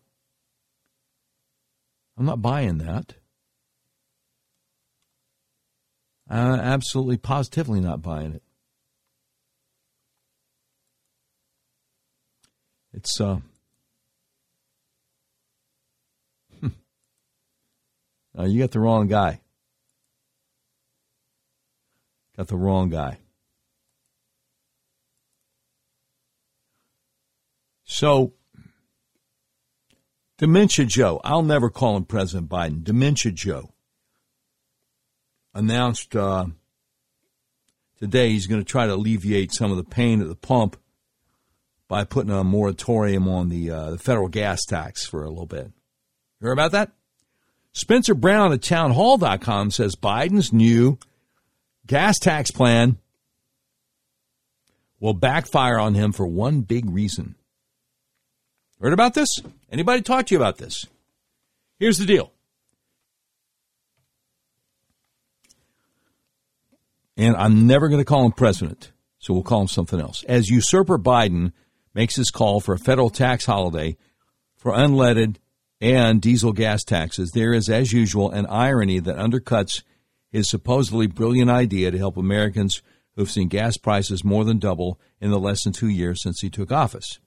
[2.16, 3.14] I'm not buying that.
[6.28, 8.42] I'm absolutely positively not buying it.
[12.92, 13.40] It's uh.
[16.62, 19.41] you got the wrong guy.
[22.36, 23.18] Got the wrong guy.
[27.84, 28.32] So,
[30.38, 33.74] Dementia Joe, I'll never call him President Biden, Dementia Joe,
[35.54, 36.46] announced uh,
[37.98, 40.78] today he's going to try to alleviate some of the pain at the pump
[41.86, 45.70] by putting a moratorium on the, uh, the federal gas tax for a little bit.
[46.40, 46.92] Hear about that?
[47.72, 50.98] Spencer Brown at townhall.com says Biden's new
[51.92, 52.96] gas tax plan
[54.98, 57.34] will backfire on him for one big reason.
[58.80, 59.28] Heard about this?
[59.70, 60.86] Anybody talk to you about this?
[61.78, 62.32] Here's the deal.
[67.18, 70.24] And I'm never going to call him president, so we'll call him something else.
[70.26, 71.52] As usurper Biden
[71.92, 73.98] makes his call for a federal tax holiday
[74.56, 75.36] for unleaded
[75.78, 79.82] and diesel gas taxes, there is, as usual, an irony that undercuts
[80.32, 82.82] his supposedly brilliant idea to help Americans
[83.14, 86.48] who've seen gas prices more than double in the less than two years since he
[86.48, 87.20] took office.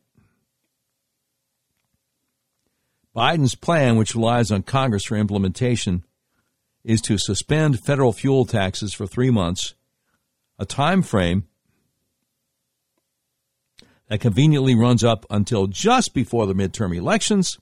[3.15, 6.03] Biden's plan, which relies on Congress for implementation,
[6.83, 9.75] is to suspend federal fuel taxes for three months,
[10.59, 11.45] a time frame
[14.09, 17.57] that conveniently runs up until just before the midterm elections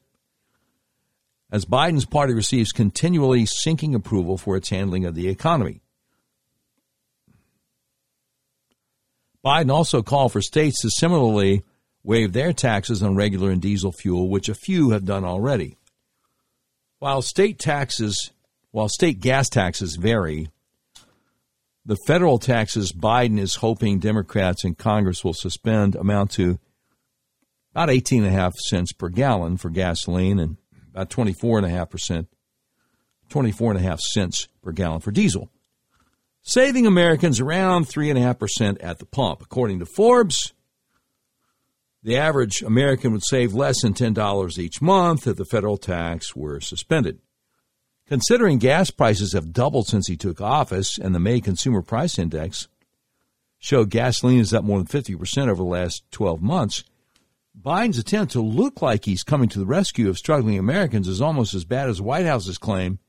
[1.54, 5.82] as Biden's party receives continually sinking approval for its handling of the economy.
[9.46, 11.64] Biden also called for states to similarly
[12.04, 15.78] waive their taxes on regular and diesel fuel, which a few have done already.
[16.98, 18.32] While state taxes,
[18.72, 20.50] while state gas taxes vary,
[21.86, 26.58] the federal taxes Biden is hoping Democrats in Congress will suspend amount to
[27.76, 30.58] about 18.5 cents per gallon for gasoline and
[30.94, 32.28] about 24.5%,
[33.30, 35.50] 24.5 cents per gallon for diesel,
[36.44, 39.42] saving Americans around 3.5% at the pump.
[39.42, 40.54] According to Forbes,
[42.04, 46.60] the average American would save less than $10 each month if the federal tax were
[46.60, 47.20] suspended.
[48.06, 52.68] Considering gas prices have doubled since he took office and the May Consumer Price Index
[53.58, 56.84] showed gasoline is up more than 50% over the last 12 months,
[57.60, 61.54] Biden's attempt to look like he's coming to the rescue of struggling Americans is almost
[61.54, 63.00] as bad as White House's claim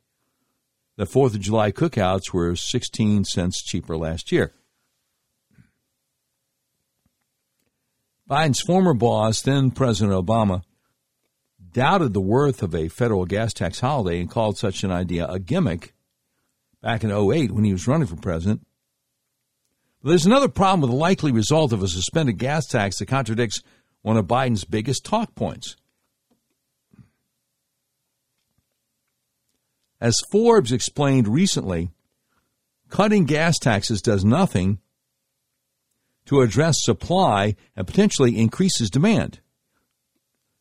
[0.96, 4.52] that 4th of July cookouts were 16 cents cheaper last year.
[8.28, 10.62] Biden's former boss, then President Obama,
[11.72, 15.38] doubted the worth of a federal gas tax holiday and called such an idea a
[15.38, 15.94] gimmick
[16.80, 18.64] back in 08 when he was running for president.
[20.02, 23.62] But there's another problem with the likely result of a suspended gas tax that contradicts
[24.04, 25.76] one of Biden's biggest talk points.
[29.98, 31.90] As Forbes explained recently,
[32.90, 34.78] cutting gas taxes does nothing
[36.26, 39.40] to address supply and potentially increases demand.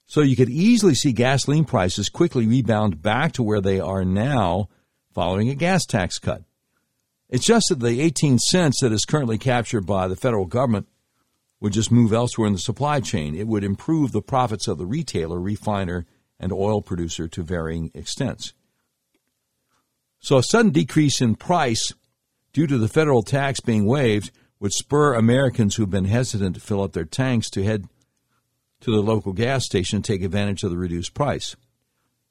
[0.05, 4.69] So you could easily see gasoline prices quickly rebound back to where they are now
[5.13, 6.43] following a gas tax cut.
[7.27, 10.87] It's just that the 18 cents that is currently captured by the federal government
[11.63, 13.33] would just move elsewhere in the supply chain.
[13.33, 16.05] It would improve the profits of the retailer, refiner,
[16.37, 18.51] and oil producer to varying extents.
[20.19, 21.93] So a sudden decrease in price
[22.51, 24.29] due to the federal tax being waived
[24.59, 27.85] would spur Americans who've been hesitant to fill up their tanks to head
[28.81, 31.55] to the local gas station and take advantage of the reduced price.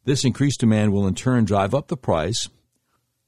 [0.05, 2.51] This increased demand will in turn drive up the price,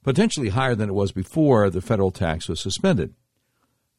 [0.03, 3.15] potentially higher than it was before the federal tax was suspended.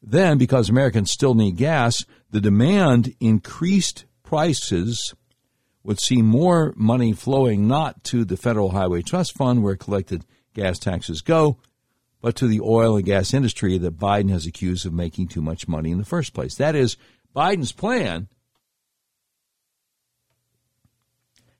[0.01, 5.13] Then, because Americans still need gas, the demand increased prices
[5.83, 10.79] would see more money flowing not to the Federal Highway Trust Fund where collected gas
[10.79, 11.57] taxes go,
[12.21, 15.67] but to the oil and gas industry that Biden has accused of making too much
[15.67, 16.55] money in the first place.
[16.55, 16.97] That is,
[17.35, 18.27] Biden's plan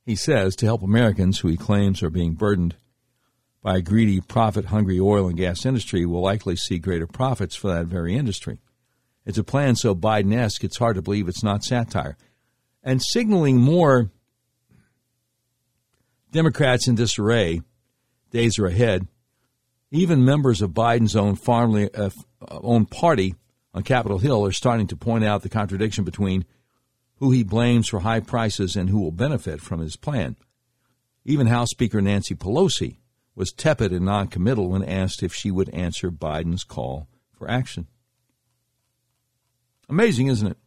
[0.07, 2.77] he says, to help Americans who he claims are being burdened
[3.67, 7.67] by a greedy, profit hungry oil and gas industry will likely see greater profits for
[7.67, 8.61] that very industry.
[9.25, 12.15] It's a plan so Biden esque, it's hard to believe it's not satire.
[12.81, 14.09] And signaling more
[16.31, 17.59] Democrats in disarray,
[18.31, 19.05] days are ahead.
[19.91, 22.09] Even members of Biden's own, farmly, uh,
[22.49, 23.35] own party
[23.73, 26.45] on Capitol Hill are starting to point out the contradiction between
[27.15, 30.37] who he blames for high prices and who will benefit from his plan.
[31.25, 32.99] Even House Speaker Nancy Pelosi
[33.37, 37.07] was tepid and noncommittal when asked if she would answer Biden's call
[37.37, 37.85] for action.
[39.87, 40.57] Amazing, isn't it?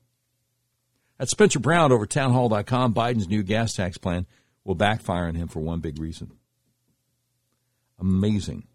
[1.18, 4.24] At Spencer Brown over townhall.com, Biden's new gas tax plan
[4.64, 6.30] will backfire on him for one big reason.
[7.98, 8.68] Amazing.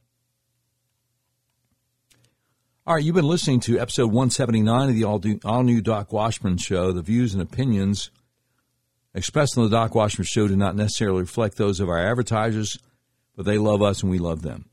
[2.85, 6.91] All right, you've been listening to episode 179 of the all new Doc Washburn Show.
[6.91, 8.11] The views and opinions
[9.13, 12.77] expressed on the Doc Washburn Show do not necessarily reflect those of our advertisers,
[13.35, 14.69] but they love us and we love them.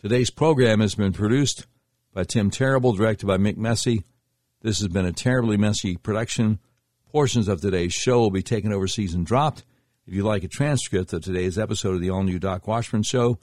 [0.00, 1.66] Today's program has been produced
[2.12, 4.04] by Tim Terrible, directed by Mick Messy.
[4.62, 6.58] This has been a terribly messy production.
[7.10, 9.64] Portions of today's show will be taken overseas and dropped.
[10.06, 13.38] If you'd like a transcript of today's episode of the all new Doc Washburn Show,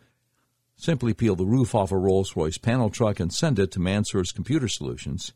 [0.81, 4.31] Simply peel the roof off a Rolls Royce panel truck and send it to Mansour's
[4.31, 5.31] Computer Solutions,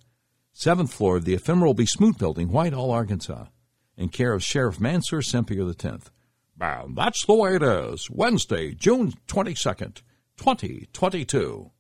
[0.54, 1.86] seventh floor of the ephemeral B.
[1.86, 3.46] Smoot Building, Whitehall, Arkansas,
[3.96, 6.10] in care of Sheriff Mansour Sempier X.
[6.58, 6.96] Bound.
[6.96, 8.10] That's the way it is.
[8.10, 10.02] Wednesday, June 22nd,
[10.38, 11.72] 2022.